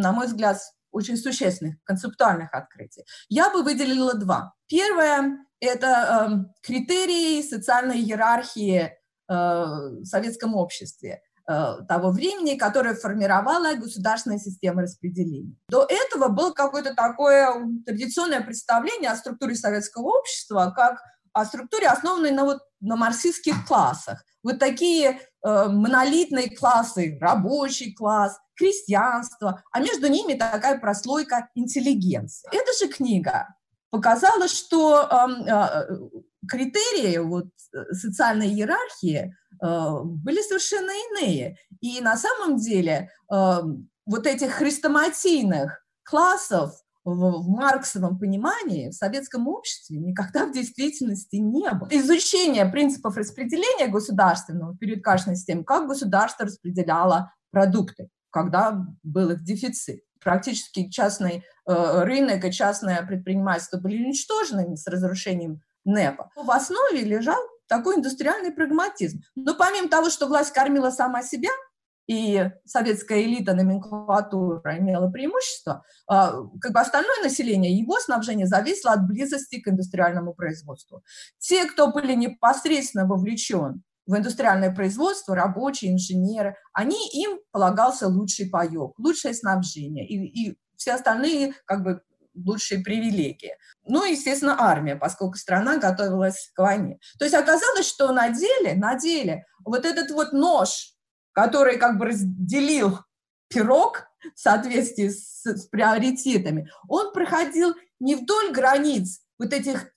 на 0.02 0.12
мой 0.12 0.28
взгляд, 0.28 0.58
очень 0.92 1.18
существенных 1.18 1.76
концептуальных 1.84 2.54
открытий. 2.54 3.06
Я 3.30 3.50
бы 3.50 3.64
выделила 3.64 4.14
два. 4.14 4.54
Первое– 4.68 5.38
это 5.60 5.88
э, 5.88 6.66
критерии 6.66 7.42
социальной 7.42 8.00
иерархии 8.00 8.82
э, 8.82 8.92
в 9.30 10.04
советском 10.06 10.56
обществе 10.56 11.22
э, 11.48 11.54
того 11.88 12.12
времени, 12.12 12.58
которое 12.58 12.96
формировала 12.96 13.74
государственная 13.76 14.40
система 14.40 14.82
распределения. 14.82 15.56
До 15.70 15.88
этого 15.88 16.28
было 16.28 16.52
какое-то 16.52 16.94
такое 16.94 17.48
традиционное 17.86 18.42
представление 18.42 19.12
о 19.12 19.16
структуре 19.16 19.56
советского 19.56 20.20
общества 20.20 20.74
как 20.76 21.00
о 21.34 21.46
структуре, 21.46 21.88
основанной 21.88 22.32
на, 22.32 22.44
вот, 22.44 22.60
на 22.82 22.96
марксистских 22.96 23.66
классах. 23.66 24.24
Вот 24.44 24.60
такие 24.60 25.10
э, 25.12 25.18
монолитные 25.44 26.56
классы, 26.56 27.18
рабочий 27.22 27.94
класс, 27.94 28.38
крестьянство, 28.56 29.64
а 29.72 29.80
между 29.80 30.08
ними 30.08 30.34
такая 30.34 30.80
прослойка 30.80 31.50
интеллигенции. 31.56 32.50
Эта 32.52 32.72
же 32.80 32.92
книга 32.92 33.48
показала, 33.92 34.48
что 34.48 35.02
э, 35.02 35.52
э, 35.52 36.48
критерии 36.48 37.18
вот, 37.20 37.48
социальной 37.92 38.48
иерархии 38.48 39.34
э, 39.64 40.00
были 40.04 40.42
совершенно 40.42 40.92
иные. 40.92 41.58
И 41.82 42.02
на 42.02 42.18
самом 42.18 42.58
деле 42.58 43.10
э, 43.32 43.62
вот 44.06 44.28
этих 44.28 44.54
хрестоматийных 44.54 45.86
классов 46.04 46.74
в, 47.04 47.44
в 47.44 47.50
марксовом 47.50 48.20
понимании 48.20 48.90
в 48.90 48.94
советском 48.94 49.48
обществе 49.48 49.98
никогда 49.98 50.46
в 50.46 50.54
действительности 50.54 51.38
не 51.38 51.70
было. 51.72 51.88
Изучение 51.92 52.66
принципов 52.66 53.18
распределения 53.18 53.88
государственного 53.88 54.78
перед 54.78 55.04
каждой 55.04 55.36
системой, 55.36 55.64
как 55.64 55.88
государство 55.88 56.46
распределяло 56.46 57.34
продукты, 57.52 58.10
когда 58.30 58.86
был 59.04 59.32
их 59.32 59.44
дефицит. 59.44 60.02
Практически 60.24 60.90
частный 60.90 61.44
э, 61.68 62.04
рынок 62.04 62.46
и 62.46 62.52
частное 62.52 63.02
предпринимательство 63.04 63.80
были 63.80 64.04
уничтожены 64.04 64.78
с 64.78 64.86
разрушением 64.86 65.62
НЭПа. 65.84 66.30
В 66.36 66.52
основе 66.52 67.02
лежал 67.02 67.40
такой 67.68 67.96
индустриальный 67.96 68.52
прагматизм. 68.52 69.22
Но 69.36 69.56
помимо 69.56 69.90
того, 69.90 70.10
что 70.10 70.28
власть 70.28 70.54
кормила 70.54 70.92
сама 70.92 71.24
себя, 71.24 71.50
и 72.08 72.50
советская 72.66 73.22
элита, 73.22 73.54
номенклатура 73.54 74.78
имела 74.78 75.10
преимущество, 75.10 75.84
а, 76.08 76.34
как 76.60 76.74
бы 76.74 76.80
остальное 76.80 77.24
население, 77.24 77.78
его 77.78 78.00
снабжение 78.00 78.48
зависело 78.48 78.94
от 78.94 79.08
близости 79.08 79.60
к 79.62 79.68
индустриальному 79.68 80.34
производству. 80.34 81.04
Те, 81.40 81.66
кто 81.66 81.92
были 81.92 82.14
непосредственно 82.14 83.06
вовлечен 83.06 83.84
в 84.08 84.16
индустриальное 84.16 84.74
производство, 84.74 85.36
рабочие, 85.36 85.94
инженеры, 85.94 86.56
они, 86.74 86.98
им 87.14 87.40
полагался 87.52 88.08
лучший 88.08 88.50
паек, 88.50 88.98
лучшее 88.98 89.34
снабжение, 89.34 90.08
и, 90.08 90.50
и 90.50 90.58
все 90.76 90.94
остальные 90.94 91.54
как 91.66 91.84
бы 91.84 92.02
лучшие 92.34 92.82
привилегии. 92.82 93.56
Ну, 93.86 94.06
естественно, 94.06 94.56
армия, 94.60 94.96
поскольку 94.96 95.38
страна 95.38 95.78
готовилась 95.78 96.52
к 96.56 96.60
войне. 96.60 97.00
То 97.20 97.26
есть 97.26 97.36
оказалось, 97.36 97.88
что 97.88 98.12
на 98.12 98.30
деле, 98.30 98.76
на 98.76 98.96
деле 98.96 99.46
вот 99.66 99.86
этот 99.86 100.12
вот 100.12 100.34
нож, 100.34 100.94
который 101.34 101.78
как 101.78 101.98
бы 101.98 102.06
разделил 102.06 103.00
пирог 103.48 104.06
в 104.36 104.40
соответствии 104.40 105.10
с, 105.10 105.46
с 105.46 105.68
приоритетами, 105.68 106.70
он 106.88 107.12
проходил 107.14 107.74
не 108.00 108.16
вдоль 108.16 108.52
границ 108.52 109.22
вот 109.38 109.54
этих 109.54 109.92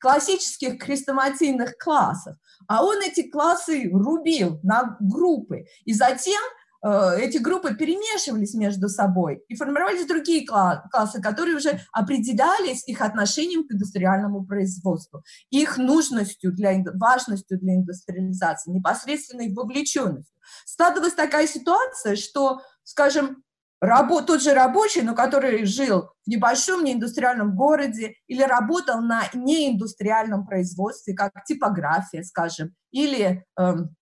классических 0.00 0.82
хрестоматийных 0.82 1.76
классов, 1.78 2.36
а 2.66 2.84
он 2.84 3.02
эти 3.02 3.28
классы 3.28 3.88
рубил 3.92 4.60
на 4.62 4.96
группы. 5.00 5.66
И 5.84 5.92
затем 5.92 6.40
эти 6.82 7.38
группы 7.38 7.74
перемешивались 7.74 8.54
между 8.54 8.88
собой 8.88 9.42
и 9.48 9.56
формировались 9.56 10.06
другие 10.06 10.46
классы, 10.46 11.20
которые 11.20 11.56
уже 11.56 11.80
определялись 11.92 12.86
их 12.86 13.00
отношением 13.00 13.66
к 13.66 13.72
индустриальному 13.72 14.44
производству, 14.44 15.22
их 15.50 15.76
нужностью, 15.76 16.52
для, 16.52 16.82
важностью 16.94 17.58
для 17.58 17.74
индустриализации, 17.74 18.70
непосредственной 18.70 19.52
вовлеченностью. 19.52 20.36
Складывалась 20.64 21.14
такая 21.14 21.46
ситуация, 21.46 22.16
что, 22.16 22.60
скажем, 22.84 23.42
рабо, 23.80 24.22
тот 24.22 24.42
же 24.42 24.54
рабочий, 24.54 25.02
но 25.02 25.14
который 25.14 25.64
жил 25.64 26.10
в 26.24 26.30
небольшом 26.30 26.84
неиндустриальном 26.84 27.54
городе 27.54 28.14
или 28.26 28.42
работал 28.42 29.00
на 29.00 29.24
неиндустриальном 29.34 30.46
производстве, 30.46 31.14
как 31.14 31.32
типография, 31.44 32.22
скажем, 32.22 32.74
или 32.90 33.44
эм, 33.58 33.94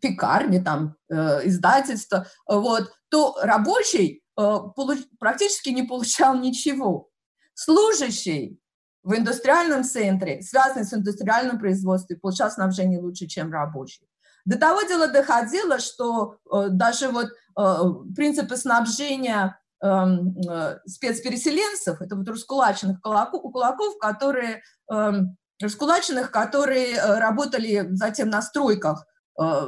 пекарни, 0.00 0.58
там, 0.58 0.96
э, 1.08 1.46
издательства, 1.48 2.26
вот, 2.46 2.92
то 3.08 3.36
рабочий 3.42 4.22
э, 4.38 4.58
получ, 4.74 4.98
практически 5.18 5.70
не 5.70 5.82
получал 5.82 6.38
ничего. 6.38 7.08
Служащий 7.54 8.60
в 9.02 9.14
индустриальном 9.14 9.84
центре, 9.84 10.42
связанный 10.42 10.84
с 10.84 10.92
индустриальным 10.92 11.58
производством, 11.58 12.18
получал 12.20 12.50
снабжение 12.50 13.00
лучше, 13.00 13.26
чем 13.26 13.52
рабочий. 13.52 14.08
До 14.44 14.58
того 14.58 14.82
дела 14.82 15.08
доходило, 15.08 15.78
что 15.78 16.38
э, 16.52 16.68
даже 16.70 17.08
вот 17.08 17.28
э, 17.28 17.76
принципы 18.14 18.56
снабжения 18.56 19.58
эм, 19.82 20.36
э, 20.38 20.78
спецпереселенцев, 20.86 22.00
это 22.00 22.16
вот 22.16 22.28
раскулаченных 22.28 23.00
кулаков, 23.00 23.42
кулаков 23.42 23.98
которые, 23.98 24.62
э, 24.92 25.12
раскулаченных, 25.60 26.30
которые 26.30 26.94
э, 26.94 27.18
работали 27.18 27.88
затем 27.92 28.30
на 28.30 28.40
стройках 28.40 29.04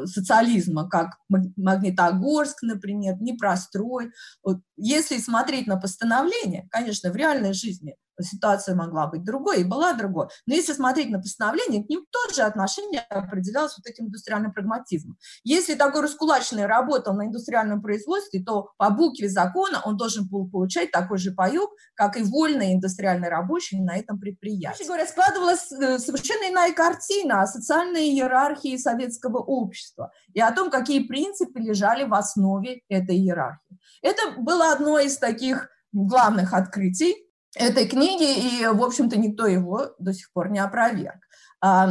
социализма, 0.06 0.88
как 0.88 1.18
Магнитогорск, 1.28 2.62
например, 2.62 3.16
Непрострой. 3.20 4.12
Вот 4.42 4.58
если 4.76 5.18
смотреть 5.18 5.66
на 5.66 5.76
постановление, 5.76 6.68
конечно, 6.70 7.10
в 7.10 7.16
реальной 7.16 7.52
жизни 7.52 7.96
ситуация 8.22 8.74
могла 8.74 9.06
быть 9.06 9.24
другой 9.24 9.60
и 9.60 9.64
была 9.64 9.92
другой. 9.92 10.28
Но 10.46 10.54
если 10.54 10.72
смотреть 10.72 11.10
на 11.10 11.18
постановление, 11.18 11.84
к 11.84 11.88
ним 11.88 12.04
тоже 12.10 12.42
отношение 12.42 13.00
определялось 13.00 13.76
вот 13.76 13.86
этим 13.86 14.06
индустриальным 14.06 14.52
прагматизмом. 14.52 15.16
Если 15.44 15.74
такой 15.74 16.02
раскулаченный 16.02 16.66
работал 16.66 17.14
на 17.14 17.26
индустриальном 17.26 17.82
производстве, 17.82 18.42
то 18.42 18.70
по 18.78 18.90
букве 18.90 19.28
закона 19.28 19.82
он 19.84 19.96
должен 19.96 20.28
был 20.28 20.48
получать 20.48 20.90
такой 20.90 21.18
же 21.18 21.32
паёк, 21.32 21.70
как 21.94 22.16
и 22.16 22.22
вольный 22.22 22.74
индустриальный 22.74 23.28
рабочий 23.28 23.80
на 23.80 23.96
этом 23.96 24.18
предприятии. 24.18 24.84
Говоря, 24.84 25.06
складывалась 25.06 25.70
э, 25.72 25.98
совершенно 25.98 26.50
иная 26.50 26.72
картина 26.72 27.42
о 27.42 27.46
социальной 27.46 28.08
иерархии 28.10 28.76
советского 28.76 29.38
общества 29.38 30.10
и 30.32 30.40
о 30.40 30.52
том, 30.52 30.70
какие 30.70 31.06
принципы 31.06 31.60
лежали 31.60 32.04
в 32.04 32.14
основе 32.14 32.82
этой 32.88 33.16
иерархии. 33.16 33.78
Это 34.02 34.40
было 34.40 34.72
одно 34.72 34.98
из 34.98 35.18
таких 35.18 35.68
главных 35.92 36.52
открытий 36.52 37.27
этой 37.56 37.88
книги, 37.88 38.60
и, 38.60 38.66
в 38.66 38.82
общем-то, 38.82 39.18
никто 39.18 39.46
его 39.46 39.94
до 39.98 40.12
сих 40.12 40.32
пор 40.32 40.50
не 40.50 40.58
опроверг. 40.58 41.20
Э, 41.64 41.86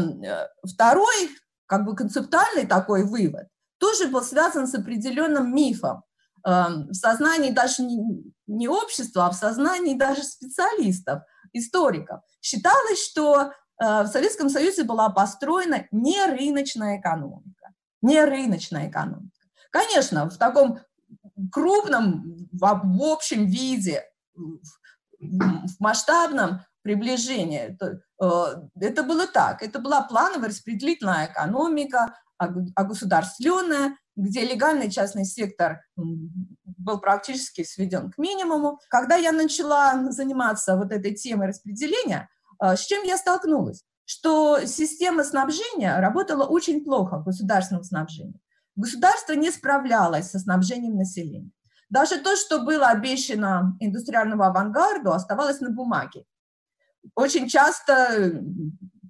второй, 0.63 1.29
как 1.65 1.85
бы 1.85 1.95
концептуальный 1.95 2.65
такой 2.65 3.03
вывод, 3.03 3.47
тоже 3.79 4.07
был 4.07 4.23
связан 4.23 4.67
с 4.67 4.73
определенным 4.73 5.53
мифом 5.53 6.03
в 6.43 6.93
сознании 6.93 7.51
даже 7.51 7.83
не, 7.83 8.67
общества, 8.69 9.25
а 9.25 9.31
в 9.31 9.35
сознании 9.35 9.95
даже 9.95 10.23
специалистов, 10.23 11.23
историков. 11.51 12.21
Считалось, 12.41 13.03
что 13.03 13.51
э, 13.81 14.03
в 14.03 14.07
Советском 14.07 14.49
Союзе 14.49 14.83
была 14.83 15.09
построена 15.09 15.87
не 15.91 16.25
рыночная 16.25 16.99
экономика. 16.99 17.73
Не 18.01 18.23
рыночная 18.23 18.89
экономика. 18.89 19.29
Конечно, 19.71 20.29
в 20.29 20.37
таком 20.37 20.79
крупном, 21.51 22.47
в 22.53 23.03
общем 23.03 23.45
виде, 23.45 24.03
в 25.19 25.79
масштабном 25.79 26.61
приближении. 26.81 27.77
Э, 28.21 28.61
это 28.79 29.03
было 29.03 29.27
так. 29.27 29.61
Это 29.61 29.79
была 29.79 30.01
плановая 30.03 30.49
распределительная 30.49 31.27
экономика, 31.31 32.15
огосударственная, 32.37 33.97
где 34.15 34.45
легальный 34.45 34.89
частный 34.89 35.25
сектор 35.25 35.81
был 35.95 36.99
практически 36.99 37.63
сведен 37.63 38.11
к 38.11 38.17
минимуму. 38.17 38.79
Когда 38.89 39.15
я 39.15 39.31
начала 39.31 40.11
заниматься 40.11 40.77
вот 40.77 40.91
этой 40.91 41.13
темой 41.13 41.47
распределения, 41.47 42.29
э, 42.61 42.75
с 42.75 42.85
чем 42.85 43.03
я 43.03 43.17
столкнулась? 43.17 43.83
Что 44.05 44.65
система 44.65 45.23
снабжения 45.23 45.99
работала 45.99 46.45
очень 46.45 46.83
плохо, 46.83 47.17
государственного 47.17 47.83
снабжения. 47.83 48.39
Государство 48.75 49.33
не 49.33 49.51
справлялось 49.51 50.29
со 50.29 50.39
снабжением 50.39 50.95
населения. 50.95 51.51
Даже 51.89 52.19
то, 52.19 52.35
что 52.35 52.59
было 52.59 52.87
обещано 52.87 53.77
индустриальному 53.79 54.43
авангарду, 54.43 55.11
оставалось 55.11 55.61
на 55.61 55.69
бумаге. 55.69 56.25
Очень 57.15 57.47
часто 57.47 58.41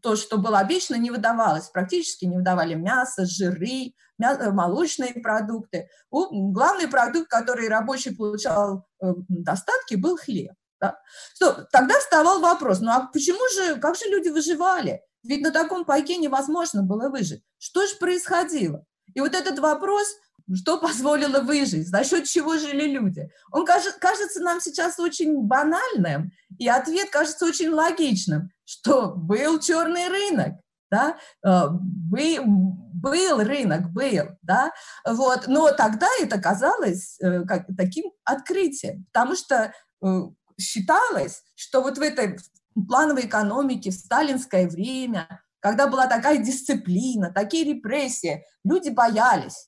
то, 0.01 0.15
что 0.15 0.37
было 0.37 0.59
обещано, 0.59 0.97
не 0.97 1.11
выдавалось. 1.11 1.69
Практически 1.69 2.25
не 2.25 2.35
выдавали 2.35 2.75
мясо, 2.75 3.25
жиры, 3.25 3.93
мясо, 4.17 4.51
молочные 4.51 5.13
продукты. 5.13 5.89
Главный 6.11 6.87
продукт, 6.87 7.29
который 7.29 7.67
рабочий 7.67 8.15
получал 8.15 8.85
э, 9.01 9.13
достатки, 9.27 9.95
был 9.95 10.17
хлеб. 10.17 10.53
Да? 10.79 10.99
Что, 11.35 11.67
тогда 11.71 11.97
вставал 11.99 12.39
вопрос, 12.39 12.79
ну 12.79 12.91
а 12.91 13.09
почему 13.11 13.39
же, 13.55 13.79
как 13.79 13.95
же 13.95 14.05
люди 14.05 14.29
выживали? 14.29 15.01
Ведь 15.23 15.41
на 15.41 15.51
таком 15.51 15.85
пайке 15.85 16.17
невозможно 16.17 16.83
было 16.83 17.09
выжить. 17.09 17.43
Что 17.57 17.85
же 17.85 17.95
происходило? 17.95 18.85
И 19.13 19.19
вот 19.19 19.33
этот 19.33 19.59
вопрос, 19.59 20.07
что 20.55 20.79
позволило 20.79 21.41
выжить, 21.41 21.87
за 21.87 22.03
счет 22.03 22.25
чего 22.25 22.57
жили 22.57 22.85
люди, 22.85 23.29
он 23.51 23.65
кажется 23.65 24.39
нам 24.41 24.61
сейчас 24.61 24.99
очень 24.99 25.43
банальным, 25.43 26.31
и 26.57 26.67
ответ 26.67 27.09
кажется 27.09 27.45
очень 27.45 27.69
логичным, 27.69 28.49
что 28.65 29.13
был 29.15 29.59
черный 29.59 30.07
рынок, 30.07 30.59
да, 30.89 31.17
э, 31.45 31.67
был 31.69 33.39
рынок, 33.39 33.91
был, 33.91 34.27
да, 34.41 34.71
вот, 35.05 35.47
но 35.47 35.71
тогда 35.71 36.07
это 36.21 36.39
казалось 36.39 37.17
э, 37.19 37.43
как 37.43 37.65
таким 37.77 38.05
открытием, 38.23 39.05
потому 39.11 39.35
что 39.35 39.73
э, 40.01 40.21
считалось, 40.59 41.43
что 41.55 41.81
вот 41.81 41.97
в 41.97 42.01
этой 42.01 42.39
плановой 42.87 43.25
экономике 43.25 43.91
в 43.91 43.95
сталинское 43.95 44.67
время 44.69 45.27
когда 45.59 45.87
была 45.87 46.07
такая 46.07 46.37
дисциплина, 46.37 47.31
такие 47.33 47.65
репрессии, 47.65 48.45
люди 48.63 48.89
боялись. 48.89 49.67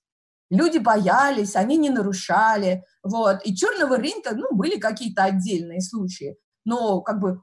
Люди 0.50 0.78
боялись, 0.78 1.56
они 1.56 1.78
не 1.78 1.90
нарушали. 1.90 2.84
Вот. 3.04 3.40
И 3.46 3.56
черного 3.56 3.98
рынка, 3.98 4.36
ну, 4.36 4.48
были 4.56 4.80
какие-то 4.80 5.24
отдельные 5.24 5.82
случаи, 5.82 6.38
но 6.66 7.02
как 7.02 7.20
бы 7.20 7.42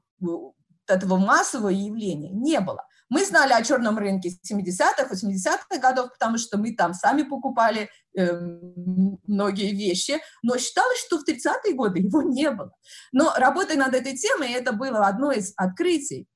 этого 0.87 1.17
массового 1.17 1.69
явления 1.69 2.31
не 2.31 2.59
было. 2.59 2.85
Мы 3.09 3.23
знали 3.23 3.53
о 3.53 3.63
черном 3.63 3.97
рынке 3.97 4.29
70-х, 4.29 5.07
80-х 5.09 5.79
годов, 5.79 6.11
потому 6.11 6.37
что 6.37 6.57
мы 6.57 6.75
там 6.75 6.93
сами 6.93 7.23
покупали 7.23 7.89
э, 8.17 8.31
многие 9.25 9.71
вещи, 9.71 10.19
но 10.43 10.57
считалось, 10.57 10.99
что 11.05 11.19
в 11.19 11.27
30-е 11.27 11.73
годы 11.73 11.99
его 11.99 12.21
не 12.21 12.51
было. 12.51 12.71
Но 13.13 13.33
работая 13.37 13.77
над 13.77 13.93
этой 13.93 14.17
темой, 14.17 14.51
это 14.51 14.73
было 14.73 15.07
одно 15.07 15.31
из 15.31 15.53
открытий, 15.55 16.27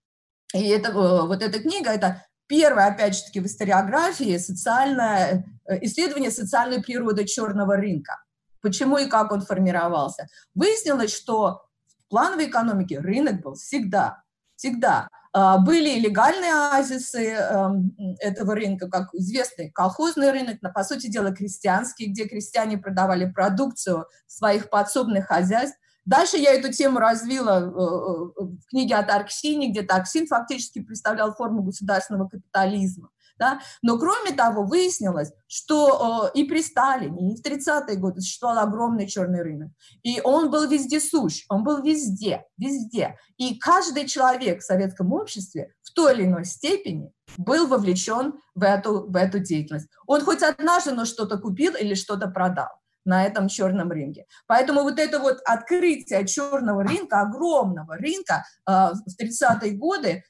и 0.53 0.67
это, 0.67 0.89
э, 0.89 1.27
вот 1.27 1.41
эта 1.41 1.59
книга– 1.59 1.91
это 1.91 2.25
первое, 2.51 2.87
опять 2.87 3.15
же 3.15 3.23
таки, 3.23 3.39
в 3.39 3.45
историографии 3.45 4.37
социальное, 4.37 5.45
э, 5.65 5.77
исследование 5.85 6.31
социальной 6.31 6.83
природы 6.83 7.23
черного 7.23 7.77
рынка. 7.77 8.21
Почему 8.61 8.97
и 8.97 9.07
как 9.07 9.31
он 9.31 9.41
формировался. 9.41 10.27
Выяснилось, 10.53 11.15
что 11.15 11.61
в 11.87 12.09
плановой 12.09 12.47
экономике 12.47 12.99
рынок 12.99 13.41
был 13.41 13.53
всегда, 13.53 14.21
всегда. 14.57 15.07
А, 15.31 15.59
были 15.59 15.97
легальные 15.97 16.51
оазисы 16.51 17.29
эм, 17.29 17.95
этого 18.19 18.53
рынка, 18.53 18.89
как 18.89 19.13
известный 19.13 19.71
колхозный 19.71 20.31
рынок, 20.31 20.57
по 20.73 20.83
сути 20.83 21.07
дела 21.07 21.31
крестьянский, 21.31 22.07
где 22.07 22.27
крестьяне 22.27 22.77
продавали 22.77 23.31
продукцию 23.31 24.07
своих 24.27 24.69
подсобных 24.69 25.27
хозяйств, 25.27 25.79
Дальше 26.05 26.37
я 26.37 26.53
эту 26.53 26.71
тему 26.71 26.99
развила 26.99 27.59
э, 27.59 27.65
э, 27.65 27.69
в 27.69 28.65
книге 28.69 28.95
от 28.95 29.09
Арксини, 29.09 29.67
где 29.67 29.83
Таксин 29.83 30.27
фактически 30.27 30.81
представлял 30.81 31.33
форму 31.33 31.61
государственного 31.61 32.27
капитализма. 32.27 33.09
Да? 33.37 33.59
Но 33.81 33.97
кроме 33.97 34.31
того, 34.31 34.63
выяснилось, 34.63 35.31
что 35.47 36.31
э, 36.33 36.39
и 36.39 36.43
при 36.43 36.61
Сталине, 36.61 37.33
и 37.33 37.35
в 37.35 37.45
30-е 37.45 37.97
годы 37.97 38.21
существовал 38.21 38.59
огромный 38.59 39.07
черный 39.07 39.43
рынок. 39.43 39.71
И 40.03 40.21
он 40.21 40.49
был 40.49 40.67
вездесущ, 40.67 41.45
он 41.49 41.63
был 41.63 41.81
везде, 41.83 42.45
везде. 42.57 43.15
И 43.37 43.57
каждый 43.57 44.07
человек 44.07 44.61
в 44.61 44.65
советском 44.65 45.13
обществе 45.13 45.73
в 45.81 45.91
той 45.93 46.13
или 46.13 46.25
иной 46.25 46.45
степени 46.45 47.11
был 47.37 47.67
вовлечен 47.67 48.33
в 48.55 48.63
эту, 48.63 49.09
в 49.09 49.15
эту 49.15 49.39
деятельность. 49.39 49.87
Он 50.07 50.21
хоть 50.21 50.41
однажды, 50.41 50.91
но 50.91 51.05
что-то 51.05 51.37
купил 51.37 51.73
или 51.75 51.93
что-то 51.93 52.27
продал 52.27 52.80
на 53.05 53.25
этом 53.25 53.47
черном 53.47 53.91
рынке. 53.91 54.25
Поэтому 54.47 54.83
вот 54.83 54.99
это 54.99 55.19
вот 55.19 55.39
открытие 55.45 56.25
черного 56.25 56.83
рынка, 56.83 57.21
огромного 57.21 57.95
рынка 57.97 58.45
э, 58.67 58.71
в 58.71 59.21
30-е 59.21 59.71
годы, 59.73 60.23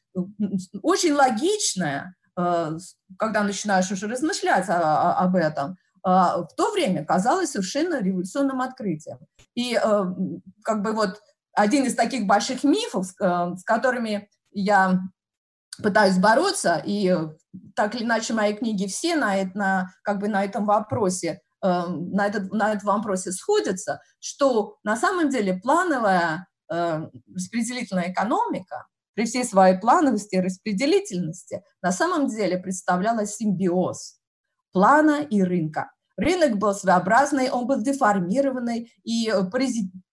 очень 0.82 1.14
логичное, 1.14 2.16
э, 2.38 2.78
когда 3.18 3.44
начинаешь 3.44 3.92
уже 3.92 4.08
размышлять 4.08 4.66
об 4.70 5.36
этом, 5.36 5.72
э, 5.72 5.76
в 6.04 6.50
то 6.56 6.72
время 6.72 7.06
казалось 7.06 7.52
совершенно 7.52 8.02
революционным 8.02 8.62
открытием. 8.62 9.20
И 9.56 9.76
э, 9.76 10.04
как 10.64 10.82
бы 10.82 10.94
вот 10.94 11.22
один 11.54 11.84
из 11.86 11.96
таких 11.96 12.26
больших 12.26 12.64
мифов, 12.64 13.08
э, 13.20 13.56
с 13.58 13.64
которыми 13.64 14.30
я 14.52 15.00
пытаюсь 15.82 16.18
бороться, 16.18 16.82
и 16.86 17.16
так 17.76 17.96
или 17.96 18.04
иначе 18.04 18.34
мои 18.34 18.54
книги 18.54 18.88
все 18.88 19.16
на, 19.16 19.36
на, 19.54 19.90
как 20.04 20.20
бы 20.20 20.28
на 20.28 20.44
этом 20.44 20.66
вопросе 20.66 21.42
на, 21.68 22.28
этот, 22.28 22.52
на 22.52 22.74
этом 22.74 22.88
вопросе 22.88 23.32
сходятся, 23.32 24.02
что 24.20 24.78
на 24.84 24.96
самом 24.96 25.30
деле 25.30 25.60
плановая 25.62 26.48
э, 26.72 27.08
распределительная 27.34 28.12
экономика 28.12 28.88
при 29.14 29.26
всей 29.26 29.44
своей 29.44 29.78
плановости 29.78 30.36
и 30.36 30.42
распределительности 30.42 31.64
на 31.82 31.92
самом 31.92 32.28
деле 32.28 32.58
представляла 32.58 33.26
симбиоз 33.26 34.22
плана 34.72 35.22
и 35.22 35.42
рынка. 35.42 35.92
Рынок 36.18 36.58
был 36.58 36.74
своеобразный, 36.74 37.50
он 37.50 37.68
был 37.68 37.82
деформированный 37.82 38.94
и 39.04 39.34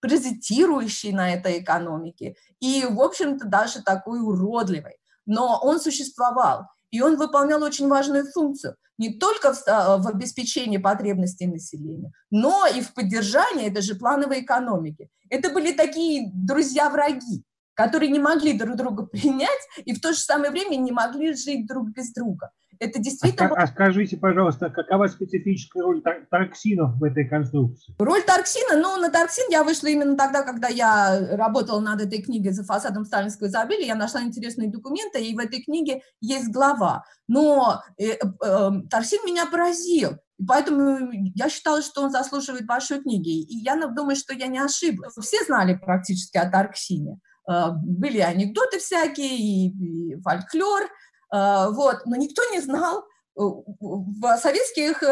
паразитирующий 0.00 1.12
на 1.12 1.32
этой 1.32 1.60
экономике, 1.60 2.34
и, 2.60 2.86
в 2.88 3.00
общем-то, 3.00 3.46
даже 3.46 3.82
такой 3.82 4.20
уродливый. 4.20 4.96
Но 5.26 5.58
он 5.62 5.80
существовал, 5.80 6.66
и 6.90 7.00
он 7.00 7.16
выполнял 7.16 7.62
очень 7.62 7.88
важную 7.88 8.26
функцию– 8.30 8.76
не 8.98 9.14
только 9.14 9.54
в, 9.54 9.62
а, 9.68 9.96
в 9.98 10.08
обеспечении 10.08 10.78
потребностей 10.78 11.46
населения, 11.46 12.12
но 12.30 12.66
и 12.66 12.80
в 12.80 12.92
поддержании 12.92 13.68
этой 13.68 13.82
же 13.82 13.94
плановой 13.94 14.40
экономики. 14.40 15.08
Это 15.30 15.50
были 15.50 15.72
такие 15.72 16.30
друзья-враги, 16.34 17.44
которые 17.74 18.10
не 18.10 18.18
могли 18.18 18.58
друг 18.58 18.76
друга 18.76 19.06
принять 19.06 19.68
и 19.84 19.94
в 19.94 20.00
то 20.00 20.12
же 20.12 20.18
самое 20.18 20.50
время 20.50 20.76
не 20.76 20.90
могли 20.90 21.32
жить 21.34 21.66
друг 21.66 21.90
без 21.90 22.12
друга. 22.12 22.50
Это 22.80 22.98
действительно... 22.98 23.50
А, 23.50 23.62
а 23.62 23.66
скажите, 23.66 24.16
пожалуйста, 24.16 24.70
какова 24.70 25.06
специфическая 25.06 25.82
роль 25.82 26.02
торксинов 26.30 26.96
в 26.96 27.04
этой 27.04 27.28
конструкции? 27.28 27.94
Роль 27.98 28.22
торксина, 28.22 28.80
ну, 28.80 28.96
на 28.96 29.10
торксин 29.10 29.44
я 29.50 29.64
вышла 29.64 29.88
именно 29.88 30.16
тогда, 30.16 30.42
когда 30.42 30.68
я 30.68 31.36
работала 31.36 31.80
над 31.80 32.00
этой 32.00 32.22
книгой 32.22 32.52
«За 32.52 32.64
фасадом 32.64 33.04
сталинского 33.04 33.48
изобилия». 33.48 33.86
Я 33.86 33.94
нашла 33.94 34.22
интересные 34.22 34.70
документы, 34.70 35.24
и 35.24 35.34
в 35.34 35.38
этой 35.38 35.62
книге 35.62 36.02
есть 36.20 36.50
глава. 36.50 37.04
Но 37.26 37.82
э, 37.98 38.12
э, 38.12 38.16
э, 38.22 38.70
торксин 38.90 39.24
меня 39.26 39.46
поразил. 39.46 40.18
И 40.38 40.44
поэтому 40.44 41.10
я 41.34 41.48
считала, 41.48 41.82
что 41.82 42.02
он 42.02 42.10
заслуживает 42.10 42.66
большой 42.66 43.02
книги. 43.02 43.42
И 43.42 43.58
я 43.58 43.76
думаю, 43.88 44.16
что 44.16 44.34
я 44.34 44.46
не 44.46 44.58
ошиблась. 44.58 45.14
Все 45.20 45.44
знали 45.44 45.74
практически 45.74 46.38
о 46.38 46.48
Тарксине. 46.48 47.18
Э, 47.48 47.70
были 47.72 48.18
анекдоты 48.18 48.78
всякие 48.78 49.36
и, 49.36 49.68
и 49.68 50.20
фольклор, 50.20 50.82
вот, 51.30 52.06
но 52.06 52.16
никто 52.16 52.42
не 52.52 52.60
знал, 52.60 53.00
э, 53.00 53.40
в 53.40 54.36
советских 54.38 55.02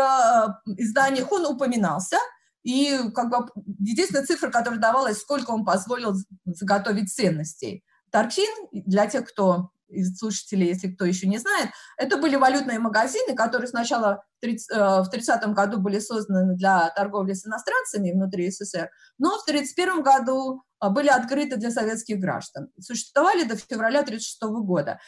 изданиях 0.67 1.31
он 1.31 1.47
упоминался, 1.47 2.17
и 2.63 2.99
как 3.15 3.31
бы 3.31 3.49
единственная 3.79 4.27
цифра, 4.27 4.51
которая 4.51 4.81
давалась, 4.81 5.19
сколько 5.19 5.51
он 5.51 5.65
позволил 5.65 6.15
заготовить 6.45 7.13
ценностей. 7.13 7.85
Таркин, 8.11 8.69
для 8.73 9.07
тех, 9.07 9.29
кто 9.29 9.71
из 9.89 10.17
слушателей, 10.19 10.69
если 10.69 10.89
кто 10.89 11.05
еще 11.05 11.27
не 11.27 11.39
знает, 11.39 11.71
это 11.97 12.17
были 12.17 12.37
валютные 12.37 12.79
магазины, 12.79 13.35
которые 13.35 13.69
сначала 13.69 14.25
в 14.43 14.45
30-м 14.45 15.51
э, 15.51 15.55
году 15.55 15.79
были 15.79 15.99
созданы 15.99 16.57
для 16.57 16.91
торговли 16.91 17.33
с 17.33 17.47
иностранцами 17.47 18.13
внутри 18.13 18.51
СССР, 18.51 18.91
но 19.19 19.39
в 19.39 19.43
1931 19.43 20.03
году 20.03 20.63
э, 20.83 20.89
были 20.91 21.09
открыты 21.09 21.57
для 21.57 21.71
советских 21.71 22.19
граждан. 22.19 22.69
Существовали 22.81 23.45
до 23.45 23.57
февраля 23.57 24.01
1936 24.01 24.43
года. 24.65 24.99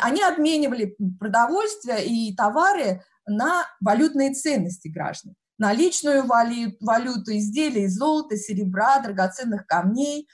Они 0.00 0.22
обменивали 0.22 0.96
продовольствие 1.18 2.06
и 2.06 2.34
товары 2.34 3.02
на 3.26 3.66
валютные 3.80 4.32
ценности 4.32 4.88
граждан 4.88 5.34
наличную 5.58 6.24
валюту, 6.24 6.76
валюту 6.80 7.36
изделия 7.36 7.84
из 7.84 7.96
золота, 7.96 8.36
серебра, 8.36 9.00
драгоценных 9.00 9.66
камней, 9.66 10.28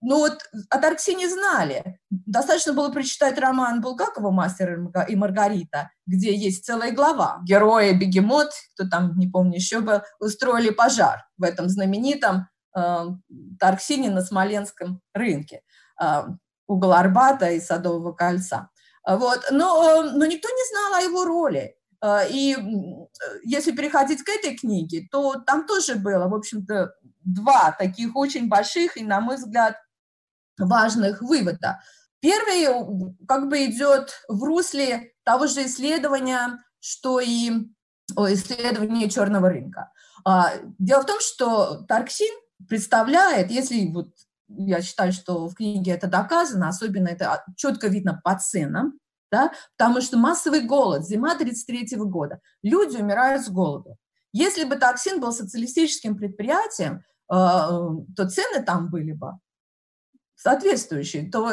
ну 0.00 0.18
вот 0.18 0.38
о 0.70 0.78
Тарксине 0.78 1.28
знали. 1.28 1.98
Достаточно 2.10 2.72
было 2.72 2.90
прочитать 2.90 3.38
роман 3.38 3.80
Булгакова 3.80 4.30
«Мастер 4.30 4.78
и 5.08 5.16
Маргарита», 5.16 5.90
где 6.06 6.34
есть 6.34 6.64
целая 6.64 6.92
глава. 6.92 7.40
Герои 7.44 7.92
Бегемот, 7.92 8.50
кто 8.74 8.88
там, 8.88 9.18
не 9.18 9.26
помню, 9.26 9.56
еще 9.56 9.80
бы, 9.80 10.02
устроили 10.20 10.70
пожар 10.70 11.26
в 11.36 11.42
этом 11.42 11.68
знаменитом 11.68 12.48
э, 12.76 13.06
Тарксине 13.58 14.10
на 14.10 14.22
Смоленском 14.22 15.00
рынке. 15.12 15.62
Э, 16.00 16.26
угол 16.68 16.92
Арбата 16.92 17.50
и 17.50 17.60
Садового 17.60 18.12
кольца. 18.12 18.70
Вот. 19.06 19.48
Но, 19.50 20.02
но 20.02 20.26
никто 20.26 20.48
не 20.48 20.70
знал 20.70 20.94
о 20.94 21.02
его 21.02 21.24
роли. 21.24 21.74
Э, 22.04 22.28
и 22.30 22.56
если 23.44 23.72
переходить 23.72 24.22
к 24.22 24.28
этой 24.28 24.56
книге, 24.56 25.08
то 25.10 25.40
там 25.44 25.66
тоже 25.66 25.96
было, 25.96 26.28
в 26.28 26.34
общем-то, 26.34 26.92
два 27.24 27.72
таких 27.72 28.14
очень 28.14 28.48
больших 28.48 28.96
и, 28.96 29.02
на 29.02 29.20
мой 29.20 29.36
взгляд, 29.36 29.76
важных 30.58 31.22
вывода. 31.22 31.80
Первый 32.20 33.14
как 33.26 33.48
бы 33.48 33.66
идет 33.66 34.12
в 34.28 34.42
русле 34.42 35.12
того 35.24 35.46
же 35.46 35.66
исследования, 35.66 36.58
что 36.80 37.20
и 37.20 37.50
исследование 38.16 39.08
черного 39.08 39.50
рынка. 39.50 39.92
А, 40.24 40.52
дело 40.78 41.02
в 41.02 41.06
том, 41.06 41.20
что 41.20 41.82
Тарксин 41.86 42.34
представляет, 42.68 43.50
если 43.50 43.86
вот 43.92 44.08
я 44.48 44.82
считаю, 44.82 45.12
что 45.12 45.48
в 45.48 45.54
книге 45.54 45.92
это 45.92 46.08
доказано, 46.08 46.68
особенно 46.68 47.08
это 47.08 47.44
четко 47.56 47.88
видно 47.88 48.20
по 48.24 48.36
ценам, 48.38 48.98
да, 49.30 49.52
потому 49.76 50.00
что 50.00 50.16
массовый 50.16 50.62
голод, 50.62 51.06
зима 51.06 51.32
1933 51.32 51.98
года, 52.04 52.40
люди 52.62 52.96
умирают 52.96 53.44
с 53.44 53.50
голоду. 53.50 53.96
Если 54.32 54.64
бы 54.64 54.76
Токсин 54.76 55.20
был 55.20 55.32
социалистическим 55.32 56.16
предприятием, 56.16 57.02
а, 57.28 57.68
то 58.16 58.28
цены 58.28 58.64
там 58.64 58.90
были 58.90 59.12
бы 59.12 59.32
соответствующие, 60.38 61.30
то 61.30 61.52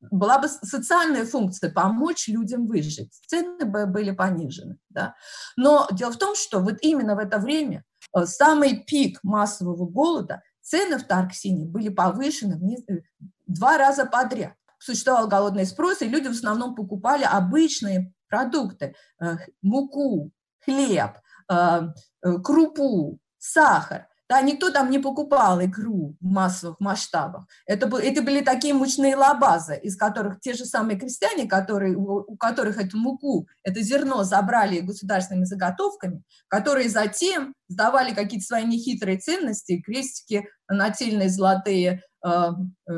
была 0.00 0.38
бы 0.38 0.48
социальная 0.48 1.26
функция 1.26 1.70
помочь 1.70 2.28
людям 2.28 2.66
выжить. 2.66 3.12
Цены 3.26 3.64
бы 3.64 3.86
были 3.86 4.12
понижены. 4.12 4.78
Да? 4.88 5.16
Но 5.56 5.88
дело 5.90 6.12
в 6.12 6.16
том, 6.16 6.36
что 6.36 6.60
вот 6.60 6.76
именно 6.82 7.16
в 7.16 7.18
это 7.18 7.38
время, 7.38 7.84
э, 8.16 8.26
самый 8.26 8.84
пик 8.84 9.18
массового 9.24 9.86
голода, 9.86 10.42
цены 10.62 10.98
в 10.98 11.04
Тарксине 11.04 11.66
были 11.66 11.88
повышены 11.88 12.56
в 12.56 12.92
э, 12.92 13.02
два 13.46 13.76
раза 13.76 14.06
подряд. 14.06 14.54
Существовал 14.78 15.28
голодный 15.28 15.66
спрос, 15.66 16.00
и 16.00 16.08
люди 16.08 16.28
в 16.28 16.32
основном 16.32 16.76
покупали 16.76 17.24
обычные 17.24 18.14
продукты, 18.28 18.94
э, 19.20 19.36
муку, 19.62 20.30
хлеб, 20.64 21.16
крупу, 22.44 23.18
сахар. 23.38 24.06
Да, 24.30 24.40
никто 24.42 24.70
там 24.70 24.92
не 24.92 25.00
покупал 25.00 25.60
икру 25.60 26.16
в 26.20 26.24
массовых 26.24 26.78
масштабах. 26.78 27.48
Это, 27.66 27.88
это 27.98 28.22
были 28.22 28.42
такие 28.42 28.72
мучные 28.72 29.16
лабазы, 29.16 29.76
из 29.82 29.96
которых 29.96 30.38
те 30.38 30.54
же 30.54 30.66
самые 30.66 30.96
крестьяне, 30.96 31.48
которые, 31.48 31.96
у 31.96 32.36
которых 32.36 32.78
эту 32.78 32.96
муку, 32.96 33.48
это 33.64 33.82
зерно 33.82 34.22
забрали 34.22 34.78
государственными 34.82 35.46
заготовками, 35.46 36.22
которые 36.46 36.88
затем 36.88 37.54
сдавали 37.66 38.14
какие-то 38.14 38.46
свои 38.46 38.64
нехитрые 38.64 39.18
ценности, 39.18 39.82
крестики 39.84 40.46
нательные 40.68 41.28
золотые, 41.28 42.04
э, 42.24 42.30
э, 42.88 42.92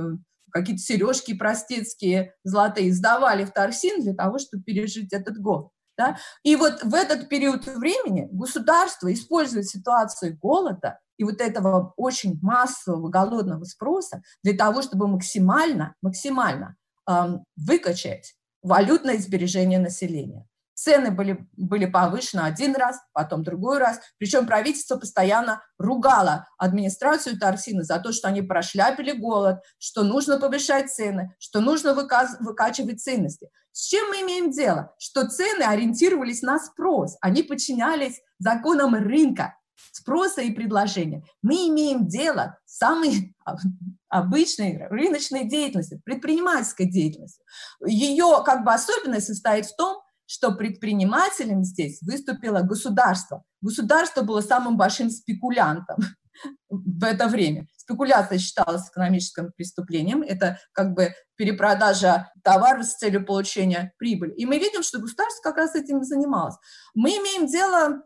какие-то 0.50 0.82
сережки 0.82 1.32
простецкие 1.32 2.34
золотые, 2.44 2.92
сдавали 2.92 3.46
в 3.46 3.52
Торсин 3.52 4.02
для 4.02 4.12
того, 4.12 4.38
чтобы 4.38 4.64
пережить 4.64 5.14
этот 5.14 5.38
год. 5.38 5.70
Да? 6.02 6.16
И 6.42 6.56
вот 6.56 6.82
в 6.82 6.94
этот 6.94 7.28
период 7.28 7.64
времени 7.66 8.28
государство 8.32 9.12
использует 9.12 9.68
ситуацию 9.68 10.36
голода 10.36 10.98
и 11.16 11.24
вот 11.24 11.40
этого 11.40 11.94
очень 11.96 12.40
массового 12.42 13.08
голодного 13.08 13.62
спроса 13.64 14.22
для 14.42 14.56
того, 14.56 14.82
чтобы 14.82 15.06
максимально, 15.06 15.94
максимально 16.02 16.74
эм, 17.08 17.44
выкачать 17.56 18.34
валютное 18.62 19.18
сбережение 19.18 19.78
населения. 19.78 20.44
Цены 20.74 21.10
были, 21.10 21.46
были 21.56 21.86
повышены 21.86 22.40
один 22.40 22.74
раз, 22.74 22.98
потом 23.12 23.42
другой 23.42 23.78
раз. 23.78 24.00
Причем 24.18 24.46
правительство 24.46 24.96
постоянно 24.96 25.62
ругало 25.78 26.48
администрацию 26.58 27.38
Торсина 27.38 27.82
за 27.84 27.98
то, 27.98 28.12
что 28.12 28.28
они 28.28 28.42
прошляпили 28.42 29.12
голод, 29.12 29.60
что 29.78 30.02
нужно 30.02 30.38
повышать 30.38 30.90
цены, 30.90 31.34
что 31.38 31.60
нужно 31.60 31.94
выказ, 31.94 32.36
выкачивать 32.40 33.02
ценности. 33.02 33.50
С 33.72 33.86
чем 33.88 34.08
мы 34.08 34.22
имеем 34.22 34.50
дело? 34.50 34.94
Что 34.98 35.28
цены 35.28 35.62
ориентировались 35.62 36.42
на 36.42 36.58
спрос, 36.58 37.16
они 37.20 37.42
подчинялись 37.42 38.20
законам 38.38 38.94
рынка, 38.94 39.54
спроса 39.92 40.42
и 40.42 40.52
предложения. 40.52 41.24
Мы 41.42 41.68
имеем 41.68 42.06
дело 42.06 42.58
с 42.64 42.78
самой 42.78 43.34
обычной 44.08 44.86
рыночной 44.88 45.48
деятельностью, 45.48 46.00
предпринимательской 46.04 46.86
деятельностью. 46.86 47.44
Ее 47.86 48.42
как 48.44 48.64
бы 48.64 48.72
особенность 48.72 49.26
состоит 49.26 49.66
в 49.66 49.76
том, 49.76 50.02
что 50.26 50.52
предпринимателем 50.52 51.64
здесь 51.64 52.00
выступило 52.02 52.62
государство. 52.62 53.44
Государство 53.60 54.22
было 54.22 54.40
самым 54.40 54.76
большим 54.76 55.10
спекулянтом 55.10 55.98
в 56.68 57.04
это 57.04 57.28
время. 57.28 57.66
Спекуляция 57.76 58.38
считалась 58.38 58.88
экономическим 58.88 59.52
преступлением. 59.52 60.22
Это 60.22 60.58
как 60.72 60.94
бы 60.94 61.14
перепродажа 61.36 62.30
товаров 62.42 62.86
с 62.86 62.96
целью 62.96 63.24
получения 63.24 63.92
прибыли. 63.98 64.32
И 64.34 64.46
мы 64.46 64.58
видим, 64.58 64.82
что 64.82 65.00
государство 65.00 65.42
как 65.42 65.56
раз 65.56 65.74
этим 65.74 66.00
и 66.00 66.04
занималось. 66.04 66.54
Мы 66.94 67.10
имеем 67.10 67.46
дело 67.46 68.02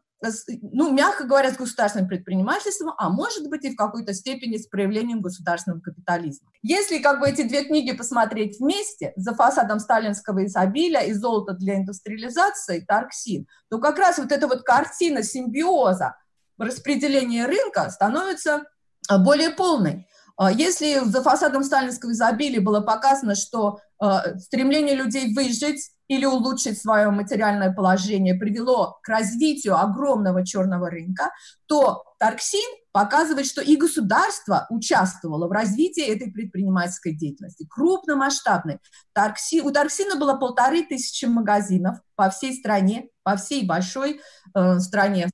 ну, 0.63 0.93
мягко 0.93 1.25
говоря, 1.25 1.53
с 1.53 1.57
государственным 1.57 2.09
предпринимательством, 2.09 2.95
а 2.97 3.11
может 3.11 3.49
быть 3.49 3.65
и 3.65 3.73
в 3.73 3.77
какой-то 3.77 4.15
степени 4.15 4.57
с 4.57 4.67
проявлением 4.67 5.21
государственного 5.21 5.81
капитализма. 5.81 6.51
Если 6.63 6.99
как 6.99 7.21
бы 7.21 7.29
эти 7.29 7.43
две 7.43 7.65
книги 7.65 7.93
посмотреть 7.93 8.59
вместе, 8.59 9.13
«За 9.17 9.35
фасадом 9.35 9.79
сталинского 9.79 10.47
изобилия» 10.47 11.03
и 11.03 11.13
«Золото 11.13 11.53
для 11.53 11.77
индустриализации» 11.77 12.81
Тарксин, 12.81 13.47
то 13.69 13.79
как 13.79 13.99
раз 13.99 14.19
вот 14.19 14.33
эта 14.33 14.47
вот 14.47 14.63
картина 14.63 15.23
симбиоза 15.23 16.17
распределения 16.59 17.47
рынка 17.47 17.91
становится 17.91 18.65
а, 19.09 19.19
более 19.19 19.51
полной. 19.51 20.07
А, 20.37 20.51
если 20.51 21.01
за 21.05 21.23
фасадом 21.23 21.63
сталинского 21.63 22.13
изобилия 22.13 22.61
было 22.61 22.81
показано, 22.81 23.35
что 23.35 23.81
а, 23.99 24.39
стремление 24.39 24.95
людей 24.95 25.35
выжить 25.35 25.91
или 26.09 26.25
улучшить 26.25 26.81
свое 26.81 27.11
материальное 27.11 27.73
положение 27.73 28.35
привело 28.35 28.99
к 29.03 29.09
развитию 29.09 29.77
огромного 29.79 30.45
черного 30.45 30.89
рынка, 30.91 31.31
то 31.67 32.05
Тарксин 32.19 32.69
показывает, 32.93 33.47
что 33.47 33.61
и 33.61 33.77
государство 33.77 34.67
участвовало 34.71 35.49
в 35.49 35.53
развитии 35.53 36.03
этой 36.03 36.33
предпринимательской 36.33 37.15
деятельности, 37.15 37.67
крупномасштабной. 37.69 38.79
Таркси, 39.13 39.61
у 39.61 39.71
Тарксина 39.71 40.17
было 40.17 40.35
полторы 40.35 40.83
тысячи 40.83 41.27
магазинов 41.27 41.99
по 42.15 42.31
всей 42.31 42.55
стране, 42.55 43.09
по 43.23 43.37
всей 43.37 43.67
большой 43.67 44.23
э, 44.55 44.79
стране. 44.79 45.29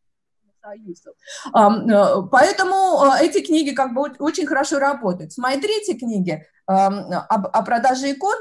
Э, 1.55 2.23
поэтому 2.31 3.05
э, 3.05 3.27
эти 3.27 3.45
книги 3.45 3.71
как 3.71 3.95
бы 3.95 4.11
очень 4.19 4.47
хорошо 4.47 4.79
работают. 4.79 5.33
С 5.33 5.39
моей 5.39 5.61
третьей 5.61 5.97
книги 5.99 6.45
о, 6.67 6.87
о 6.89 7.63
продаже 7.63 8.13
икон 8.13 8.37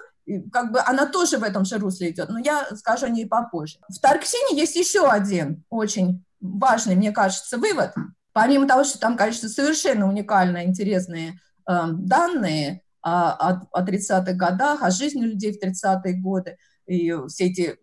как 0.52 0.72
бы 0.72 0.80
она 0.86 1.06
тоже 1.06 1.38
в 1.38 1.44
этом 1.44 1.66
же 1.66 1.78
русле 1.78 2.12
идет, 2.12 2.30
но 2.30 2.40
я 2.40 2.68
скажу 2.76 3.08
о 3.08 3.10
ней 3.10 3.26
попозже. 3.26 3.80
В 3.90 4.00
Тарксине 4.00 4.60
есть 4.60 4.76
еще 4.76 5.08
один 5.08 5.64
очень 5.70 6.24
важный, 6.40 6.96
мне 6.96 7.12
кажется, 7.12 7.58
вывод. 7.58 7.94
Помимо 8.34 8.68
того, 8.68 8.84
что 8.84 9.00
там, 9.00 9.18
конечно, 9.18 9.50
совершенно 9.50 10.08
уникальные, 10.08 10.68
интересные 10.68 11.40
э, 11.70 11.82
данные 11.92 12.82
о, 13.02 13.32
о, 13.32 13.68
о 13.72 13.86
30-х 13.86 14.34
годах, 14.34 14.84
о 14.84 14.92
жизни 14.92 15.24
людей 15.24 15.52
в 15.52 15.64
30-е 15.64 16.14
годы, 16.22 16.58
и 16.86 17.14
все 17.28 17.46
эти 17.46 17.78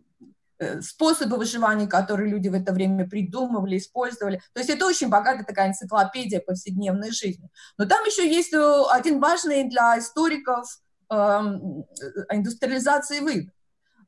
Э, 0.61 0.81
способы 0.81 1.37
выживания, 1.37 1.87
которые 1.87 2.29
люди 2.29 2.49
в 2.49 2.55
это 2.55 2.73
время 2.73 3.09
придумывали, 3.09 3.79
использовали. 3.79 4.41
То 4.53 4.61
есть 4.61 4.71
это 4.71 4.87
очень 4.87 5.09
богатая 5.09 5.45
такая 5.45 5.69
энциклопедия 5.69 6.41
повседневной 6.41 7.13
жизни. 7.13 7.49
Но 7.77 7.85
там 7.85 8.05
еще 8.05 8.29
есть 8.29 8.53
э, 8.53 8.83
один 8.91 9.21
важный 9.21 9.69
для 9.69 9.97
историков 10.01 10.67
э, 10.67 10.88
индустриализации 11.11 13.21
вывод. 13.21 13.47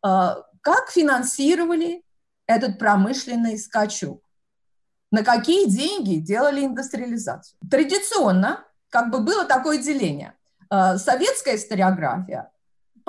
Э, 0.04 0.34
как 0.60 0.90
финансировали 0.90 2.04
этот 2.46 2.78
промышленный 2.78 3.58
скачок? 3.58 4.22
На 5.10 5.24
какие 5.24 5.68
деньги 5.68 6.16
делали 6.16 6.64
индустриализацию? 6.64 7.58
Традиционно 7.70 8.64
как 8.88 9.10
бы 9.10 9.20
было 9.20 9.44
такое 9.44 9.78
деление. 9.78 10.34
Э, 10.70 10.98
советская 10.98 11.56
историография 11.56 12.50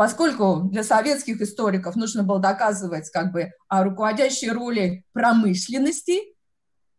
поскольку 0.01 0.61
для 0.71 0.83
советских 0.83 1.41
историков 1.41 1.95
нужно 1.95 2.23
было 2.23 2.39
доказывать 2.39 3.07
как 3.11 3.31
бы 3.31 3.51
о 3.67 3.83
руководящей 3.83 4.49
роли 4.49 5.05
промышленности, 5.13 6.21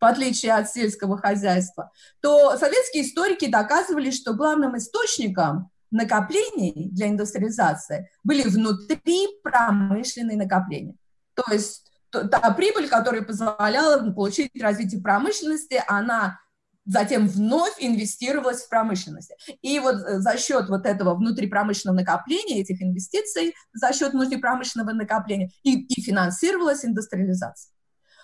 в 0.00 0.04
отличие 0.04 0.52
от 0.52 0.70
сельского 0.70 1.18
хозяйства, 1.18 1.90
то 2.20 2.56
советские 2.56 3.04
историки 3.04 3.50
доказывали, 3.50 4.12
что 4.12 4.34
главным 4.34 4.76
источником 4.76 5.72
накоплений 5.92 6.90
для 6.90 7.08
индустриализации 7.08 8.10
были 8.24 8.42
внутри 8.42 9.28
промышленные 9.44 10.36
накопления. 10.36 10.96
То 11.34 11.44
есть 11.52 11.92
та 12.10 12.50
прибыль, 12.52 12.88
которая 12.88 13.22
позволяла 13.22 14.10
получить 14.12 14.50
развитие 14.60 15.00
промышленности, 15.00 15.82
она 15.86 16.38
затем 16.84 17.28
вновь 17.28 17.74
инвестировалось 17.78 18.62
в 18.62 18.68
промышленность. 18.68 19.32
И 19.62 19.78
вот 19.78 19.96
э, 19.96 20.18
за 20.18 20.36
счет 20.36 20.68
вот 20.68 20.84
этого 20.84 21.14
внутрипромышленного 21.14 22.00
накопления, 22.00 22.60
этих 22.60 22.82
инвестиций, 22.82 23.54
за 23.72 23.92
счет 23.92 24.12
внутрипромышленного 24.12 24.92
накопления 24.92 25.50
и, 25.62 25.84
и 25.84 26.00
финансировалась 26.02 26.84
индустриализация. 26.84 27.72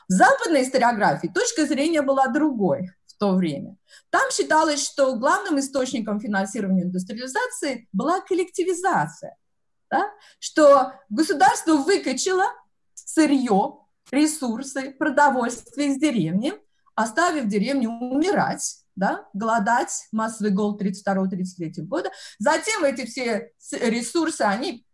В 0.08 0.12
западной 0.12 0.64
историографии 0.64 1.28
точка 1.28 1.66
зрения 1.66 2.02
была 2.02 2.28
другой 2.28 2.90
то 3.18 3.34
время. 3.34 3.76
Там 4.10 4.30
считалось, 4.30 4.84
что 4.84 5.16
главным 5.16 5.58
источником 5.58 6.20
финансирования 6.20 6.84
индустриализации 6.84 7.88
была 7.92 8.20
коллективизация, 8.20 9.36
да? 9.90 10.10
что 10.38 10.92
государство 11.08 11.76
выкачало 11.76 12.46
сырье, 12.94 13.78
ресурсы, 14.10 14.92
продовольствие 14.92 15.88
из 15.88 15.98
деревни– 15.98 16.54
оставив 16.98 17.46
деревню 17.46 17.90
умирать, 17.90 18.78
да, 18.96 19.28
голодать, 19.32 20.08
массовый 20.10 20.50
голод 20.50 20.82
32-33 20.82 21.82
года. 21.82 22.10
Затем 22.40 22.82
эти 22.82 23.06
все 23.06 23.52
ресурсы, 23.70 24.42
они 24.42 24.84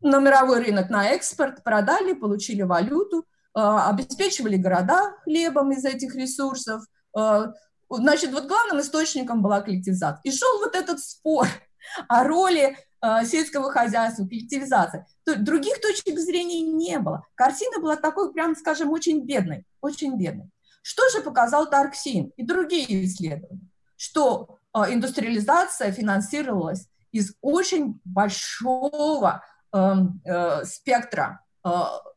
на 0.00 0.18
мировой 0.20 0.64
рынок, 0.64 0.88
на 0.88 1.10
экспорт 1.10 1.62
продали, 1.62 2.14
получили 2.14 2.62
валюту, 2.62 3.26
а, 3.52 3.90
обеспечивали 3.90 4.56
города 4.56 5.14
хлебом 5.24 5.72
из 5.72 5.84
этих 5.84 6.14
ресурсов. 6.14 6.84
А, 7.14 7.52
значит, 7.90 8.32
вот 8.32 8.46
главным 8.46 8.80
источником 8.80 9.42
была 9.42 9.60
коллективизация. 9.60 10.20
И 10.24 10.30
шел 10.30 10.58
вот 10.58 10.74
этот 10.74 11.00
спор 11.00 11.48
о 12.08 12.24
роли 12.24 12.76
а, 13.00 13.24
сельского 13.24 13.70
хозяйства, 13.72 14.24
коллективизации. 14.24 15.04
Других 15.26 15.80
точек 15.80 16.18
зрения 16.18 16.62
не 16.62 16.98
было. 16.98 17.26
Картина 17.34 17.80
была 17.80 17.96
такой, 17.96 18.32
прям 18.32 18.54
скажем, 18.54 18.90
очень 18.90 19.24
бедной, 19.24 19.64
очень 19.80 20.16
бедной. 20.16 20.50
Что 20.82 21.08
же 21.10 21.20
показал 21.22 21.68
Тарксин 21.68 22.32
и 22.36 22.44
другие 22.44 23.04
исследования? 23.04 23.68
Что 23.96 24.58
э, 24.74 24.92
индустриализация 24.92 25.92
финансировалась 25.92 26.88
из 27.12 27.34
очень 27.40 28.00
большого 28.04 29.44
э, 29.72 29.94
э, 30.24 30.64
спектра 30.64 31.44
э, 31.64 31.70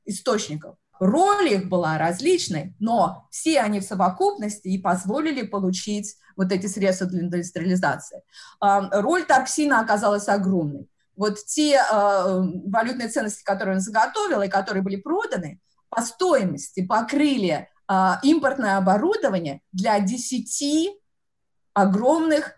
источников. 0.06 0.78
Роль 1.00 1.50
их 1.50 1.68
была 1.68 1.98
различной, 1.98 2.76
но 2.80 3.28
все 3.32 3.60
они 3.62 3.80
в 3.80 3.84
совокупности 3.84 4.68
и 4.68 4.78
позволили 4.78 5.46
получить 5.46 6.16
вот 6.36 6.52
эти 6.52 6.68
средства 6.68 7.08
для 7.08 7.22
индустриализации. 7.22 8.22
Э, 8.64 8.82
роль 8.92 9.26
Тарксина 9.26 9.80
оказалась 9.80 10.28
огромной. 10.28 10.90
Вот 11.16 11.38
те 11.46 11.76
э, 11.76 12.42
валютные 12.66 13.10
ценности, 13.10 13.44
которые 13.44 13.76
он 13.76 13.82
заготовил 13.82 14.42
и 14.42 14.50
которые 14.50 14.84
были 14.84 14.98
проданы, 14.98 15.60
по 15.90 16.02
стоимости 16.02 16.86
покрыли 16.86 17.70
а, 17.88 18.20
импортное 18.24 18.78
оборудование 18.78 19.62
для 19.72 20.00
10 20.00 20.90
огромных 21.74 22.54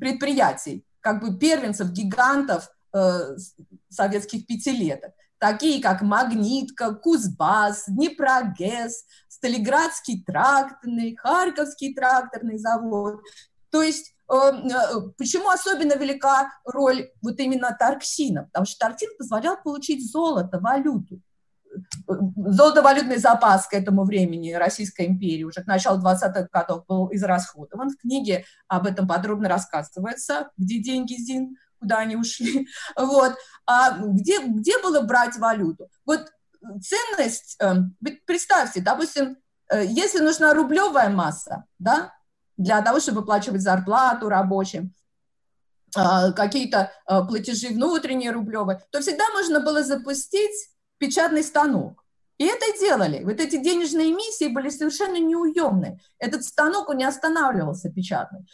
предприятий, 0.00 0.86
как 1.00 1.20
бы 1.20 1.36
первенцев, 1.38 1.90
гигантов 1.90 2.70
э, 2.94 3.36
советских 3.90 4.46
пятилеток, 4.46 5.12
такие 5.42 5.82
как 5.82 6.02
Магнитка, 6.02 6.94
Кузбасс, 6.94 7.86
Днепрогэс, 7.88 9.04
Сталиградский 9.26 10.22
тракторный, 10.24 11.16
Харьковский 11.16 11.92
тракторный 11.92 12.58
завод. 12.58 13.20
То 13.70 13.82
есть 13.82 14.14
э, 14.32 14.36
почему 15.18 15.50
особенно 15.50 15.94
велика 15.94 16.52
роль 16.64 17.10
вот 17.20 17.40
именно 17.40 17.76
Тарксина? 17.76 18.44
Потому 18.44 18.66
что 18.66 18.78
Тарксин 18.78 19.08
позволял 19.18 19.60
получить 19.60 20.08
золото, 20.08 20.60
валюту 20.60 21.20
золотовалютный 22.36 23.16
запас 23.16 23.66
к 23.66 23.72
этому 23.72 24.04
времени 24.04 24.52
Российской 24.52 25.06
империи 25.06 25.42
уже 25.42 25.62
к 25.62 25.66
началу 25.66 26.02
20-х 26.02 26.48
годов 26.52 26.84
был 26.86 27.08
израсходован. 27.12 27.88
В 27.88 27.96
книге 27.96 28.44
об 28.68 28.86
этом 28.86 29.08
подробно 29.08 29.48
рассказывается, 29.48 30.50
где 30.58 30.82
деньги 30.82 31.14
ЗИН, 31.14 31.56
куда 31.82 31.98
они 31.98 32.16
ушли. 32.16 32.68
Вот. 32.96 33.34
А 33.66 33.98
где, 33.98 34.38
где 34.42 34.80
было 34.82 35.02
брать 35.02 35.36
валюту? 35.36 35.88
Вот 36.06 36.28
ценность, 36.80 37.56
эм, 37.60 37.96
представьте, 38.24 38.80
допустим, 38.80 39.36
э, 39.68 39.84
если 39.86 40.20
нужна 40.20 40.54
рублевая 40.54 41.10
масса, 41.10 41.64
да, 41.78 42.12
для 42.56 42.80
того, 42.82 43.00
чтобы 43.00 43.20
выплачивать 43.20 43.62
зарплату 43.62 44.28
рабочим, 44.28 44.94
а, 45.94 46.32
какие-то 46.32 46.90
э, 47.06 47.20
платежи 47.28 47.68
внутренние 47.68 48.30
рублевые, 48.30 48.80
то 48.90 49.00
всегда 49.00 49.24
можно 49.30 49.60
было 49.60 49.82
запустить 49.82 50.70
печатный 50.98 51.42
станок. 51.42 52.02
И 52.38 52.46
это 52.46 52.64
делали. 52.80 53.22
Вот 53.24 53.40
эти 53.40 53.56
денежные 53.62 54.10
эмиссии 54.10 54.48
были 54.48 54.70
совершенно 54.70 55.18
неуемны. 55.18 56.00
Этот 56.18 56.44
станок, 56.44 56.88
он 56.88 56.96
не 56.96 57.04
останавливался 57.04 57.90
печатный. 57.90 58.48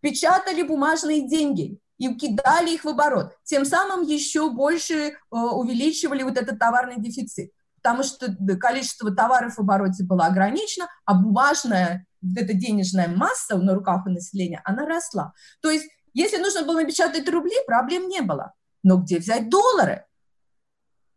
Печатали 0.00 0.62
бумажные 0.62 1.28
деньги 1.28 1.78
и 1.98 2.12
кидали 2.14 2.74
их 2.74 2.84
в 2.84 2.88
оборот. 2.88 3.36
Тем 3.44 3.64
самым 3.64 4.02
еще 4.02 4.50
больше 4.50 4.94
э, 4.94 5.14
увеличивали 5.30 6.22
вот 6.22 6.36
этот 6.36 6.58
товарный 6.58 7.00
дефицит. 7.00 7.50
Потому 7.82 8.02
что 8.02 8.34
количество 8.58 9.14
товаров 9.14 9.56
в 9.56 9.60
обороте 9.60 10.04
было 10.04 10.26
ограничено, 10.26 10.88
а 11.04 11.14
бумажная, 11.14 12.06
вот 12.22 12.36
эта 12.36 12.54
денежная 12.54 13.08
масса 13.08 13.58
на 13.58 13.74
руках 13.74 14.06
у 14.06 14.10
населения, 14.10 14.62
она 14.64 14.86
росла. 14.86 15.34
То 15.60 15.70
есть, 15.70 15.86
если 16.14 16.38
нужно 16.38 16.64
было 16.64 16.80
напечатать 16.80 17.28
рубли, 17.28 17.54
проблем 17.66 18.08
не 18.08 18.22
было. 18.22 18.54
Но 18.82 18.96
где 18.96 19.18
взять 19.18 19.50
доллары? 19.50 20.06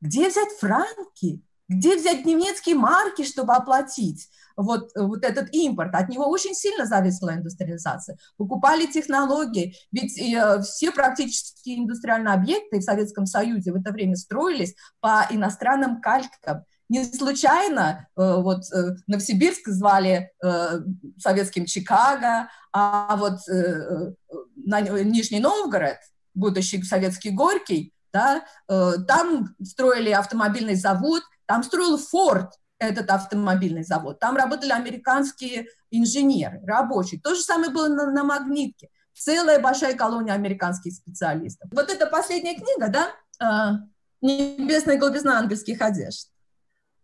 Где 0.01 0.29
взять 0.29 0.51
франки? 0.59 1.41
Где 1.69 1.95
взять 1.95 2.25
немецкие 2.25 2.75
марки, 2.75 3.23
чтобы 3.23 3.53
оплатить 3.53 4.29
вот, 4.57 4.91
вот 4.95 5.23
этот 5.23 5.53
импорт? 5.53 5.93
От 5.95 6.09
него 6.09 6.27
очень 6.27 6.53
сильно 6.53 6.85
зависела 6.85 7.35
индустриализация. 7.35 8.17
Покупали 8.37 8.85
технологии, 8.87 9.75
ведь 9.91 10.19
э, 10.19 10.61
все 10.61 10.91
практически 10.91 11.77
индустриальные 11.77 12.33
объекты 12.33 12.79
в 12.79 12.83
Советском 12.83 13.25
Союзе 13.25 13.71
в 13.71 13.75
это 13.75 13.91
время 13.91 14.15
строились 14.15 14.75
по 14.99 15.25
иностранным 15.29 16.01
калькам. 16.01 16.65
Не 16.89 17.03
случайно 17.05 18.07
э, 18.15 18.35
вот 18.41 18.63
э, 18.73 18.95
Новосибирск 19.07 19.67
звали 19.67 20.31
э, 20.43 20.79
советским 21.17 21.65
Чикаго, 21.65 22.49
а 22.71 23.15
вот 23.17 23.39
э, 23.49 24.13
Нижний 24.55 25.39
Новгород, 25.39 25.97
будущий 26.33 26.81
советский 26.83 27.31
Горький, 27.31 27.93
да, 28.13 28.43
э, 28.69 28.93
там 29.07 29.55
строили 29.61 30.11
автомобильный 30.11 30.75
завод, 30.75 31.23
там 31.45 31.63
строил 31.63 31.97
Форд 31.97 32.53
этот 32.79 33.09
автомобильный 33.09 33.83
завод, 33.83 34.19
там 34.19 34.35
работали 34.35 34.71
американские 34.71 35.67
инженеры, 35.91 36.61
рабочие. 36.65 37.19
То 37.19 37.35
же 37.35 37.41
самое 37.41 37.71
было 37.71 37.87
на, 37.87 38.11
на 38.11 38.23
Магнитке. 38.23 38.89
Целая 39.13 39.59
большая 39.59 39.95
колония 39.95 40.33
американских 40.33 40.93
специалистов. 40.93 41.69
Вот 41.73 41.89
эта 41.89 42.05
последняя 42.05 42.55
книга, 42.55 42.87
да, 42.89 43.09
э, 43.39 43.77
«Небесная 44.21 44.97
голубизна 44.97 45.39
ангельских 45.39 45.81
одежд», 45.81 46.29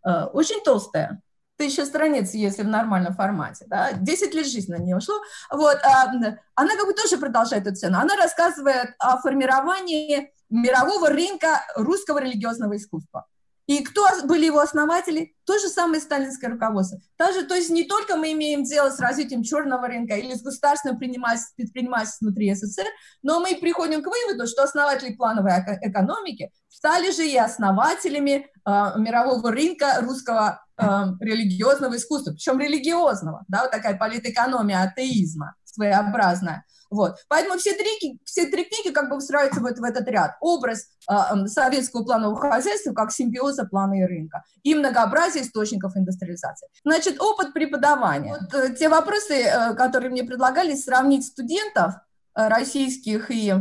э, 0.06 0.24
очень 0.26 0.62
толстая, 0.62 1.20
тысяча 1.56 1.86
страниц, 1.86 2.32
если 2.34 2.62
в 2.62 2.68
нормальном 2.68 3.14
формате, 3.14 3.64
да, 3.68 3.92
10 3.92 4.34
лет 4.34 4.46
жизни 4.46 4.72
на 4.74 4.78
нее 4.78 4.96
ушло, 4.96 5.14
вот, 5.50 5.76
а, 5.82 6.10
она 6.54 6.76
как 6.76 6.86
бы 6.86 6.92
тоже 6.92 7.18
продолжает 7.18 7.66
эту 7.66 7.76
цену, 7.76 7.98
она 7.98 8.16
рассказывает 8.16 8.94
о 8.98 9.18
формировании 9.18 10.32
мирового 10.50 11.08
рынка 11.08 11.64
русского 11.76 12.18
религиозного 12.18 12.76
искусства. 12.76 13.26
И 13.66 13.82
кто 13.82 14.06
были 14.24 14.46
его 14.46 14.60
основатели? 14.60 15.34
То 15.44 15.58
же 15.58 15.68
самое 15.68 16.00
сталинское 16.00 16.50
руководство. 16.50 16.98
Также, 17.16 17.44
то 17.44 17.54
есть 17.54 17.70
не 17.70 17.84
только 17.84 18.16
мы 18.16 18.32
имеем 18.32 18.64
дело 18.64 18.90
с 18.90 19.00
развитием 19.00 19.42
черного 19.42 19.86
рынка 19.86 20.16
или 20.16 20.34
с 20.34 20.42
государственным 20.42 20.98
предпринимательством 20.98 22.28
внутри 22.28 22.54
СССР, 22.54 22.86
но 23.22 23.40
мы 23.40 23.56
приходим 23.56 24.02
к 24.02 24.06
выводу, 24.06 24.46
что 24.46 24.64
основатели 24.64 25.14
плановой 25.14 25.52
экономики 25.80 26.50
стали 26.68 27.10
же 27.10 27.26
и 27.26 27.36
основателями 27.36 28.32
э, 28.32 28.48
мирового 28.64 29.50
рынка 29.50 30.00
русского 30.02 30.62
э, 30.76 30.84
религиозного 31.20 31.96
искусства, 31.96 32.32
причем 32.32 32.58
религиозного, 32.58 33.44
да, 33.48 33.62
вот 33.62 33.70
такая 33.70 33.96
политэкономия 33.96 34.82
атеизма 34.82 35.54
своеобразная. 35.64 36.64
Вот. 36.94 37.16
Поэтому 37.28 37.58
все 37.58 37.72
три, 37.74 38.20
все 38.24 38.46
три 38.46 38.64
книги 38.64 38.92
как 38.92 39.10
бы 39.10 39.18
встраиваются 39.18 39.60
вот 39.60 39.78
в 39.78 39.82
этот 39.82 40.06
ряд. 40.08 40.36
Образ 40.40 40.86
э, 41.10 41.46
советского 41.46 42.04
планового 42.04 42.38
хозяйства 42.38 42.92
как 42.92 43.10
симбиоза 43.10 43.64
плана 43.64 44.00
и 44.00 44.04
рынка 44.04 44.44
и 44.62 44.74
многообразие 44.74 45.42
источников 45.42 45.96
индустриализации. 45.96 46.68
Значит, 46.84 47.20
опыт 47.20 47.52
преподавания. 47.52 48.38
Вот, 48.40 48.54
э, 48.54 48.74
те 48.74 48.88
вопросы, 48.88 49.34
э, 49.34 49.74
которые 49.74 50.10
мне 50.10 50.22
предлагали, 50.22 50.74
сравнить 50.76 51.26
студентов 51.26 51.94
э, 52.36 52.48
российских 52.48 53.30
и 53.30 53.52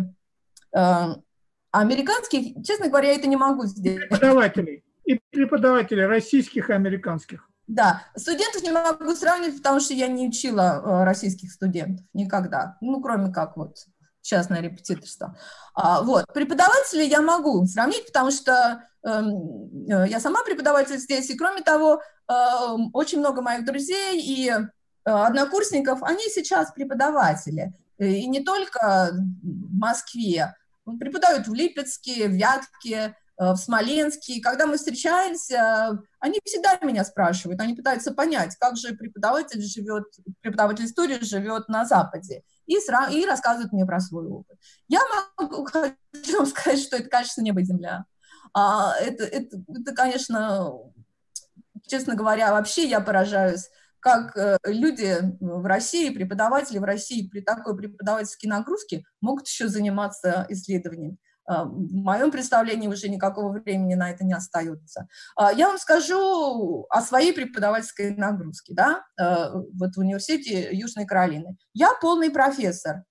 э, 0.76 1.06
американских, 1.72 2.64
честно 2.64 2.90
говоря, 2.90 3.10
я 3.10 3.16
это 3.16 3.28
не 3.28 3.38
могу 3.38 3.66
сделать. 3.66 4.10
Преподавателей. 4.10 4.84
И 5.06 5.20
преподавателей 5.32 6.06
российских 6.06 6.70
и 6.70 6.74
американских. 6.74 7.50
Да, 7.68 8.04
студентов 8.16 8.62
не 8.62 8.72
могу 8.72 9.16
сравнивать, 9.16 9.58
потому 9.58 9.80
что 9.80 9.94
я 9.94 10.08
не 10.08 10.28
учила 10.28 10.82
э, 10.84 11.04
российских 11.06 11.52
студентов 11.52 12.06
никогда, 12.14 12.78
ну, 12.82 13.02
кроме 13.02 13.32
как 13.32 13.56
вот 13.56 13.78
частное 14.22 14.62
репетиторство. 14.62 15.38
А, 15.74 16.02
вот, 16.02 16.26
преподавателей 16.34 17.08
я 17.08 17.22
могу 17.22 17.66
сравнить, 17.66 18.06
потому 18.06 18.32
что 18.32 18.84
эм, 19.04 19.90
э, 19.90 20.08
я 20.10 20.20
сама 20.20 20.44
преподаватель 20.44 20.98
здесь, 20.98 21.30
и 21.30 21.38
кроме 21.38 21.62
того, 21.62 22.02
э, 22.28 22.34
очень 22.94 23.20
много 23.20 23.42
моих 23.42 23.66
друзей 23.66 24.22
и 24.22 24.50
э, 24.50 24.64
однокурсников, 25.06 26.04
они 26.04 26.24
сейчас 26.30 26.72
преподаватели, 26.72 27.74
и 27.98 28.28
не 28.28 28.42
только 28.42 29.12
в 29.14 29.78
Москве, 29.78 30.56
преподают 31.00 31.48
в 31.48 31.54
Липецке, 31.54 32.28
в 32.28 32.34
Вятке, 32.34 33.16
Э, 33.16 33.23
в 33.38 33.56
Смоленске. 33.56 34.34
И 34.34 34.42
когда 34.42 34.68
мы 34.68 34.78
встречаемся, 34.78 36.00
они 36.20 36.40
всегда 36.46 36.78
меня 36.82 37.04
спрашивают, 37.04 37.60
они 37.62 37.74
пытаются 37.74 38.14
понять, 38.14 38.56
как 38.60 38.78
же 38.78 38.94
преподаватель 38.94 39.62
живет, 39.62 40.06
преподаватель 40.42 40.86
истории 40.86 41.24
живет 41.24 41.68
на 41.68 41.86
Западе. 41.86 42.44
И, 42.66 42.78
сра- 42.78 43.12
и 43.12 43.26
рассказывают 43.26 43.74
мне 43.74 43.86
про 43.86 44.00
свой 44.00 44.28
опыт. 44.28 44.58
Я 44.88 45.02
могу 45.38 45.66
хочу 45.72 46.38
вам 46.38 46.46
сказать, 46.46 46.80
что 46.80 46.98
это, 46.98 47.10
конечно, 47.10 47.42
небо 47.42 47.62
и 47.62 47.66
земля. 47.66 48.06
А, 48.54 48.96
это, 49.00 49.24
это, 49.24 49.58
это, 49.68 49.94
конечно, 49.94 50.74
честно 51.88 52.16
говоря, 52.16 52.52
вообще 52.52 52.88
я 52.88 53.00
поражаюсь, 53.00 53.70
как 54.00 54.36
э, 54.36 54.58
люди 54.66 55.18
в 55.40 55.66
России, 55.66 56.14
преподаватели 56.14 56.78
в 56.78 56.84
России 56.84 57.28
при 57.28 57.40
такой 57.40 57.76
преподавательской 57.76 58.50
нагрузке 58.50 59.06
могут 59.22 59.48
еще 59.48 59.70
заниматься 59.70 60.46
исследованием. 60.50 61.18
А, 61.46 61.66
в 61.66 61.94
моем 61.94 62.32
представлении 62.32 62.88
уже 62.88 63.10
никакого 63.10 63.50
времени 63.50 63.96
на 63.96 64.10
это 64.10 64.24
не 64.24 64.34
остается. 64.34 65.08
А, 65.36 65.52
я 65.52 65.68
вам 65.68 65.78
скажу 65.78 66.86
о 66.90 67.02
своей 67.02 67.34
преподавательской 67.34 68.16
нагрузке. 68.16 68.74
Да? 68.74 69.06
А, 69.20 69.52
вот 69.54 69.96
в 69.96 70.00
университете 70.00 70.70
Южной 70.72 71.06
Каролины. 71.06 71.58
Я 71.74 71.92
полный 72.00 72.30
профессор. 72.30 73.04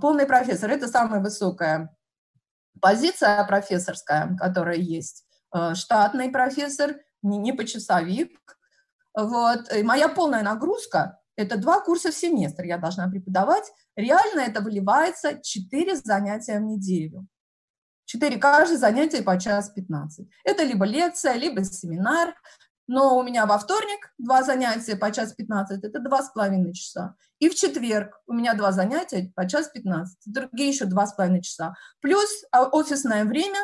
Полный 0.00 0.26
профессор– 0.26 0.70
это 0.72 0.88
самая 0.88 1.20
высокая 1.20 1.96
позиция 2.80 3.44
профессорская, 3.44 4.36
которая 4.36 4.76
есть. 4.76 5.24
Штатный 5.74 6.28
профессор, 6.28 6.96
не 7.22 7.52
почасовик. 7.52 8.36
Вот. 9.14 9.72
И 9.72 9.84
моя 9.84 10.08
полная 10.08 10.42
нагрузка– 10.42 11.20
это 11.36 11.56
два 11.56 11.80
курса 11.80 12.10
в 12.10 12.16
семестр 12.16 12.64
я 12.64 12.78
должна 12.78 13.08
преподавать. 13.08 13.70
Реально 13.94 14.40
это 14.40 14.60
выливается 14.60 15.40
4 15.40 15.96
занятия 15.96 16.58
в 16.58 16.62
неделю. 16.62 17.28
Четыре 18.06 18.38
каждое 18.38 18.78
занятие 18.78 19.22
по 19.22 19.38
час 19.38 19.70
15. 19.70 20.28
Это 20.44 20.62
либо 20.62 20.86
лекция, 20.86 21.34
либо 21.34 21.64
семинар. 21.64 22.34
Но 22.88 23.18
у 23.18 23.24
меня 23.24 23.46
во 23.46 23.58
вторник 23.58 24.12
два 24.16 24.44
занятия 24.44 24.94
по 24.94 25.10
час 25.10 25.32
15, 25.32 25.82
это 25.82 25.98
два 25.98 26.22
с 26.22 26.30
половиной 26.30 26.72
часа. 26.72 27.16
И 27.40 27.48
в 27.48 27.56
четверг 27.56 28.20
у 28.28 28.32
меня 28.32 28.54
два 28.54 28.70
занятия 28.70 29.32
по 29.34 29.48
час 29.48 29.68
15, 29.70 30.18
другие 30.26 30.68
еще 30.68 30.84
два 30.84 31.06
с 31.06 31.14
половиной 31.14 31.42
часа. 31.42 31.74
Плюс 32.00 32.44
а, 32.52 32.68
офисное 32.68 33.24
время, 33.24 33.58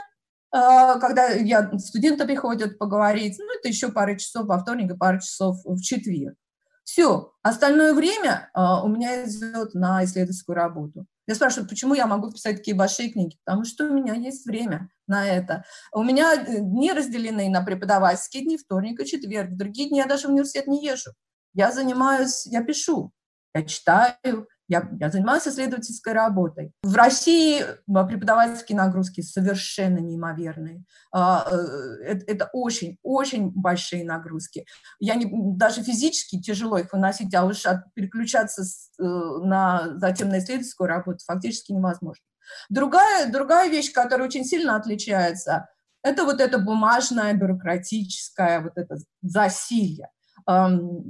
а, 0.51 0.99
когда 0.99 1.29
я, 1.29 1.71
студенты 1.79 2.25
приходят 2.25 2.79
поговорить, 2.79 3.37
ну, 3.39 3.47
это 3.57 3.69
еще 3.69 3.93
пара 3.93 4.19
часов 4.19 4.47
во 4.47 4.59
вторник 4.59 4.91
и 4.91 4.97
пара 4.97 5.21
часов 5.21 5.59
в 5.65 5.81
четверг. 5.81 6.37
Все, 6.83 7.33
остальное 7.43 7.95
время 7.95 8.51
а, 8.55 8.83
у 8.83 8.89
меня 8.89 9.25
идет 9.25 9.75
на 9.75 10.03
исследовательскую 10.05 10.57
работу. 10.57 11.07
Я 11.27 11.35
спрашиваю, 11.37 11.69
почему 11.69 11.95
я 11.95 12.07
могу 12.07 12.31
писать 12.31 12.57
такие 12.57 12.77
большие 12.77 13.11
книги? 13.11 13.39
Потому 13.45 13.65
что 13.65 13.85
у 13.85 13.93
меня 13.93 14.15
есть 14.15 14.45
время 14.45 14.91
на 15.07 15.27
это. 15.27 15.65
У 15.93 16.03
меня 16.03 16.35
э, 16.35 16.59
дни 16.59 16.93
разделены 16.93 17.49
на 17.49 17.63
преподавательские 17.63 18.45
дни, 18.45 18.59
вторник 18.59 19.01
и 19.01 19.07
четверг. 19.07 19.51
В 19.51 19.57
другие 19.57 19.89
дни 19.89 19.99
я 19.99 20.07
даже 20.07 20.27
в 20.27 20.31
университет 20.31 20.67
не 20.67 20.85
езжу. 20.85 21.13
Я 21.55 21.71
занимаюсь, 21.71 22.47
я 22.47 22.65
пишу, 22.65 23.13
я 23.55 23.63
читаю, 23.63 24.49
я, 24.73 24.89
я 24.99 25.11
занимаюсь 25.11 25.47
исследовательской 25.47 26.15
работой. 26.15 26.73
В 26.83 26.95
России 26.95 27.63
а, 27.63 28.05
преподавательские 28.05 28.79
нагрузки 28.79 29.21
совершенно 29.21 29.99
неимоверные. 29.99 30.85
А, 31.13 31.47
э, 31.51 32.05
это, 32.05 32.25
это 32.33 32.51
очень, 32.55 32.99
очень 33.03 33.51
большие 33.51 34.03
нагрузки. 34.05 34.65
Я 34.99 35.15
не, 35.17 35.31
даже 35.31 35.83
физически 35.83 36.41
тяжело 36.41 36.79
их 36.79 36.91
выносить, 36.93 37.35
а 37.35 37.45
уж 37.45 37.67
от, 37.67 37.93
переключаться 37.93 38.65
с, 38.65 38.91
э, 38.99 39.03
на, 39.03 39.99
затем 39.99 40.31
на 40.31 40.39
исследовательскую 40.39 40.89
работу 40.89 41.19
фактически 41.27 41.73
невозможно. 41.73 42.25
Другая, 42.71 43.31
другая 43.31 43.69
вещь, 43.69 43.93
которая 43.93 44.27
очень 44.27 44.45
сильно 44.45 44.77
отличается, 44.77 45.69
это 46.03 46.25
вот 46.25 46.41
это 46.41 46.59
бумажное, 46.59 47.35
бюрократическое, 47.35 48.61
вот 48.61 48.73
это 48.77 48.97
засилье. 49.21 50.09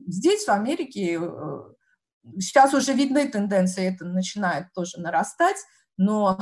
Здесь, 0.09 0.45
в 0.45 0.51
Америке, 0.51 1.19
э, 1.19 1.61
Сейчас 2.39 2.73
уже 2.75 2.93
видны 2.93 3.29
тенденции, 3.29 3.93
это 3.93 4.05
начинает 4.05 4.73
тоже 4.73 5.01
нарастать, 5.01 5.57
но 5.97 6.39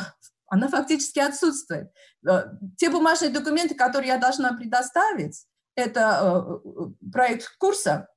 она 0.46 0.68
фактически 0.68 1.20
отсутствует. 1.20 1.90
Э, 2.28 2.44
те 2.76 2.90
бумажные 2.90 3.30
документы, 3.30 3.74
которые 3.74 4.08
я 4.08 4.18
должна 4.18 4.52
предоставить, 4.52 5.46
это 5.76 6.60
э, 6.64 7.10
проект 7.12 7.56
курса, 7.58 8.08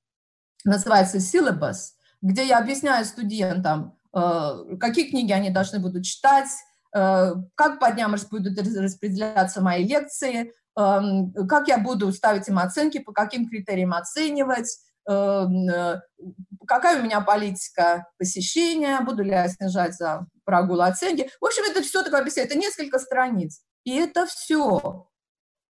называется 0.66 1.18
syllabus, 1.18 1.94
где 2.22 2.46
я 2.46 2.58
объясняю 2.58 3.06
студентам, 3.06 3.98
э, 4.16 4.78
какие 4.80 5.10
книги 5.10 5.32
они 5.32 5.52
должны 5.52 5.80
будут 5.80 6.06
читать, 6.06 6.50
как 6.92 7.80
по 7.80 7.92
дням 7.92 8.16
будут 8.30 8.56
распределяться 8.60 9.62
мои 9.62 9.84
лекции, 9.84 10.54
эм, 10.78 11.34
как 11.48 11.68
я 11.68 11.80
буду 11.80 12.12
ставить 12.12 12.48
им 12.48 12.60
оценки, 12.60 13.00
по 13.00 13.12
каким 13.12 13.50
критериям 13.50 13.94
оценивать, 13.94 14.68
э, 14.68 14.93
какая 15.06 17.00
у 17.00 17.04
меня 17.04 17.22
политика 17.22 18.08
посещения, 18.18 19.00
буду 19.02 19.24
ли 19.24 19.32
я 19.32 19.48
снижать 19.48 19.96
за 19.96 20.26
прогул 20.46 20.82
оценки. 20.82 21.30
В 21.40 21.46
общем, 21.46 21.64
это 21.70 21.82
все 21.82 22.04
такое 22.04 22.22
объясняет. 22.22 22.52
Это 22.52 22.60
несколько 22.60 23.00
страниц. 23.00 23.62
И 23.84 23.96
это 23.96 24.26
все. 24.26 25.08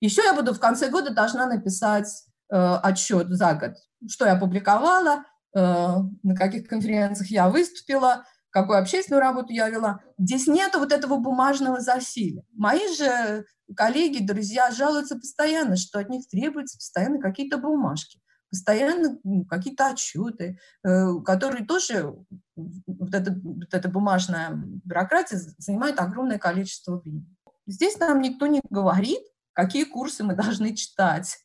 Еще 0.01 0.23
я 0.23 0.35
буду 0.35 0.53
в 0.53 0.61
конце 0.61 0.89
года 0.89 1.11
должна 1.15 1.47
написать 1.47 2.09
э, 2.53 2.57
отчет 2.57 3.29
за 3.29 3.55
год, 3.55 3.75
что 4.09 4.27
я 4.27 4.37
публиковала, 4.37 5.25
э, 5.55 5.59
на 5.61 6.37
каких 6.37 6.69
конференциях 6.69 7.31
я 7.31 7.49
выступила, 7.49 8.25
какую 8.51 8.79
общественную 8.79 9.21
работу 9.21 9.53
я 9.53 9.69
вела. 9.69 10.01
Здесь 10.19 10.47
нет 10.47 10.75
вот 10.75 10.93
этого 10.93 11.17
бумажного 11.19 11.81
засилия. 11.81 12.45
Мои 12.53 12.95
же 12.97 13.45
коллеги, 13.77 14.25
друзья 14.25 14.71
жалуются 14.71 15.17
постоянно, 15.17 15.77
что 15.77 16.01
от 16.01 16.11
них 16.11 16.27
требуются 16.29 16.77
постоянно 16.77 17.21
какие-то 17.21 17.59
бумажки 17.59 18.22
постоянно 18.53 19.19
какие-то 19.49 19.89
отчеты, 19.89 20.59
э, 20.85 21.15
которые 21.25 21.65
тоже, 21.65 22.15
вот 22.55 23.15
эта, 23.15 23.35
вот 23.43 23.73
эта 23.73 23.89
бумажная 23.89 24.51
бюрократия 24.85 25.39
занимает 25.57 25.99
огромное 25.99 26.39
количество 26.39 26.99
времени. 26.99 27.35
Здесь 27.67 27.99
нам 27.99 28.21
никто 28.21 28.47
не 28.47 28.61
говорит, 28.69 29.23
какие 29.55 29.85
курсы 29.85 30.23
мы 30.23 30.35
должны 30.37 30.77
читать. 30.77 31.39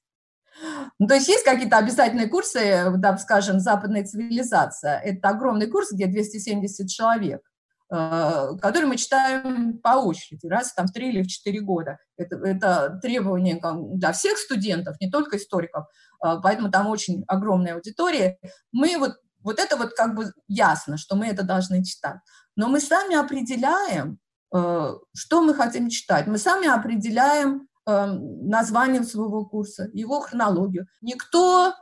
Ну, 1.00 1.08
то 1.08 1.14
есть 1.14 1.30
есть 1.30 1.46
какие-то 1.46 1.78
обязательные 1.78 2.28
курсы, 2.28 2.92
да, 2.98 3.18
скажем, 3.18 3.62
западная 3.62 4.04
цивилизация. 4.04 5.00
Это 5.00 5.30
огромный 5.30 5.68
курс, 5.68 5.94
где 5.94 6.08
270 6.08 6.90
человек. 6.90 7.42
Который 7.90 8.86
мы 8.86 8.98
читаем 8.98 9.78
по 9.80 9.98
очереди, 9.98 10.46
раз 10.48 10.74
там 10.74 10.88
в 10.88 10.92
три 10.92 11.10
или 11.10 11.24
в 11.24 11.28
четыре 11.28 11.62
года. 11.62 11.98
Это, 12.18 12.36
это 12.38 13.00
требование 13.02 13.62
для 13.96 14.12
всех 14.12 14.38
студентов, 14.38 14.98
не 15.00 15.10
только 15.10 15.38
историков, 15.38 15.86
поэтому 16.20 16.70
там 16.70 16.88
очень 16.88 17.24
огромная 17.28 17.76
аудитория. 17.76 18.38
Мы 18.72 18.98
вот, 18.98 19.14
вот 19.42 19.60
это 19.60 19.78
вот 19.78 19.94
как 19.94 20.16
бы 20.16 20.32
ясно, 20.48 20.98
что 20.98 21.16
мы 21.16 21.28
это 21.28 21.44
должны 21.44 21.84
читать. 21.84 22.18
Но 22.56 22.68
мы 22.68 22.80
сами 22.82 23.16
определяем, 23.16 24.20
что 24.52 25.42
мы 25.42 25.54
хотим 25.54 25.90
читать. 25.90 26.28
Мы 26.28 26.38
сами 26.38 26.68
определяем 26.68 27.68
название 27.86 29.04
своего 29.04 29.46
курса, 29.46 29.88
его 29.94 30.20
хронологию. 30.20 30.88
Никто 31.00 31.74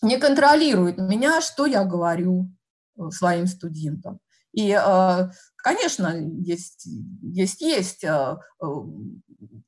не 0.00 0.16
контролирует 0.16 0.96
меня, 0.96 1.40
что 1.40 1.66
я 1.66 1.84
говорю 1.84 2.46
э, 2.96 3.10
своим 3.10 3.46
студентам. 3.46 4.20
И, 4.58 4.72
э, 4.72 5.28
конечно, 5.58 6.16
есть, 6.40 6.88
есть, 7.22 7.60
есть 7.60 8.02
э, 8.02 8.36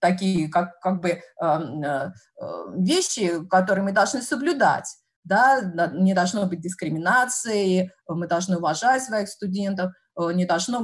такие 0.01 0.51
как, 0.51 0.81
как 0.81 1.01
бы 1.01 1.23
вещи, 2.77 3.47
которые 3.49 3.85
мы 3.85 3.93
должны 3.93 4.21
соблюдать. 4.21 4.97
Да, 5.23 5.61
не 5.93 6.13
должно 6.15 6.47
быть 6.47 6.61
дискриминации, 6.61 7.93
мы 8.09 8.27
должны 8.27 8.57
уважать 8.57 9.05
своих 9.05 9.29
студентов, 9.29 9.93
не 10.17 10.45
должно, 10.45 10.81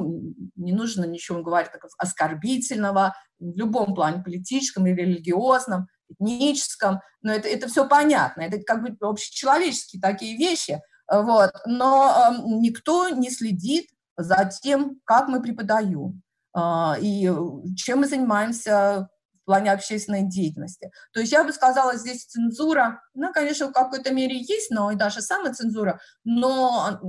не 0.54 0.72
нужно 0.72 1.04
ничего 1.04 1.42
говорить 1.42 1.72
так, 1.72 1.80
оскорбительного 1.98 3.16
в 3.40 3.57
любом 3.57 3.94
плане, 3.94 4.22
политическом 4.22 4.86
или 4.86 5.00
религиозном 5.00 5.88
этническом, 6.11 7.00
но 7.22 7.32
это, 7.32 7.48
это 7.48 7.66
все 7.66 7.88
понятно, 7.88 8.42
это 8.42 8.61
как 8.62 8.82
бы 8.82 8.96
общечеловеческие 9.00 10.00
такие 10.00 10.36
вещи, 10.36 10.80
вот, 11.11 11.50
но 11.66 12.30
э, 12.30 12.42
никто 12.61 13.09
не 13.09 13.30
следит 13.30 13.88
за 14.16 14.50
тем, 14.62 15.00
как 15.04 15.28
мы 15.28 15.42
преподаем 15.42 16.22
э, 16.56 16.60
и 17.00 17.30
чем 17.76 18.00
мы 18.00 18.06
занимаемся 18.06 19.08
в 19.42 19.44
плане 19.46 19.72
общественной 19.72 20.22
деятельности. 20.22 20.90
То 21.12 21.20
есть 21.20 21.32
я 21.32 21.44
бы 21.44 21.52
сказала, 21.52 21.96
здесь 21.96 22.24
цензура, 22.24 23.00
ну, 23.14 23.32
конечно, 23.32 23.68
в 23.68 23.72
какой-то 23.72 24.12
мере 24.12 24.36
есть, 24.38 24.70
но 24.70 24.90
и 24.90 24.96
даже 24.96 25.20
самоцензура, 25.20 26.00
но 26.24 27.00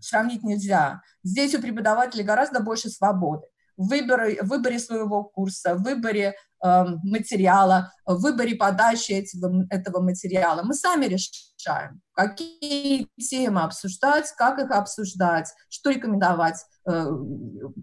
сравнить 0.00 0.42
нельзя. 0.42 1.02
Здесь 1.22 1.54
у 1.54 1.60
преподавателей 1.60 2.24
гораздо 2.24 2.60
больше 2.60 2.88
свободы 2.88 3.46
в 3.76 3.88
выборе, 3.88 4.42
выборе 4.42 4.78
своего 4.78 5.24
курса, 5.24 5.74
выборе 5.74 6.34
э, 6.64 6.84
материала, 7.02 7.92
выборе 8.04 8.54
подачи 8.54 9.12
этого, 9.12 9.66
этого 9.70 10.00
материала. 10.02 10.62
Мы 10.62 10.74
сами 10.74 11.06
решаем, 11.06 12.00
какие 12.12 13.08
темы 13.18 13.62
обсуждать, 13.62 14.32
как 14.36 14.58
их 14.58 14.70
обсуждать, 14.70 15.52
что 15.68 15.90
рекомендовать, 15.90 16.64
э, 16.88 17.06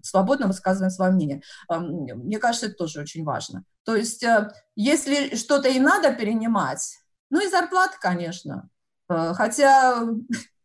свободно 0.02 0.46
высказываем 0.46 0.90
свое 0.90 1.12
мнение. 1.12 1.42
Э, 1.70 1.78
мне 1.78 2.38
кажется, 2.38 2.66
это 2.66 2.76
тоже 2.76 3.00
очень 3.00 3.24
важно. 3.24 3.64
То 3.84 3.94
есть, 3.94 4.22
э, 4.22 4.50
если 4.76 5.36
что-то 5.36 5.68
и 5.68 5.78
надо 5.78 6.12
перенимать, 6.12 6.98
ну 7.30 7.44
и 7.44 7.50
зарплата, 7.50 7.96
конечно. 8.00 8.68
Э, 9.08 9.32
хотя 9.34 10.02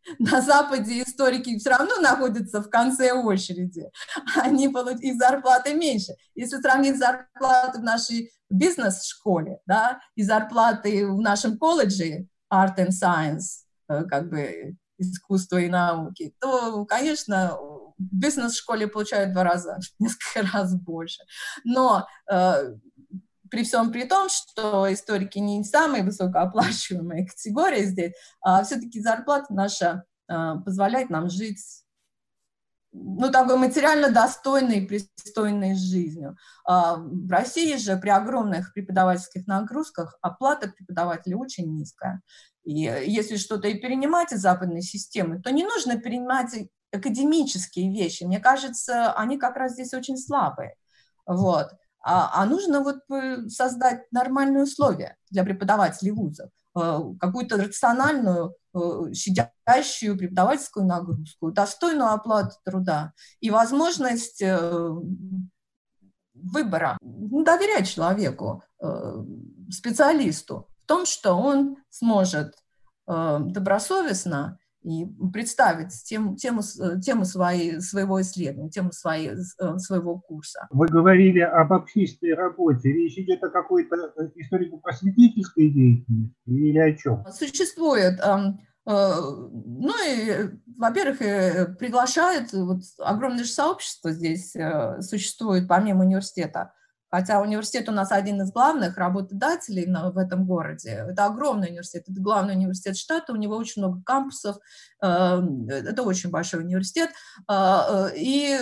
на 0.20 0.42
Западе 0.42 1.04
историки 1.04 1.58
все 1.58 1.72
равно 1.72 1.98
находятся 2.02 2.62
в 2.62 2.70
конце 2.70 3.12
очереди, 3.12 3.90
они 4.36 4.70
получают 4.70 5.02
их 5.02 5.18
зарплаты 5.18 5.74
меньше. 5.74 6.14
Если 6.36 6.58
сравнить 6.58 6.98
зарплаты 6.98 7.80
в 7.80 7.84
нашей 7.84 8.32
бизнес-школе 8.50 9.60
да, 9.66 10.00
и 10.16 10.24
зарплаты 10.24 11.08
в 11.08 11.20
нашем 11.20 11.58
колледже 11.58 12.28
Art 12.52 12.78
and 12.78 12.90
Science, 12.90 13.66
э, 13.88 14.04
как 14.06 14.30
бы 14.30 14.76
искусство 14.98 15.58
и 15.58 15.70
науки, 15.70 16.34
то, 16.40 16.86
конечно, 16.86 17.58
в 17.58 17.94
бизнес-школе 17.98 18.88
получают 18.88 19.30
в 19.30 19.34
два 19.34 19.44
раза, 19.44 19.78
несколько 20.00 20.48
раз 20.52 20.74
больше. 20.76 21.24
Но 21.64 22.08
э, 22.32 22.76
при 23.50 23.64
всем 23.64 23.92
при 23.92 24.04
том, 24.06 24.30
что 24.30 24.92
историки 24.92 25.40
не 25.40 25.64
самая 25.64 26.04
высокооплачиваемая 26.04 27.26
категория 27.26 27.84
здесь, 27.84 28.14
а 28.42 28.64
все-таки 28.64 29.02
зарплата 29.02 29.54
наша 29.54 30.04
а, 30.28 30.58
позволяет 30.58 31.10
нам 31.10 31.30
жить 31.30 31.60
ну, 32.92 33.32
такой 33.32 33.58
материально 33.58 34.12
достойной 34.12 34.80
и 34.80 34.88
пристойной 34.88 35.76
жизнью. 35.76 36.38
А 36.66 36.96
в 36.96 37.30
России 37.30 37.76
же 37.78 37.98
при 37.98 38.10
огромных 38.10 38.74
преподавательских 38.74 39.46
нагрузках 39.48 40.18
оплата 40.22 40.70
преподавателей 40.70 41.36
очень 41.36 41.72
низкая. 41.76 42.22
И 42.64 42.74
если 42.74 43.38
что-то 43.38 43.68
и 43.68 43.80
перенимать 43.80 44.32
из 44.32 44.42
западной 44.42 44.82
системы, 44.82 45.42
то 45.42 45.52
не 45.52 45.64
нужно 45.64 45.98
перенимать 45.98 46.56
академические 46.92 47.92
вещи. 47.92 48.24
Мне 48.24 48.40
кажется, 48.40 49.14
они 49.14 49.38
как 49.38 49.56
раз 49.56 49.74
здесь 49.74 49.94
очень 49.94 50.18
слабые. 50.18 50.76
Вот 51.26 51.70
а, 52.10 52.42
а 52.42 52.46
нужно 52.48 52.82
вот 52.82 53.02
э, 53.12 53.48
создать 53.50 54.12
нормальные 54.12 54.64
условия 54.64 55.16
для 55.30 55.44
преподавателей 55.44 56.12
вузов, 56.12 56.50
э, 56.76 57.00
какую-то 57.20 57.58
рациональную, 57.58 58.56
э, 58.74 59.14
щадящую 59.14 60.18
преподавательскую 60.18 60.88
нагрузку, 60.88 61.52
достойную 61.52 62.10
оплату 62.10 62.56
труда 62.66 63.14
и 63.42 63.52
возможность 63.52 64.42
выбора, 66.34 66.98
ну, 67.02 67.44
доверять 67.44 67.88
человеку, 67.90 68.64
специалисту 69.70 70.68
в 70.80 70.86
том, 70.86 71.06
что 71.06 71.34
он 71.34 71.78
сможет 71.90 72.56
добросовестно 73.06 74.58
и 74.84 75.06
представить 75.34 75.92
тему, 76.06 76.36
тему, 76.36 76.62
тему 77.04 77.26
своей, 77.26 77.82
своего 77.82 78.22
исследования, 78.22 78.70
тему 78.70 78.92
своей, 78.92 79.32
э, 79.32 79.78
своего 79.78 80.20
курса. 80.20 80.68
Вы 80.72 80.88
говорили 80.88 81.40
об 81.40 81.74
общественной 81.74 82.34
работе. 82.34 82.92
Речь 82.92 83.18
идет 83.18 83.44
о 83.44 83.50
какой-то 83.50 83.96
э, 84.18 84.30
историко-просветительской 84.36 85.70
деятельности 85.70 86.34
или 86.46 86.78
о 86.78 86.96
чем? 86.96 87.26
Существует 87.32 88.20
эм, 88.22 88.60
э, 88.86 89.14
ну 89.16 89.94
и, 90.08 90.50
во-первых, 90.78 91.78
приглашают, 91.78 92.54
вот 92.54 92.82
огромное 93.00 93.44
же 93.44 93.52
сообщество 93.52 94.12
здесь 94.12 94.56
существует 95.02 95.68
помимо 95.68 96.06
университета, 96.06 96.72
Хотя 97.12 97.42
университет 97.42 97.90
у 97.90 97.92
нас 97.92 98.12
один 98.12 98.42
из 98.42 98.52
главных 98.52 98.98
работодателей 98.98 99.86
в 99.86 100.18
этом 100.18 100.46
городе. 100.46 101.06
Это 101.10 101.26
огромный 101.26 101.70
университет, 101.70 102.04
это 102.08 102.22
главный 102.22 102.56
университет 102.56 102.98
штата, 102.98 103.34
у 103.34 103.36
него 103.36 103.56
очень 103.56 103.82
много 103.82 104.02
кампусов, 104.04 104.58
эм, 105.02 105.68
это 105.70 106.04
очень 106.04 106.30
большой 106.30 106.62
университет. 106.62 107.10
А, 107.48 108.10
э, 108.10 108.18
и, 108.18 108.60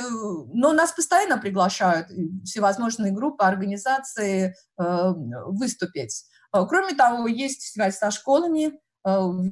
но 0.54 0.72
нас 0.72 0.92
постоянно 0.92 1.38
приглашают 1.38 2.08
всевозможные 2.44 3.12
группы, 3.12 3.44
организации 3.44 4.56
э, 4.80 5.14
выступить. 5.48 6.26
Кроме 6.52 6.96
того, 6.96 7.28
есть 7.28 7.74
связь 7.74 7.98
со 7.98 8.12
школами, 8.12 8.80
э, 9.06 9.52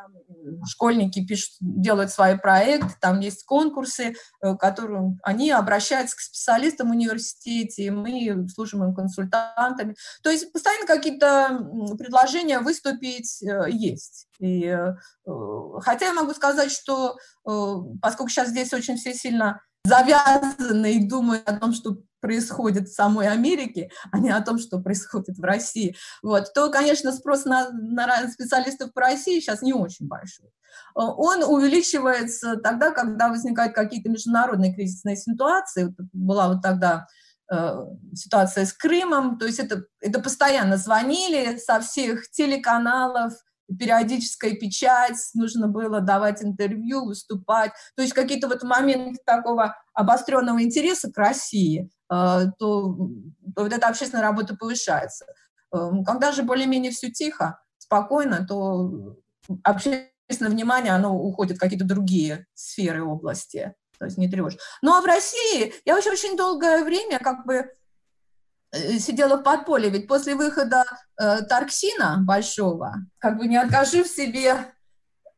там 0.00 0.64
школьники 0.66 1.24
пишут, 1.24 1.52
делают 1.60 2.10
свои 2.10 2.36
проекты, 2.36 2.94
там 3.00 3.20
есть 3.20 3.44
конкурсы, 3.44 4.14
э, 4.42 4.56
которые 4.56 5.16
они 5.22 5.50
обращаются 5.50 6.16
к 6.16 6.20
специалистам 6.20 6.88
в 6.88 6.92
университете, 6.92 7.90
мы 7.90 8.48
служим 8.48 8.84
им 8.84 8.94
консультантами. 8.94 9.94
То 10.22 10.30
есть 10.30 10.52
постоянно 10.52 10.86
какие-то 10.86 11.68
предложения 11.98 12.60
выступить 12.60 13.42
э, 13.42 13.70
есть. 13.70 14.26
И, 14.38 14.64
э, 14.64 14.94
хотя 15.80 16.06
я 16.06 16.14
могу 16.14 16.32
сказать, 16.32 16.70
что 16.70 17.16
поскольку 18.02 18.28
сейчас 18.28 18.48
здесь 18.48 18.72
очень 18.72 18.96
все 18.96 19.14
сильно 19.14 19.60
завязаны 19.84 20.94
и 20.94 21.08
думают 21.08 21.48
о 21.48 21.56
том, 21.56 21.72
что 21.72 21.96
происходит 22.20 22.88
в 22.88 22.94
самой 22.94 23.28
Америке, 23.28 23.90
а 24.12 24.18
не 24.18 24.30
о 24.30 24.40
том, 24.40 24.58
что 24.58 24.78
происходит 24.78 25.38
в 25.38 25.42
России, 25.42 25.96
вот, 26.22 26.52
то, 26.54 26.70
конечно, 26.70 27.12
спрос 27.12 27.44
на, 27.44 27.70
на 27.70 28.28
специалистов 28.30 28.92
по 28.92 29.00
России 29.02 29.40
сейчас 29.40 29.62
не 29.62 29.72
очень 29.72 30.06
большой. 30.06 30.46
Э, 30.46 31.00
он 31.00 31.42
увеличивается 31.42 32.56
тогда, 32.56 32.90
когда 32.90 33.28
возникают 33.28 33.74
какие-то 33.74 34.10
международные 34.10 34.74
кризисные 34.74 35.16
ситуации. 35.16 35.94
Была 36.12 36.48
вот 36.48 36.62
тогда 36.62 37.06
э, 37.50 37.86
ситуация 38.14 38.66
с 38.66 38.72
Крымом, 38.72 39.38
то 39.38 39.46
есть 39.46 39.58
это, 39.58 39.84
это 40.00 40.20
постоянно 40.20 40.76
звонили 40.76 41.58
со 41.58 41.80
всех 41.80 42.30
телеканалов, 42.30 43.34
периодическая 43.78 44.52
печать, 44.52 45.18
нужно 45.34 45.68
было 45.68 46.00
давать 46.00 46.42
интервью, 46.42 47.06
выступать. 47.06 47.72
То 47.96 48.02
есть 48.02 48.14
какие-то 48.14 48.48
вот 48.48 48.62
моменты 48.62 49.20
такого 49.24 49.76
обостренного 49.92 50.62
интереса 50.62 51.10
к 51.10 51.18
России, 51.18 51.90
э, 52.10 52.10
то, 52.10 52.46
то 52.58 53.62
вот 53.62 53.72
эта 53.72 53.88
общественная 53.88 54.22
работа 54.22 54.56
повышается. 54.56 55.26
Эм, 55.72 56.04
когда 56.04 56.32
же 56.32 56.42
более-менее 56.42 56.90
все 56.90 57.10
тихо, 57.10 57.60
спокойно, 57.78 58.46
то 58.46 59.16
общественное 59.62 60.50
внимание, 60.50 60.92
оно 60.92 61.16
уходит 61.16 61.56
в 61.56 61.60
какие-то 61.60 61.84
другие 61.84 62.46
сферы 62.54 63.04
области, 63.04 63.74
то 63.98 64.04
есть 64.04 64.18
не 64.18 64.28
тревожит. 64.28 64.60
Ну 64.82 64.94
а 64.94 65.00
в 65.00 65.04
России 65.04 65.74
я 65.84 65.94
вообще 65.94 66.10
очень 66.10 66.36
долгое 66.36 66.84
время 66.84 67.18
как 67.18 67.46
бы 67.46 67.64
Э, 67.64 67.79
сидела 68.72 69.36
в 69.36 69.42
подполье, 69.42 69.90
ведь 69.90 70.06
после 70.06 70.34
выхода 70.34 70.84
э, 71.20 71.42
Тарксина 71.42 72.18
большого, 72.20 72.94
как 73.18 73.38
бы 73.38 73.46
не 73.46 73.56
откажи 73.56 74.04
в 74.04 74.08
себе 74.08 74.72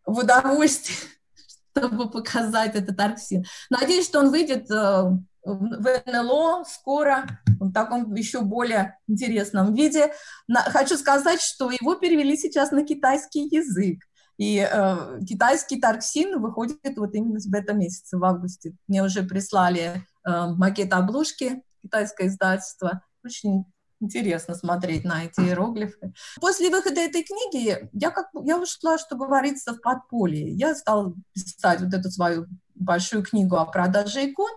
в 0.04 0.18
удовольствии 0.18 0.94
чтобы 1.76 2.10
показать 2.10 2.74
этот 2.74 3.00
арксин. 3.00 3.44
Надеюсь, 3.70 4.06
что 4.06 4.20
он 4.20 4.30
выйдет 4.30 4.70
э, 4.70 5.02
в 5.44 6.02
НЛО 6.06 6.64
скоро, 6.68 7.26
в 7.58 7.72
таком 7.72 8.14
еще 8.14 8.42
более 8.42 8.98
интересном 9.08 9.74
виде. 9.74 10.12
Хочу 10.48 10.96
сказать, 10.96 11.40
что 11.40 11.70
его 11.70 11.94
перевели 11.94 12.36
сейчас 12.36 12.70
на 12.70 12.84
китайский 12.84 13.48
язык. 13.50 14.00
И 14.38 14.58
э, 14.58 15.20
китайский 15.26 15.80
тарксин 15.80 16.40
выходит 16.40 16.96
вот 16.96 17.14
именно 17.14 17.38
в 17.38 17.54
этом 17.54 17.78
месяце, 17.78 18.18
в 18.18 18.24
августе. 18.24 18.74
Мне 18.88 19.02
уже 19.02 19.22
прислали 19.22 20.04
э, 20.26 20.46
макет 20.56 20.92
обложки, 20.92 21.62
китайское 21.82 22.28
издательство. 22.28 23.02
Очень 23.24 23.64
интересно 24.00 24.54
смотреть 24.54 25.04
на 25.04 25.24
эти 25.24 25.40
иероглифы. 25.40 26.12
После 26.40 26.70
выхода 26.70 27.00
этой 27.00 27.22
книги 27.22 27.88
я, 27.92 28.10
как, 28.10 28.28
я 28.44 28.58
ушла, 28.58 28.98
что 28.98 29.16
говорится, 29.16 29.74
в 29.74 29.80
подполье. 29.80 30.52
Я 30.52 30.74
стала 30.74 31.14
писать 31.32 31.80
вот 31.80 31.94
эту 31.94 32.10
свою 32.10 32.46
большую 32.74 33.22
книгу 33.22 33.56
о 33.56 33.64
продаже 33.64 34.30
икон. 34.30 34.50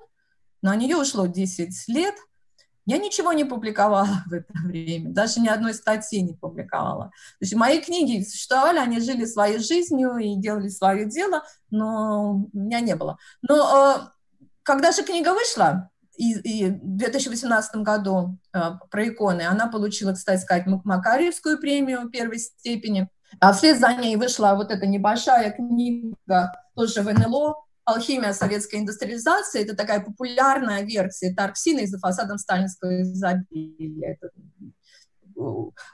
На 0.62 0.76
нее 0.76 0.98
ушло 0.98 1.28
10 1.28 1.88
лет. 1.90 2.16
Я 2.88 2.98
ничего 2.98 3.34
не 3.34 3.46
публиковала 3.46 4.08
в 4.28 4.34
это 4.34 4.54
время, 4.64 5.12
даже 5.12 5.40
ни 5.40 5.48
одной 5.48 5.74
статьи 5.74 6.22
не 6.22 6.34
публиковала. 6.34 7.06
То 7.06 7.42
есть 7.42 7.56
мои 7.56 7.82
книги 7.82 8.24
существовали, 8.24 8.78
они 8.80 9.00
жили 9.00 9.26
своей 9.26 9.60
жизнью 9.60 10.18
и 10.18 10.36
делали 10.36 10.70
свое 10.70 11.06
дело, 11.06 11.44
но 11.72 12.46
меня 12.54 12.80
не 12.82 12.96
было. 12.96 13.18
Но 13.42 13.56
э, 13.56 14.16
когда 14.62 14.92
же 14.92 15.04
книга 15.04 15.34
вышла, 15.34 15.90
и, 16.18 16.34
и 16.40 16.70
в 16.70 16.98
2018 16.98 17.76
году 17.78 18.38
э, 18.54 18.60
про 18.90 19.08
иконы. 19.08 19.42
Она 19.42 19.68
получила, 19.68 20.14
кстати 20.14 20.42
сказать, 20.42 20.66
Макарьевскую 20.66 21.60
премию 21.60 22.10
первой 22.10 22.40
степени. 22.40 23.10
А 23.40 23.54
вслед 23.54 23.80
за 23.80 23.94
ней 23.94 24.16
вышла 24.16 24.54
вот 24.56 24.72
эта 24.72 24.86
небольшая 24.86 25.52
книга, 25.52 26.52
тоже 26.76 27.02
в 27.02 27.12
НЛО, 27.12 27.56
«Алхимия 27.84 28.34
советской 28.34 28.80
индустриализации». 28.80 29.64
Это 29.64 29.76
такая 29.76 30.00
популярная 30.00 30.82
версия 30.84 31.34
Тарксина 31.34 31.82
из-за 31.82 32.00
фасадом 32.00 32.38
сталинского 32.38 33.02
изобилия. 33.02 34.14
Это, 34.14 34.30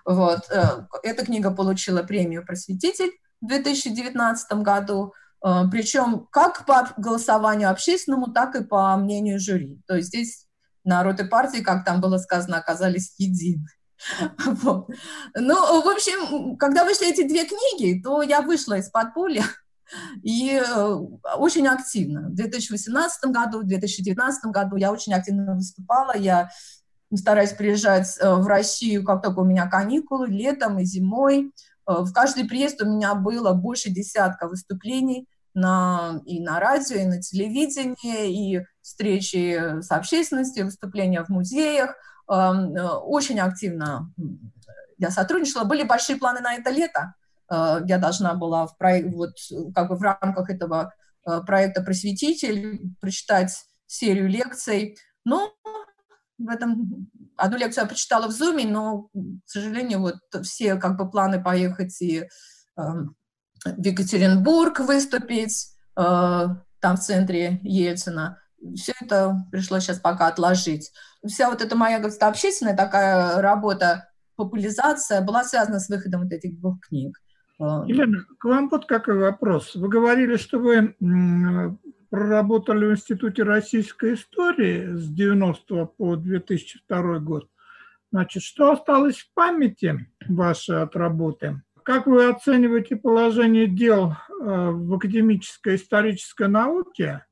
вот. 0.06 0.40
Э, 0.52 0.86
эта 1.04 1.26
книга 1.26 1.52
получила 1.52 2.04
премию 2.04 2.46
«Просветитель» 2.46 3.12
в 3.42 3.48
2019 3.48 4.52
году. 4.60 5.14
Э, 5.44 5.64
Причем 5.72 6.28
как 6.32 6.66
по 6.66 6.90
голосованию 6.98 7.70
общественному, 7.70 8.32
так 8.32 8.56
и 8.56 8.64
по 8.64 8.96
мнению 8.98 9.40
жюри. 9.40 9.82
То 9.88 9.96
есть 9.96 10.10
здесь 10.10 10.48
народ 10.84 11.20
и 11.20 11.26
партии, 11.26 11.62
как 11.62 11.86
там 11.86 12.02
было 12.02 12.18
сказано, 12.18 12.58
оказались 12.58 13.16
едины. 13.18 13.66
Вот. 14.46 14.90
Ну, 15.36 15.82
в 15.82 15.88
общем, 15.88 16.58
когда 16.58 16.84
вышли 16.84 17.12
эти 17.12 17.28
две 17.28 17.46
книги, 17.46 18.02
то 18.02 18.24
я 18.24 18.42
вышла 18.42 18.76
из 18.80 18.90
подполья 18.90 19.44
и 20.24 20.60
э, 20.60 20.96
очень 21.38 21.68
активно. 21.68 22.30
В 22.30 22.34
2018 22.34 23.32
году, 23.32 23.60
в 23.60 23.68
2019 23.68 24.46
году 24.46 24.76
я 24.76 24.92
очень 24.92 25.14
активно 25.14 25.56
выступала. 25.56 26.18
Я 26.18 26.50
стараюсь 27.16 27.52
приезжать 27.52 28.18
э, 28.20 28.34
в 28.34 28.48
Россию, 28.48 29.04
как 29.04 29.22
только 29.22 29.40
у 29.40 29.46
меня 29.46 29.68
каникулы, 29.68 30.28
летом 30.28 30.80
и 30.80 30.86
зимой. 30.86 31.52
В 31.86 32.14
каждый 32.14 32.46
приезд 32.46 32.82
у 32.82 32.86
меня 32.86 33.16
было 33.16 33.54
больше 33.54 33.90
десятка 33.90 34.48
выступлений 34.48 35.28
на, 35.54 36.22
и 36.26 36.40
на 36.40 36.60
радио, 36.60 36.98
и 36.98 37.06
на 37.06 37.22
телевидении, 37.22 38.58
и 38.58 38.66
встречи 38.82 39.82
с 39.82 39.92
общественностью, 39.92 40.66
выступления 40.66 41.24
в 41.24 41.30
музеях. 41.30 41.96
Эм, 42.30 42.76
э, 42.76 42.88
очень 42.88 43.40
активно 43.40 44.12
я 44.98 45.12
сотрудничала. 45.12 45.64
Были 45.64 45.84
большие 45.84 46.18
планы 46.18 46.42
на 46.42 46.54
это 46.54 46.70
лето. 46.70 47.16
Э, 47.52 47.82
я 47.86 47.98
должна 47.98 48.34
была 48.34 48.68
в, 48.68 48.78
проект, 48.78 49.14
вот, 49.14 49.32
как 49.76 49.90
бы 49.90 49.96
в 49.98 50.02
рамках 50.02 50.50
этого 50.50 50.94
проекта 51.46 51.84
«Просветитель» 51.84 52.82
прочитать 53.00 53.56
серию 53.86 54.28
лекций. 54.28 54.98
Но 55.24 55.54
в 56.38 56.50
этом 56.50 57.08
одну 57.38 57.58
лекцию 57.58 57.84
я 57.84 57.88
прочитала 57.88 58.28
в 58.28 58.32
Зуме, 58.32 58.66
но, 58.66 59.10
к 59.14 59.50
сожалению, 59.50 60.00
вот 60.00 60.16
все 60.44 60.76
как 60.76 60.98
бы 60.98 61.10
планы 61.10 61.42
поехать 61.42 62.02
и 62.02 62.20
э, 62.22 62.82
в 63.66 63.86
Екатеринбург 63.86 64.80
выступить, 64.80 65.70
э, 65.98 66.02
там 66.80 66.98
в 66.98 67.00
центре 67.00 67.60
Ельцина, 67.64 68.40
все 68.76 68.94
это 69.02 69.46
пришлось 69.52 69.84
сейчас 69.84 70.00
пока 70.00 70.28
отложить. 70.28 70.92
Вся 71.26 71.50
вот 71.50 71.62
эта 71.62 71.76
моя 71.76 72.00
говорит, 72.00 72.22
общественная 72.22 72.76
такая 72.76 73.42
работа, 73.42 74.10
популяризация 74.36 75.22
была 75.22 75.44
связана 75.44 75.80
с 75.80 75.90
выходом 75.90 76.24
вот 76.24 76.32
этих 76.32 76.60
двух 76.60 76.80
книг. 76.82 77.18
Э, 77.60 77.84
Елена, 77.86 78.26
к 78.40 78.46
вам 78.46 78.70
вот 78.70 78.86
какой 78.86 79.18
вопрос. 79.18 79.76
Вы 79.76 79.90
говорили, 79.90 80.38
что 80.38 80.60
вы 80.60 80.96
проработали 82.10 82.88
в 82.88 82.92
Институте 82.92 83.44
российской 83.44 84.16
истории 84.16 84.96
с 84.96 85.08
90 85.08 85.86
по 85.86 86.16
2002 86.16 87.20
год. 87.20 87.48
Значит, 88.12 88.44
что 88.44 88.72
осталось 88.72 89.20
в 89.20 89.34
памяти 89.34 90.08
вашей 90.28 90.82
от 90.82 90.96
работы? 90.98 91.62
Как 91.84 92.06
вы 92.06 92.30
оцениваете 92.30 92.96
положение 92.96 93.68
дел 93.68 94.12
э, 94.12 94.16
в 94.40 94.94
академической 94.94 95.76
исторической 95.76 96.48
науке? 96.48 97.26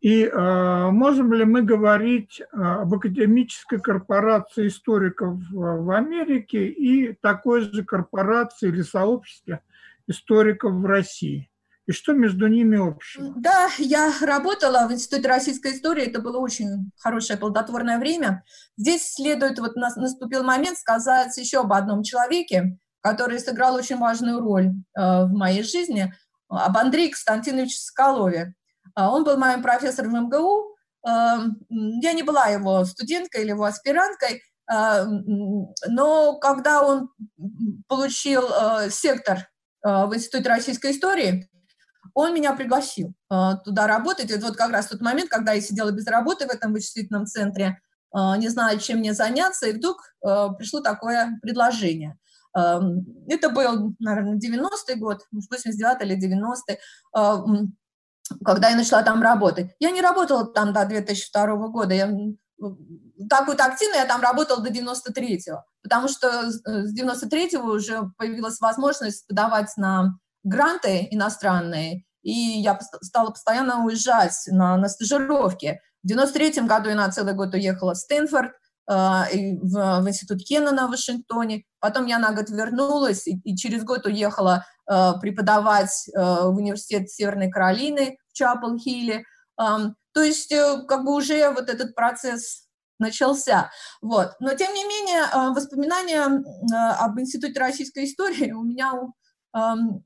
И 0.00 0.24
э, 0.24 0.90
можем 0.90 1.32
ли 1.32 1.44
мы 1.44 1.62
говорить 1.62 2.40
э, 2.40 2.44
об 2.56 2.94
академической 2.94 3.80
корпорации 3.80 4.68
историков 4.68 5.38
в 5.50 5.90
Америке 5.90 6.66
и 6.66 7.14
такой 7.14 7.62
же 7.62 7.84
корпорации 7.84 8.68
или 8.68 8.82
сообществе 8.82 9.60
историков 10.06 10.72
в 10.72 10.84
России? 10.84 11.50
И 11.86 11.92
что 11.92 12.14
между 12.14 12.48
ними 12.48 12.76
общего? 12.76 13.32
Да, 13.36 13.68
я 13.78 14.12
работала 14.20 14.88
в 14.88 14.92
Институте 14.92 15.28
российской 15.28 15.72
истории, 15.72 16.04
это 16.04 16.20
было 16.20 16.38
очень 16.38 16.90
хорошее 16.98 17.38
плодотворное 17.38 18.00
время. 18.00 18.42
Здесь 18.76 19.14
следует, 19.14 19.60
вот 19.60 19.76
наступил 19.76 20.42
момент 20.42 20.78
сказать 20.78 21.36
еще 21.38 21.60
об 21.60 21.72
одном 21.72 22.02
человеке, 22.02 22.76
который 23.06 23.38
сыграл 23.38 23.76
очень 23.76 23.98
важную 23.98 24.40
роль 24.40 24.66
э, 24.66 25.00
в 25.00 25.30
моей 25.32 25.62
жизни, 25.62 26.12
об 26.48 26.76
Андрее 26.76 27.10
Константиновиче 27.10 27.78
Соколове. 27.78 28.54
А, 28.96 29.12
он 29.12 29.22
был 29.22 29.36
моим 29.36 29.62
профессором 29.62 30.12
в 30.12 30.20
МГУ. 30.22 30.74
Э, 31.06 31.36
я 32.02 32.12
не 32.12 32.24
была 32.24 32.46
его 32.46 32.84
студенткой 32.84 33.42
или 33.42 33.50
его 33.50 33.64
аспиранткой, 33.64 34.42
э, 34.72 35.04
но 35.86 36.38
когда 36.40 36.82
он 36.82 37.10
получил 37.86 38.42
сектор 38.90 39.48
в 39.82 40.10
Институте 40.12 40.48
российской 40.48 40.90
истории, 40.90 41.48
он 42.12 42.34
меня 42.34 42.54
пригласил 42.54 43.14
туда 43.64 43.86
работать. 43.86 44.32
Это 44.32 44.46
вот 44.46 44.56
как 44.56 44.72
раз 44.72 44.88
тот 44.88 45.00
момент, 45.00 45.30
когда 45.30 45.52
я 45.52 45.60
сидела 45.60 45.92
без 45.92 46.06
работы 46.08 46.46
в 46.46 46.50
этом 46.50 46.72
вычислительном 46.72 47.26
центре, 47.26 47.80
не 48.12 48.48
знаю, 48.48 48.80
чем 48.80 48.98
мне 48.98 49.12
заняться, 49.12 49.68
и 49.68 49.74
вдруг 49.74 50.02
пришло 50.58 50.80
такое 50.80 51.38
предложение. 51.42 52.18
Это 52.56 53.50
был, 53.50 53.94
наверное, 53.98 54.38
90-й 54.38 54.94
год, 54.96 55.22
89 55.30 56.02
или 56.02 56.16
90-й, 56.16 56.78
когда 58.44 58.70
я 58.70 58.76
начала 58.76 59.02
там 59.02 59.22
работать. 59.22 59.72
Я 59.78 59.90
не 59.90 60.00
работала 60.00 60.46
там 60.46 60.72
до 60.72 60.86
2002 60.86 61.68
года. 61.68 61.94
Я 61.94 62.10
так 63.28 63.46
вот 63.46 63.60
активно 63.60 63.96
я 63.96 64.06
там 64.06 64.22
работала 64.22 64.62
до 64.62 64.70
93-го, 64.70 65.64
потому 65.82 66.08
что 66.08 66.50
с 66.50 66.62
93-го 66.98 67.68
уже 67.68 68.10
появилась 68.16 68.60
возможность 68.60 69.26
подавать 69.26 69.76
на 69.76 70.18
гранты 70.42 71.06
иностранные, 71.10 72.04
и 72.22 72.32
я 72.32 72.78
стала 73.02 73.30
постоянно 73.30 73.84
уезжать 73.84 74.46
на, 74.46 74.76
на 74.76 74.88
стажировки. 74.88 75.80
В 76.02 76.10
93-м 76.10 76.66
году 76.66 76.88
я 76.88 76.94
на 76.94 77.10
целый 77.10 77.34
год 77.34 77.52
уехала 77.54 77.92
в 77.92 77.98
Стэнфорд, 77.98 78.52
в, 78.88 80.00
в 80.00 80.08
институт 80.08 80.42
Кеннона 80.44 80.86
в 80.86 80.90
Вашингтоне. 80.90 81.64
Потом 81.80 82.06
я 82.06 82.18
на 82.18 82.32
год 82.32 82.50
вернулась 82.50 83.26
и, 83.26 83.38
и 83.44 83.56
через 83.56 83.84
год 83.84 84.06
уехала 84.06 84.64
э, 84.90 85.12
преподавать 85.20 86.08
э, 86.08 86.20
в 86.20 86.56
университет 86.56 87.10
Северной 87.10 87.50
Каролины 87.50 88.18
в 88.32 88.40
Чапл-Хилле. 88.40 89.22
Э, 89.60 89.78
то 90.12 90.22
есть 90.22 90.52
э, 90.52 90.84
как 90.88 91.04
бы 91.04 91.14
уже 91.14 91.50
вот 91.50 91.68
этот 91.68 91.94
процесс 91.94 92.66
начался. 92.98 93.70
Вот. 94.00 94.32
Но 94.40 94.54
тем 94.54 94.72
не 94.72 94.84
менее 94.84 95.22
э, 95.22 95.50
воспоминания 95.50 96.26
э, 96.26 96.74
об 96.98 97.20
Институте 97.20 97.58
российской 97.60 98.04
истории 98.04 98.52
у 98.52 98.62
меня 98.62 98.92
э, 99.54 99.60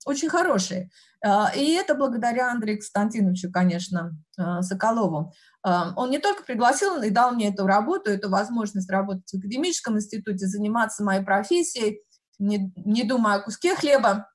очень 0.05 0.29
хорошие. 0.29 0.91
Э, 1.25 1.47
и 1.55 1.75
это 1.75 1.95
благодаря 1.95 2.51
Андрею 2.51 2.79
Константиновичу, 2.79 3.51
конечно, 3.53 4.13
э, 4.39 4.63
Соколову. 4.63 5.33
Он 5.63 6.11
не 6.11 6.19
только 6.19 6.43
пригласил 6.43 7.03
и 7.03 7.11
дал 7.11 7.33
мне 7.33 7.53
эту 7.53 7.67
работу, 7.67 8.11
эту 8.11 8.31
возможность 8.31 8.91
работать 8.91 9.31
в 9.31 9.39
академическом 9.39 9.97
институте, 9.97 10.47
заниматься 10.47 11.05
моей 11.05 11.23
профессией, 11.23 12.03
не, 12.39 12.73
не 12.77 13.05
думая 13.05 13.37
о 13.37 13.43
куске 13.43 13.75
хлеба, 13.75 14.27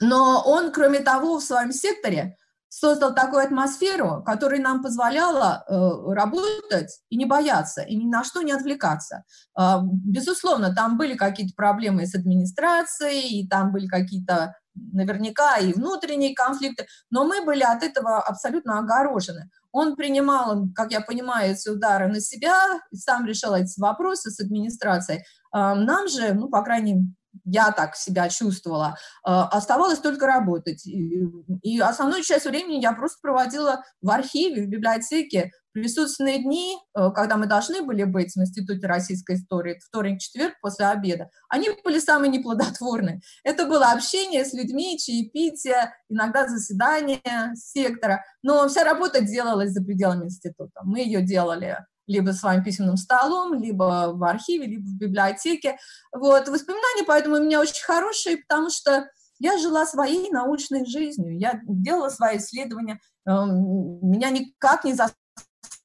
но 0.00 0.42
он, 0.44 0.72
кроме 0.72 1.00
того, 1.00 1.38
в 1.38 1.42
своем 1.42 1.72
секторе 1.72 2.36
создал 2.68 3.14
такую 3.14 3.42
атмосферу, 3.42 4.22
которая 4.24 4.60
нам 4.60 4.80
позволяла 4.80 5.64
э, 5.66 6.12
работать 6.14 7.00
и 7.08 7.16
не 7.16 7.26
бояться, 7.26 7.82
и 7.82 7.96
ни 7.96 8.08
на 8.08 8.22
что 8.22 8.42
не 8.42 8.52
отвлекаться. 8.52 9.24
Э, 9.58 9.78
безусловно, 9.82 10.72
там 10.72 10.96
были 10.96 11.16
какие-то 11.16 11.52
проблемы 11.56 12.06
с 12.06 12.14
администрацией, 12.14 13.40
и 13.40 13.48
там 13.48 13.72
были 13.72 13.88
какие-то 13.88 14.54
наверняка 14.74 15.56
и 15.56 15.72
внутренние 15.72 16.34
конфликты, 16.34 16.86
но 17.10 17.24
мы 17.24 17.44
были 17.44 17.64
от 17.64 17.82
этого 17.82 18.20
абсолютно 18.20 18.78
огорожены. 18.78 19.50
Он 19.72 19.96
принимал, 19.96 20.68
как 20.74 20.92
я 20.92 21.00
понимаю, 21.00 21.52
эти 21.52 21.68
удары 21.68 22.08
на 22.08 22.20
себя, 22.20 22.80
сам 22.92 23.26
решал 23.26 23.54
эти 23.54 23.80
вопросы 23.80 24.30
с 24.30 24.40
администрацией. 24.40 25.24
Нам 25.52 26.08
же, 26.08 26.34
ну, 26.34 26.48
по 26.48 26.62
крайней 26.62 27.14
я 27.44 27.70
так 27.70 27.94
себя 27.94 28.28
чувствовала, 28.28 28.96
оставалось 29.22 30.00
только 30.00 30.26
работать. 30.26 30.84
И 30.86 31.80
основную 31.80 32.24
часть 32.24 32.46
времени 32.46 32.80
я 32.80 32.92
просто 32.92 33.18
проводила 33.22 33.84
в 34.02 34.10
архиве, 34.10 34.64
в 34.64 34.68
библиотеке, 34.68 35.52
присутственные 35.72 36.42
дни, 36.42 36.76
э, 36.96 37.10
когда 37.14 37.36
мы 37.36 37.46
должны 37.46 37.82
были 37.82 38.04
быть 38.04 38.34
в 38.34 38.40
Институте 38.40 38.86
российской 38.86 39.36
истории, 39.36 39.80
вторник, 39.84 40.20
четверг 40.20 40.54
после 40.60 40.86
обеда, 40.86 41.30
они 41.48 41.68
были 41.84 41.98
самые 41.98 42.30
неплодотворные. 42.30 43.20
Это 43.44 43.66
было 43.66 43.92
общение 43.92 44.44
с 44.44 44.52
людьми, 44.52 44.98
чаепитие, 44.98 45.94
иногда 46.08 46.48
заседание 46.48 47.20
сектора, 47.54 48.24
но 48.42 48.68
вся 48.68 48.84
работа 48.84 49.20
делалась 49.20 49.70
за 49.70 49.82
пределами 49.82 50.24
института. 50.24 50.80
Мы 50.84 51.00
ее 51.00 51.22
делали 51.22 51.78
либо 52.06 52.32
своим 52.32 52.64
письменным 52.64 52.96
столом, 52.96 53.54
либо 53.54 54.12
в 54.14 54.24
архиве, 54.24 54.66
либо 54.66 54.82
в 54.82 54.98
библиотеке. 54.98 55.78
Вот. 56.12 56.48
Воспоминания 56.48 57.04
поэтому 57.06 57.36
у 57.36 57.40
меня 57.40 57.60
очень 57.60 57.84
хорошие, 57.84 58.38
потому 58.38 58.68
что 58.70 59.08
я 59.38 59.58
жила 59.58 59.86
своей 59.86 60.30
научной 60.30 60.84
жизнью, 60.86 61.38
я 61.38 61.60
делала 61.66 62.10
свои 62.10 62.36
исследования, 62.36 63.00
эм, 63.26 63.98
меня 64.02 64.30
никак 64.30 64.84
не 64.84 64.92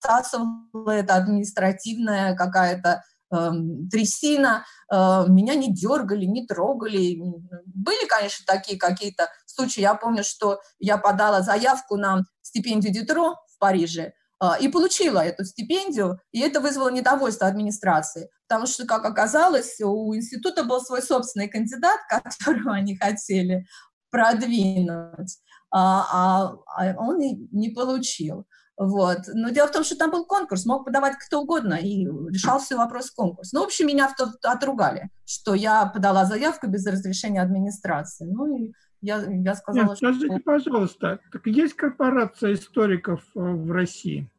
всасывала 0.06 0.91
это 0.91 1.15
административная 1.15 2.36
какая-то 2.36 3.03
э, 3.32 3.52
трясина, 3.91 4.65
э, 4.91 5.26
меня 5.27 5.56
не 5.56 5.73
дергали, 5.73 6.26
не 6.26 6.45
трогали. 6.45 7.19
Были, 7.65 8.07
конечно, 8.07 8.45
такие 8.45 8.77
какие-то 8.77 9.27
случаи. 9.45 9.82
Я 9.82 9.95
помню, 9.95 10.23
что 10.23 10.60
я 10.80 10.98
подала 10.98 11.41
заявку 11.41 11.98
на 11.98 12.23
стипендию 12.41 12.94
Дитро 12.94 13.36
в 13.48 13.57
Париже, 13.60 14.14
э, 14.41 14.48
и 14.61 14.68
получила 14.68 15.19
эту 15.19 15.44
стипендию, 15.44 16.19
и 16.32 16.40
это 16.40 16.60
вызвало 16.60 16.90
недовольство 16.90 17.48
администрации, 17.48 18.30
потому 18.48 18.68
что, 18.68 18.86
как 18.86 19.06
оказалось, 19.06 19.80
у 19.82 20.15
института 20.15 20.64
был 20.64 20.82
свой 20.82 21.02
собственный 21.02 21.48
кандидат, 21.48 21.99
которого 22.10 22.76
они 22.76 22.95
хотели 22.95 23.65
продвинуть, 24.11 25.40
а, 25.72 26.06
а, 26.10 26.56
а 26.77 26.95
он 26.98 27.22
и 27.22 27.36
не 27.52 27.69
получил. 27.69 28.48
Вот. 28.77 29.19
Но 29.34 29.49
дело 29.49 29.68
в 29.68 29.72
том, 29.72 29.84
что 29.84 29.97
там 29.97 30.11
был 30.11 30.26
конкурс, 30.26 30.65
мог 30.65 30.85
подавать 30.85 31.15
кто 31.18 31.41
угодно, 31.41 31.76
и 31.76 32.06
решался 32.06 32.76
вопрос 32.76 33.10
конкурс. 33.11 33.53
Ну, 33.53 33.61
в 33.61 33.65
общем, 33.65 33.88
меня 33.88 34.14
отругали, 34.43 35.10
что 35.26 35.53
я 35.53 35.85
подала 35.85 36.26
заявку 36.26 36.68
без 36.68 36.85
разрешения 36.85 37.41
администрации. 37.41 38.26
Ну, 38.26 38.57
и 38.57 38.73
я, 39.02 39.23
я 39.23 39.56
сказала, 39.56 39.89
Нет, 39.89 39.97
скажите, 39.97 40.26
что... 40.27 40.39
пожалуйста, 40.39 41.19
так 41.31 41.45
есть 41.45 41.76
корпорация 41.76 42.53
историков 42.53 43.22
э, 43.35 43.39
в 43.39 43.72
России? 43.72 44.30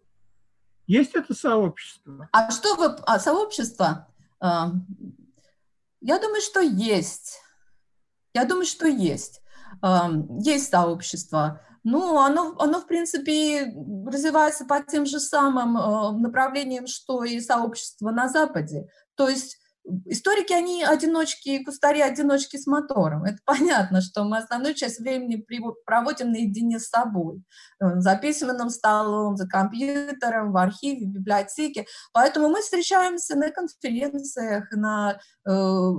Есть 0.87 1.15
это 1.15 1.35
сообщество? 1.35 2.29
А 2.33 2.51
что 2.51 2.75
вы... 2.75 2.97
А, 3.07 3.19
сообщество? 3.19 4.09
А, 4.41 4.73
я 6.01 6.19
думаю, 6.19 6.41
что 6.43 6.61
есть. 6.61 7.41
Я 8.35 8.45
думаю, 8.45 8.67
что 8.67 8.87
есть. 8.87 9.41
А, 9.81 10.11
есть 10.41 10.71
сообщество. 10.71 11.63
Ну, 11.89 12.19
оно, 12.19 12.57
оно, 12.59 12.81
в 12.81 12.89
принципе, 12.89 13.73
развивается 14.07 14.65
по 14.65 14.83
тем 14.83 15.07
же 15.07 15.21
самым 15.21 15.77
э, 15.79 16.19
направлениям, 16.19 16.89
что 16.89 17.23
и 17.23 17.41
сообщество 17.41 18.11
на 18.11 18.29
Западе. 18.29 18.89
То 19.15 19.29
есть 19.29 19.57
историки, 20.07 20.53
они 20.53 20.83
одиночки, 20.83 21.63
кустари 21.63 22.01
одиночки 22.01 22.57
с 22.57 22.67
мотором. 22.67 23.23
Это 23.23 23.39
понятно, 23.45 24.01
что 24.01 24.25
мы 24.25 24.39
основную 24.39 24.75
часть 24.75 24.99
времени 24.99 25.47
проводим 25.85 26.33
наедине 26.33 26.81
с 26.81 26.89
собой. 26.89 27.45
Э, 27.81 28.01
за 28.01 28.17
письменным 28.17 28.71
столом, 28.71 29.37
за 29.37 29.47
компьютером, 29.47 30.51
в 30.51 30.57
архиве, 30.57 31.07
в 31.07 31.11
библиотеке. 31.11 31.87
Поэтому 32.13 32.49
мы 32.49 32.63
встречаемся 32.63 33.37
на 33.37 33.51
конференциях, 33.51 34.73
на 34.73 35.21
э, 35.49 35.91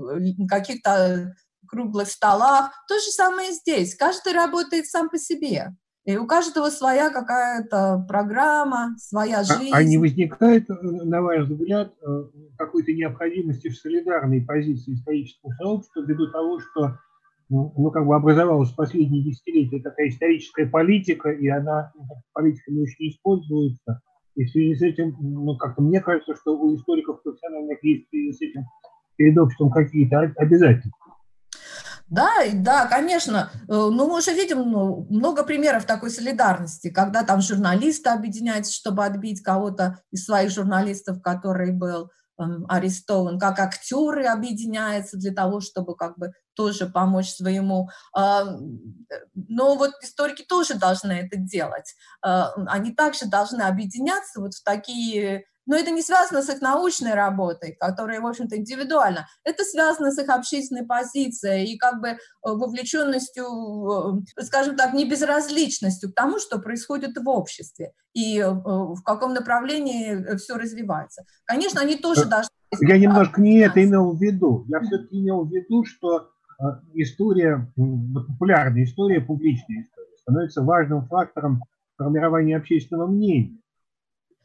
каких-то 0.49 1.33
круглых 1.67 2.07
столах. 2.07 2.71
То 2.87 2.95
же 2.95 3.11
самое 3.11 3.51
здесь. 3.51 3.95
Каждый 3.95 4.33
работает 4.33 4.87
сам 4.87 5.09
по 5.09 5.17
себе. 5.17 5.75
И 6.05 6.15
у 6.15 6.25
каждого 6.25 6.69
своя 6.69 7.09
какая-то 7.09 8.05
программа, 8.07 8.95
своя 8.97 9.43
жизнь. 9.43 9.71
А, 9.73 9.77
а 9.79 9.83
не 9.83 9.97
возникает, 9.97 10.69
э, 10.69 10.73
на 10.81 11.21
ваш 11.21 11.49
взгляд, 11.49 11.93
э, 12.01 12.23
какой-то 12.57 12.93
необходимости 12.93 13.67
в 13.67 13.77
солидарной 13.77 14.41
позиции 14.41 14.93
исторического 14.93 15.51
сообщества 15.59 16.05
ввиду 16.05 16.31
того, 16.31 16.59
что 16.61 16.97
ну, 17.49 17.73
ну, 17.77 17.91
как 17.91 18.05
бы 18.05 18.15
образовалась 18.15 18.71
в 18.71 18.75
последние 18.75 19.23
десятилетия 19.23 19.81
такая 19.81 20.09
историческая 20.09 20.65
политика, 20.65 21.29
и 21.29 21.47
она, 21.47 21.91
ну, 21.95 22.03
политика 22.33 22.71
не 22.71 22.83
очень 22.83 23.09
используется. 23.09 24.01
И 24.35 24.45
в 24.45 24.51
связи 24.51 24.75
с 24.75 24.81
этим, 24.81 25.15
ну, 25.19 25.57
как-то 25.57 25.81
мне 25.81 25.99
кажется, 25.99 26.35
что 26.35 26.57
у 26.57 26.75
историков 26.75 27.21
профессиональных 27.23 27.83
есть 27.83 28.05
в 28.05 28.09
связи 28.09 28.31
с 28.31 28.41
этим 28.41 28.63
перед 29.17 29.37
обществом 29.37 29.71
какие-то 29.71 30.31
обязательства. 30.37 30.96
Да, 32.09 32.29
да, 32.53 32.85
конечно. 32.87 33.51
Ну, 33.67 33.91
мы 33.91 34.17
уже 34.17 34.33
видим 34.33 34.59
ну, 34.71 35.05
много 35.09 35.43
примеров 35.43 35.85
такой 35.85 36.09
солидарности, 36.09 36.89
когда 36.89 37.23
там 37.23 37.41
журналисты 37.41 38.09
объединяются, 38.09 38.73
чтобы 38.73 39.05
отбить 39.05 39.41
кого-то 39.41 39.99
из 40.11 40.23
своих 40.23 40.51
журналистов, 40.51 41.21
который 41.21 41.73
был 41.73 42.09
эм, 42.39 42.65
арестован, 42.69 43.37
как 43.37 43.59
актеры 43.59 44.25
объединяются 44.25 45.17
для 45.17 45.33
того, 45.33 45.59
чтобы 45.59 45.97
как 45.97 46.17
бы 46.17 46.31
тоже 46.55 46.87
помочь 46.87 47.29
своему. 47.29 47.89
Э, 48.17 48.43
но 49.35 49.75
вот 49.75 49.91
историки 50.01 50.43
тоже 50.43 50.75
должны 50.75 51.11
это 51.11 51.35
делать. 51.35 51.93
Э, 52.25 52.45
они 52.67 52.93
также 52.93 53.25
должны 53.25 53.63
объединяться 53.63 54.39
вот 54.39 54.53
в 54.53 54.63
такие 54.63 55.43
но 55.67 55.75
это 55.75 55.91
не 55.91 56.01
связано 56.01 56.41
с 56.41 56.49
их 56.49 56.61
научной 56.61 57.13
работой, 57.13 57.75
которая, 57.79 58.21
в 58.21 58.25
общем-то, 58.25 58.57
индивидуальна. 58.57 59.27
Это 59.43 59.63
связано 59.63 60.11
с 60.11 60.17
их 60.17 60.29
общественной 60.29 60.85
позицией 60.85 61.65
и 61.73 61.77
как 61.77 62.01
бы 62.01 62.07
э, 62.07 62.17
вовлеченностью, 62.43 64.23
э, 64.37 64.43
скажем 64.43 64.75
так, 64.75 64.93
не 64.93 65.07
безразличностью 65.07 66.11
к 66.11 66.15
тому, 66.15 66.39
что 66.39 66.59
происходит 66.59 67.17
в 67.17 67.29
обществе 67.29 67.91
и 68.13 68.39
э, 68.39 68.49
в 68.49 69.01
каком 69.03 69.33
направлении 69.33 70.35
все 70.37 70.55
развивается. 70.55 71.23
Конечно, 71.45 71.81
они 71.81 71.97
тоже 71.97 72.25
должны... 72.25 72.49
Я 72.79 72.97
немножко 72.97 73.41
не 73.41 73.59
это 73.59 73.83
имел 73.83 74.11
в 74.11 74.21
виду. 74.21 74.65
Я 74.69 74.79
все-таки 74.81 75.19
имел 75.19 75.45
в 75.45 75.51
виду, 75.51 75.83
что 75.85 76.29
история, 76.93 77.71
популярная 77.75 78.83
история, 78.83 79.21
публичная 79.21 79.83
история 79.83 80.17
становится 80.17 80.63
важным 80.63 81.05
фактором 81.07 81.61
формирования 81.97 82.57
общественного 82.57 83.07
мнения. 83.07 83.57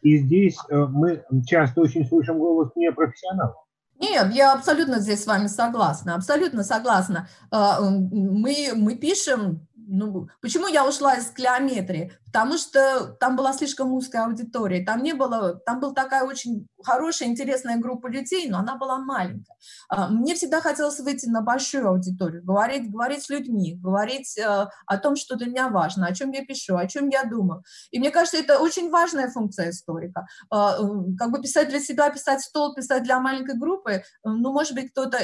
И 0.02 0.18
здесь 0.18 0.58
э, 0.68 0.76
мы 0.76 1.24
часто 1.46 1.80
очень 1.80 2.06
слышим 2.06 2.38
голос 2.38 2.70
непрофессионалов. 2.74 3.56
Нет, 4.00 4.32
я 4.34 4.52
абсолютно 4.52 4.98
здесь 4.98 5.22
с 5.22 5.26
вами 5.26 5.46
согласна, 5.46 6.16
абсолютно 6.16 6.64
согласна. 6.64 7.28
Э, 7.52 7.76
мы, 7.80 8.72
мы 8.74 8.96
пишем 8.96 9.66
ну, 9.86 10.28
почему 10.40 10.66
я 10.66 10.86
ушла 10.86 11.16
из 11.16 11.30
клеометрии? 11.30 12.12
Потому 12.26 12.56
что 12.56 13.14
там 13.20 13.36
была 13.36 13.52
слишком 13.52 13.92
узкая 13.92 14.24
аудитория, 14.24 14.84
там 14.84 15.02
не 15.02 15.12
было, 15.12 15.54
там 15.66 15.80
была 15.80 15.92
такая 15.92 16.24
очень 16.24 16.66
хорошая, 16.82 17.28
интересная 17.28 17.76
группа 17.76 18.06
людей, 18.06 18.48
но 18.48 18.58
она 18.58 18.76
была 18.76 18.98
маленькая. 18.98 19.56
А, 19.88 20.08
мне 20.08 20.34
всегда 20.34 20.60
хотелось 20.60 20.98
выйти 21.00 21.26
на 21.26 21.42
большую 21.42 21.88
аудиторию, 21.88 22.42
говорить, 22.42 22.90
говорить 22.90 23.24
с 23.24 23.28
людьми, 23.28 23.74
говорить 23.74 24.38
э, 24.38 24.66
о 24.86 24.98
том, 24.98 25.16
что 25.16 25.36
для 25.36 25.46
меня 25.46 25.68
важно, 25.68 26.06
о 26.06 26.14
чем 26.14 26.30
я 26.30 26.44
пишу, 26.44 26.76
о 26.76 26.86
чем 26.86 27.08
я 27.08 27.24
думаю. 27.24 27.62
И 27.90 27.98
мне 27.98 28.10
кажется, 28.10 28.38
это 28.38 28.58
очень 28.58 28.90
важная 28.90 29.30
функция 29.30 29.70
историка. 29.70 30.26
А, 30.50 30.78
как 31.18 31.30
бы 31.30 31.40
писать 31.42 31.68
для 31.68 31.80
себя, 31.80 32.10
писать 32.10 32.40
стол, 32.40 32.74
писать 32.74 33.02
для 33.02 33.20
маленькой 33.20 33.58
группы, 33.58 34.04
ну, 34.24 34.52
может 34.52 34.74
быть, 34.74 34.90
кто-то 34.90 35.18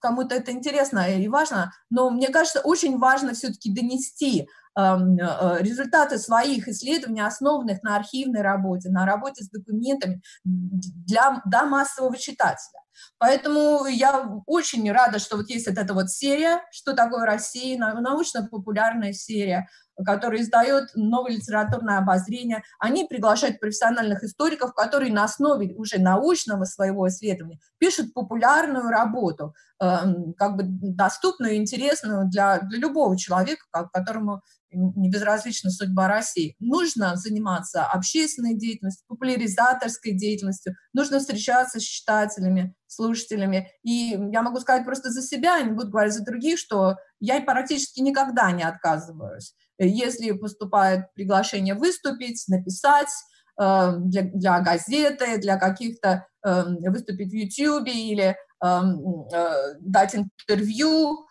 кому-то 0.00 0.34
это 0.34 0.52
интересно 0.52 1.08
и 1.08 1.28
важно, 1.28 1.72
но 1.90 2.10
мне 2.10 2.28
кажется, 2.28 2.60
очень 2.60 2.98
важно 2.98 3.34
все-таки 3.34 3.72
донести 3.72 4.48
эм, 4.76 5.18
э, 5.18 5.58
результаты 5.60 6.18
своих 6.18 6.68
исследований, 6.68 7.20
основанных 7.20 7.82
на 7.82 7.96
архивной 7.96 8.42
работе, 8.42 8.90
на 8.90 9.06
работе 9.06 9.44
с 9.44 9.50
документами 9.50 10.20
для, 10.44 11.42
для 11.44 11.64
массового 11.64 12.16
читателя. 12.16 12.80
Поэтому 13.18 13.86
я 13.86 14.42
очень 14.46 14.90
рада, 14.90 15.18
что 15.18 15.36
вот 15.36 15.48
есть 15.50 15.66
вот 15.66 15.78
эта 15.78 15.94
вот 15.94 16.10
серия 16.10 16.62
«Что 16.70 16.94
такое 16.94 17.26
Россия?», 17.26 17.78
научно-популярная 17.78 19.12
серия, 19.12 19.68
которая 20.04 20.40
издает 20.40 20.90
новое 20.94 21.32
литературное 21.32 21.98
обозрение. 21.98 22.62
Они 22.78 23.06
приглашают 23.06 23.60
профессиональных 23.60 24.22
историков, 24.22 24.74
которые 24.74 25.12
на 25.12 25.24
основе 25.24 25.74
уже 25.74 25.98
научного 25.98 26.64
своего 26.64 27.08
исследования 27.08 27.58
пишут 27.78 28.14
популярную 28.14 28.88
работу, 28.88 29.54
эм, 29.80 30.34
как 30.34 30.56
бы 30.56 30.62
доступную, 30.64 31.56
интересную 31.56 32.28
для, 32.28 32.60
для 32.60 32.78
любого 32.78 33.16
человека, 33.16 33.64
которому 33.92 34.42
не 34.72 35.10
безразлична 35.10 35.70
судьба 35.70 36.08
России. 36.08 36.56
Нужно 36.58 37.16
заниматься 37.16 37.84
общественной 37.84 38.54
деятельностью, 38.54 39.04
популяризаторской 39.08 40.12
деятельностью, 40.12 40.74
нужно 40.92 41.18
встречаться 41.18 41.80
с 41.80 41.82
читателями, 41.82 42.74
слушателями. 42.86 43.70
И 43.82 44.18
я 44.32 44.42
могу 44.42 44.60
сказать 44.60 44.84
просто 44.84 45.10
за 45.10 45.22
себя, 45.22 45.60
не 45.60 45.72
буду 45.72 45.90
говорить 45.90 46.14
за 46.14 46.24
других, 46.24 46.58
что 46.58 46.96
я 47.20 47.40
практически 47.40 48.00
никогда 48.00 48.50
не 48.52 48.62
отказываюсь. 48.62 49.54
Если 49.78 50.32
поступает 50.32 51.12
приглашение 51.14 51.74
выступить, 51.74 52.44
написать, 52.48 53.10
э, 53.60 53.92
для, 53.98 54.22
для 54.22 54.60
газеты, 54.60 55.38
для 55.38 55.56
каких-то 55.58 56.26
э, 56.44 56.64
выступить 56.88 57.30
в 57.30 57.34
YouTube 57.34 57.88
или 57.88 58.36
эм, 58.62 59.26
э, 59.32 59.74
дать 59.80 60.14
интервью, 60.14 61.26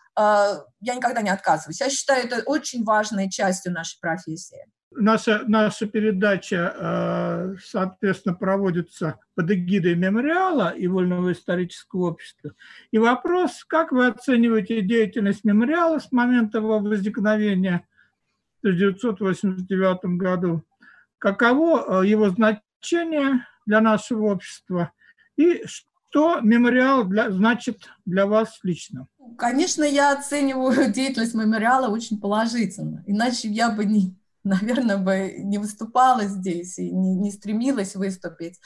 я 0.80 0.94
никогда 0.94 1.22
не 1.22 1.30
отказываюсь. 1.30 1.80
Я 1.80 1.90
считаю 1.90 2.26
это 2.26 2.42
очень 2.46 2.84
важной 2.84 3.30
частью 3.30 3.72
нашей 3.72 3.98
профессии. 4.00 4.66
Наша, 4.92 5.44
наша 5.46 5.86
передача, 5.86 6.74
а, 6.76 7.54
соответственно, 7.64 8.34
проводится 8.34 9.20
под 9.36 9.50
эгидой 9.50 9.94
мемориала 9.94 10.70
и 10.70 10.88
Вольного 10.88 11.30
исторического 11.32 12.08
общества. 12.08 12.54
И 12.90 12.98
вопрос, 12.98 13.64
как 13.64 13.92
вы 13.92 14.08
оцениваете 14.08 14.82
деятельность 14.82 15.44
мемориала 15.44 16.00
с 16.00 16.10
момента 16.10 16.58
его 16.58 16.80
возникновения 16.80 17.86
в 18.62 18.66
1989 18.66 20.18
году? 20.18 20.64
Каково 21.18 22.00
а, 22.00 22.04
его 22.04 22.30
значение 22.30 23.46
для 23.66 23.80
нашего 23.80 24.32
общества? 24.32 24.92
И 25.36 25.62
что 26.10 26.40
мемориал 26.40 27.04
для, 27.04 27.30
значит 27.30 27.88
для 28.04 28.26
вас 28.26 28.58
лично? 28.62 29.06
Конечно, 29.38 29.84
я 29.84 30.12
оцениваю 30.12 30.92
деятельность 30.92 31.34
мемориала 31.34 31.88
очень 31.88 32.20
положительно. 32.20 33.04
Иначе 33.06 33.48
я 33.48 33.70
бы 33.70 33.84
не, 33.84 34.16
наверное, 34.44 34.96
бы 34.96 35.36
не 35.38 35.58
выступала 35.58 36.24
здесь 36.24 36.78
и 36.78 36.90
не, 36.90 37.14
не 37.14 37.30
стремилась 37.30 37.94
выступить. 37.94 38.58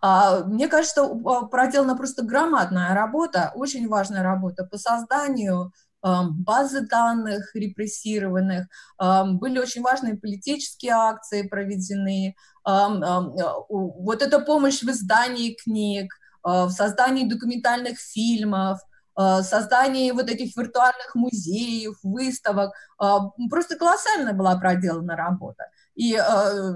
А, 0.00 0.44
мне 0.44 0.68
кажется, 0.68 1.08
проделана 1.50 1.96
просто 1.96 2.24
громадная 2.24 2.94
работа, 2.94 3.52
очень 3.54 3.88
важная 3.88 4.22
работа 4.22 4.64
по 4.64 4.78
созданию 4.78 5.72
базы 6.04 6.80
данных 6.88 7.54
репрессированных, 7.54 8.66
были 8.98 9.60
очень 9.60 9.82
важные 9.82 10.16
политические 10.16 10.94
акции 10.94 11.46
проведены, 11.46 12.34
вот 12.66 14.20
эта 14.20 14.40
помощь 14.40 14.82
в 14.82 14.90
издании 14.90 15.54
книг, 15.54 16.12
в 16.42 16.70
создании 16.70 17.28
документальных 17.28 17.98
фильмов– 17.98 18.80
Э, 19.18 19.42
создании 19.42 20.10
вот 20.10 20.30
этих 20.30 20.56
виртуальных 20.56 21.14
музеев, 21.14 21.98
выставок. 22.02 22.72
Э, 23.00 23.18
просто 23.50 23.76
колоссальная 23.76 24.32
была 24.32 24.56
проделана 24.56 25.16
работа. 25.16 25.68
И 25.94 26.14
э, 26.14 26.74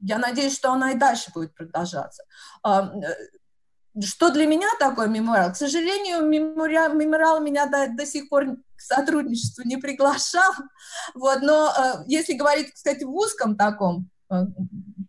я 0.00 0.18
надеюсь, 0.18 0.54
что 0.54 0.72
она 0.72 0.92
и 0.92 0.98
дальше 0.98 1.30
будет 1.32 1.54
продолжаться. 1.54 2.22
Что 4.00 4.30
для 4.30 4.46
меня 4.46 4.68
такое 4.78 5.08
мемориал? 5.08 5.52
К 5.52 5.56
сожалению, 5.56 6.24
мемориал, 6.24 6.92
мемориал 6.92 7.40
меня 7.40 7.66
до, 7.66 7.88
до 7.88 8.06
сих 8.06 8.28
пор 8.28 8.56
к 8.76 8.80
сотрудничеству 8.80 9.64
не 9.64 9.76
приглашал. 9.76 10.52
Вот, 11.14 11.40
но 11.42 11.72
если 12.06 12.34
говорить, 12.34 12.72
кстати, 12.72 13.02
в 13.02 13.12
узком 13.12 13.56
таком 13.56 14.08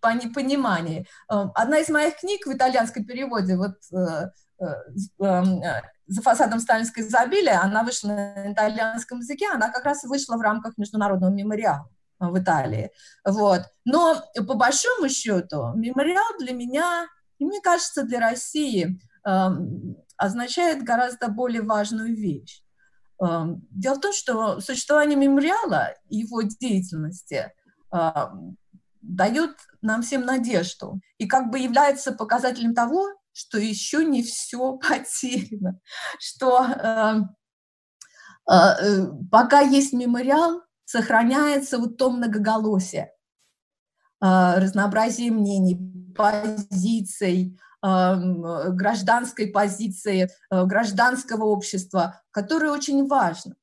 понимании, 0.02 1.08
одна 1.28 1.80
из 1.80 1.90
моих 1.90 2.18
книг 2.18 2.46
в 2.46 2.54
итальянском 2.54 3.06
переводе, 3.06 3.58
вот 3.58 3.76
за 6.10 6.22
фасадом 6.24 6.60
сталинской 6.60 7.04
изобилия, 7.04 7.62
она 7.62 7.84
вышла 7.84 8.10
на 8.10 8.52
итальянском 8.52 9.20
языке, 9.20 9.48
она 9.54 9.70
как 9.70 9.86
раз 9.86 10.04
вышла 10.04 10.38
в 10.38 10.42
рамках 10.42 10.78
международного 10.78 11.32
мемориала 11.32 11.90
в 12.20 12.38
Италии. 12.38 12.92
Вот. 13.26 13.62
Но 13.86 14.22
по 14.36 14.56
большому 14.56 15.08
счету 15.10 15.72
мемориал 15.76 16.38
для 16.40 16.54
меня, 16.54 17.08
и 17.38 17.46
мне 17.46 17.62
кажется, 17.62 18.04
для 18.04 18.20
России 18.20 19.00
э, 19.26 19.48
означает 20.18 20.84
гораздо 20.84 21.30
более 21.30 21.62
важную 21.62 22.16
вещь. 22.16 22.62
Э, 23.24 23.46
дело 23.72 23.96
в 23.96 24.02
том, 24.02 24.14
что 24.14 24.60
существование 24.60 25.16
мемориала 25.16 25.94
и 26.10 26.18
его 26.18 26.42
деятельности 26.42 27.54
э, 27.94 28.12
дает 29.10 29.56
нам 29.82 30.02
всем 30.02 30.22
надежду 30.22 31.02
и 31.18 31.28
как 31.28 31.50
бы 31.50 31.60
является 31.60 32.12
показателем 32.12 32.74
того, 32.76 33.08
что 33.34 33.58
еще 33.58 34.06
не 34.06 34.24
все 34.24 34.74
потеряно, 34.78 35.80
что 36.20 36.66
э, 36.66 37.16
э, 38.50 38.54
э, 38.54 39.06
пока 39.32 39.62
есть 39.62 39.94
мемориал, 39.94 40.62
сохраняется 40.86 41.80
вот 41.80 41.98
то 41.98 42.12
многоголосие, 42.12 43.12
э, 44.22 44.60
разнообразие 44.60 45.32
мнений, 45.32 45.80
позиций, 46.16 47.58
э, 47.84 48.16
гражданской 48.70 49.48
позиции, 49.48 50.30
э, 50.52 50.66
гражданского 50.66 51.46
общества, 51.46 52.22
которое 52.32 52.72
очень 52.72 53.08
важно. 53.08 53.56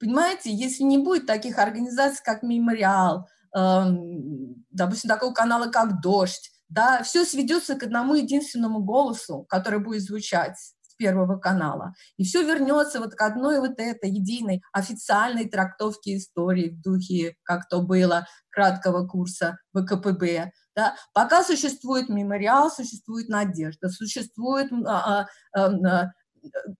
Понимаете, 0.00 0.52
если 0.52 0.84
не 0.84 0.98
будет 0.98 1.26
таких 1.26 1.58
организаций, 1.58 2.22
как 2.24 2.42
«Мемориал», 2.42 3.28
допустим, 3.52 5.08
такого 5.08 5.32
канала, 5.32 5.70
как 5.70 6.00
«Дождь», 6.00 6.50
да, 6.68 7.02
все 7.02 7.24
сведется 7.24 7.76
к 7.76 7.82
одному 7.82 8.14
единственному 8.14 8.80
голосу, 8.80 9.46
который 9.48 9.78
будет 9.78 10.02
звучать 10.02 10.58
с 10.58 10.94
Первого 10.96 11.38
канала. 11.38 11.94
И 12.18 12.24
все 12.24 12.42
вернется 12.42 13.00
вот 13.00 13.14
к 13.14 13.22
одной 13.22 13.60
вот 13.60 13.78
этой 13.78 14.10
единой 14.10 14.62
официальной 14.72 15.48
трактовке 15.48 16.16
истории 16.16 16.70
в 16.70 16.82
духе, 16.82 17.36
как 17.42 17.68
то 17.68 17.80
было, 17.80 18.26
краткого 18.50 19.06
курса 19.06 19.58
ВКПБ. 19.72 20.52
Да? 20.76 20.94
Пока 21.14 21.42
существует 21.42 22.08
мемориал, 22.08 22.70
существует 22.70 23.28
надежда, 23.28 23.88
существует 23.88 24.70
а, 24.86 25.26
а, 25.54 25.66
а, 25.66 26.12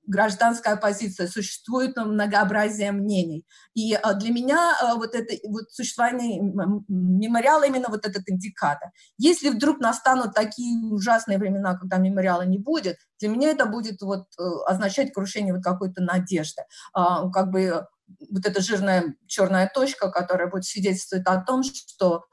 гражданская 0.06 0.76
позиция, 0.76 1.28
существует 1.28 1.97
многообразие 1.97 2.93
мнений. 2.93 3.44
И 3.74 3.94
а, 3.94 4.14
для 4.14 4.30
меня 4.32 4.74
а, 4.80 4.97
вот 4.97 5.14
это 5.14 5.35
вот 5.48 5.70
существование 5.70 6.40
мемориала 6.89 7.64
именно 7.64 7.89
вот 7.89 8.06
этот 8.06 8.22
индикатор. 8.28 8.90
Если 9.18 9.51
вдруг 9.51 9.80
настанут 9.80 10.35
такие 10.35 10.76
ужасные 10.93 11.39
времена, 11.39 11.76
когда 11.76 11.98
мемориала 11.98 12.43
не 12.43 12.59
будет, 12.59 12.97
для 13.20 13.28
меня 13.28 13.51
это 13.51 13.66
будет 13.66 14.01
вот 14.01 14.26
э, 14.39 14.43
означать 14.66 15.12
крушение 15.12 15.55
вот 15.55 15.62
какой-то 15.62 16.02
надежды. 16.02 16.62
А, 16.93 17.28
как 17.30 17.51
бы 17.51 17.86
вот 18.30 18.47
эта 18.47 18.60
жирная 18.62 19.14
черная 19.26 19.70
точка, 19.72 20.10
которая 20.10 20.48
будет 20.48 20.64
свидетельствовать 20.64 21.26
о 21.26 21.43
том, 21.43 21.62
что 21.62 22.24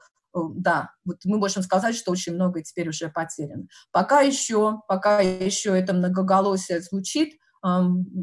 да, 0.54 0.90
вот 1.04 1.18
мы 1.24 1.38
можем 1.38 1.62
сказать, 1.62 1.96
что 1.96 2.12
очень 2.12 2.34
многое 2.34 2.62
теперь 2.62 2.88
уже 2.88 3.08
потеряно. 3.08 3.66
Пока 3.90 4.20
еще, 4.20 4.80
пока 4.88 5.20
еще 5.20 5.78
это 5.78 5.92
многоголосие 5.92 6.80
звучит, 6.80 7.38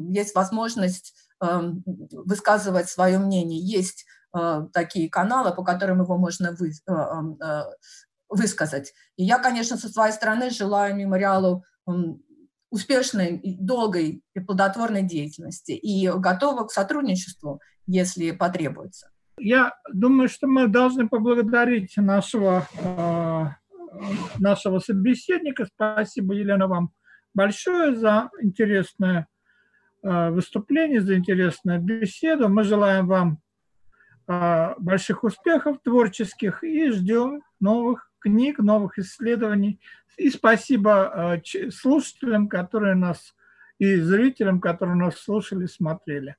есть 0.10 0.35
возможность 0.35 1.14
высказывать 1.40 2.90
свое 2.90 3.18
мнение. 3.18 3.60
Есть 3.60 4.06
э, 4.34 4.68
такие 4.72 5.10
каналы, 5.10 5.53
по 5.53 5.64
которым 5.64 6.02
его 6.02 6.18
можно 6.18 6.56
вы, 6.57 6.72
э, 6.72 7.64
высказать. 8.30 8.94
И 9.18 9.26
я, 9.26 9.40
конечно, 9.40 9.77
со 9.77 9.90
своей 9.90 10.14
стороны 10.14 10.49
желаю 10.49 10.95
мемориалу 10.95 11.65
успешной, 12.69 13.40
долгой 13.44 14.23
и 14.34 14.40
плодотворной 14.40 15.03
деятельности 15.03 15.73
и 15.73 16.10
готова 16.10 16.65
к 16.65 16.72
сотрудничеству, 16.72 17.61
если 17.85 18.31
потребуется. 18.31 19.12
Я 19.38 19.73
думаю, 19.91 20.30
что 20.30 20.47
мы 20.47 20.68
должны 20.68 21.07
поблагодарить 21.07 21.97
нашего, 21.97 22.68
э, 22.80 23.45
нашего 24.39 24.80
собеседника. 24.80 25.65
Спасибо, 25.65 26.34
Елена, 26.35 26.68
вам 26.68 26.91
большое 27.34 27.95
за 27.95 28.30
интересное 28.41 29.27
э, 30.03 30.30
выступление, 30.30 31.01
за 31.01 31.18
интересную 31.18 31.81
беседу. 31.81 32.47
Мы 32.47 32.64
желаем 32.64 33.07
вам 33.07 33.39
э, 34.27 34.76
больших 34.77 35.23
успехов 35.23 35.77
творческих 35.84 36.64
и 36.64 36.91
ждем 36.91 37.41
новых 37.60 38.11
книг, 38.19 38.60
новых 38.60 38.99
исследований. 38.99 39.80
И 40.15 40.30
спасибо 40.30 41.41
слушателям, 41.72 42.47
которые 42.47 42.93
нас 42.93 43.34
и 43.80 43.95
зрителям, 43.95 44.61
которые 44.61 44.95
нас 44.95 45.18
слушали, 45.18 45.65
смотрели. 45.65 46.35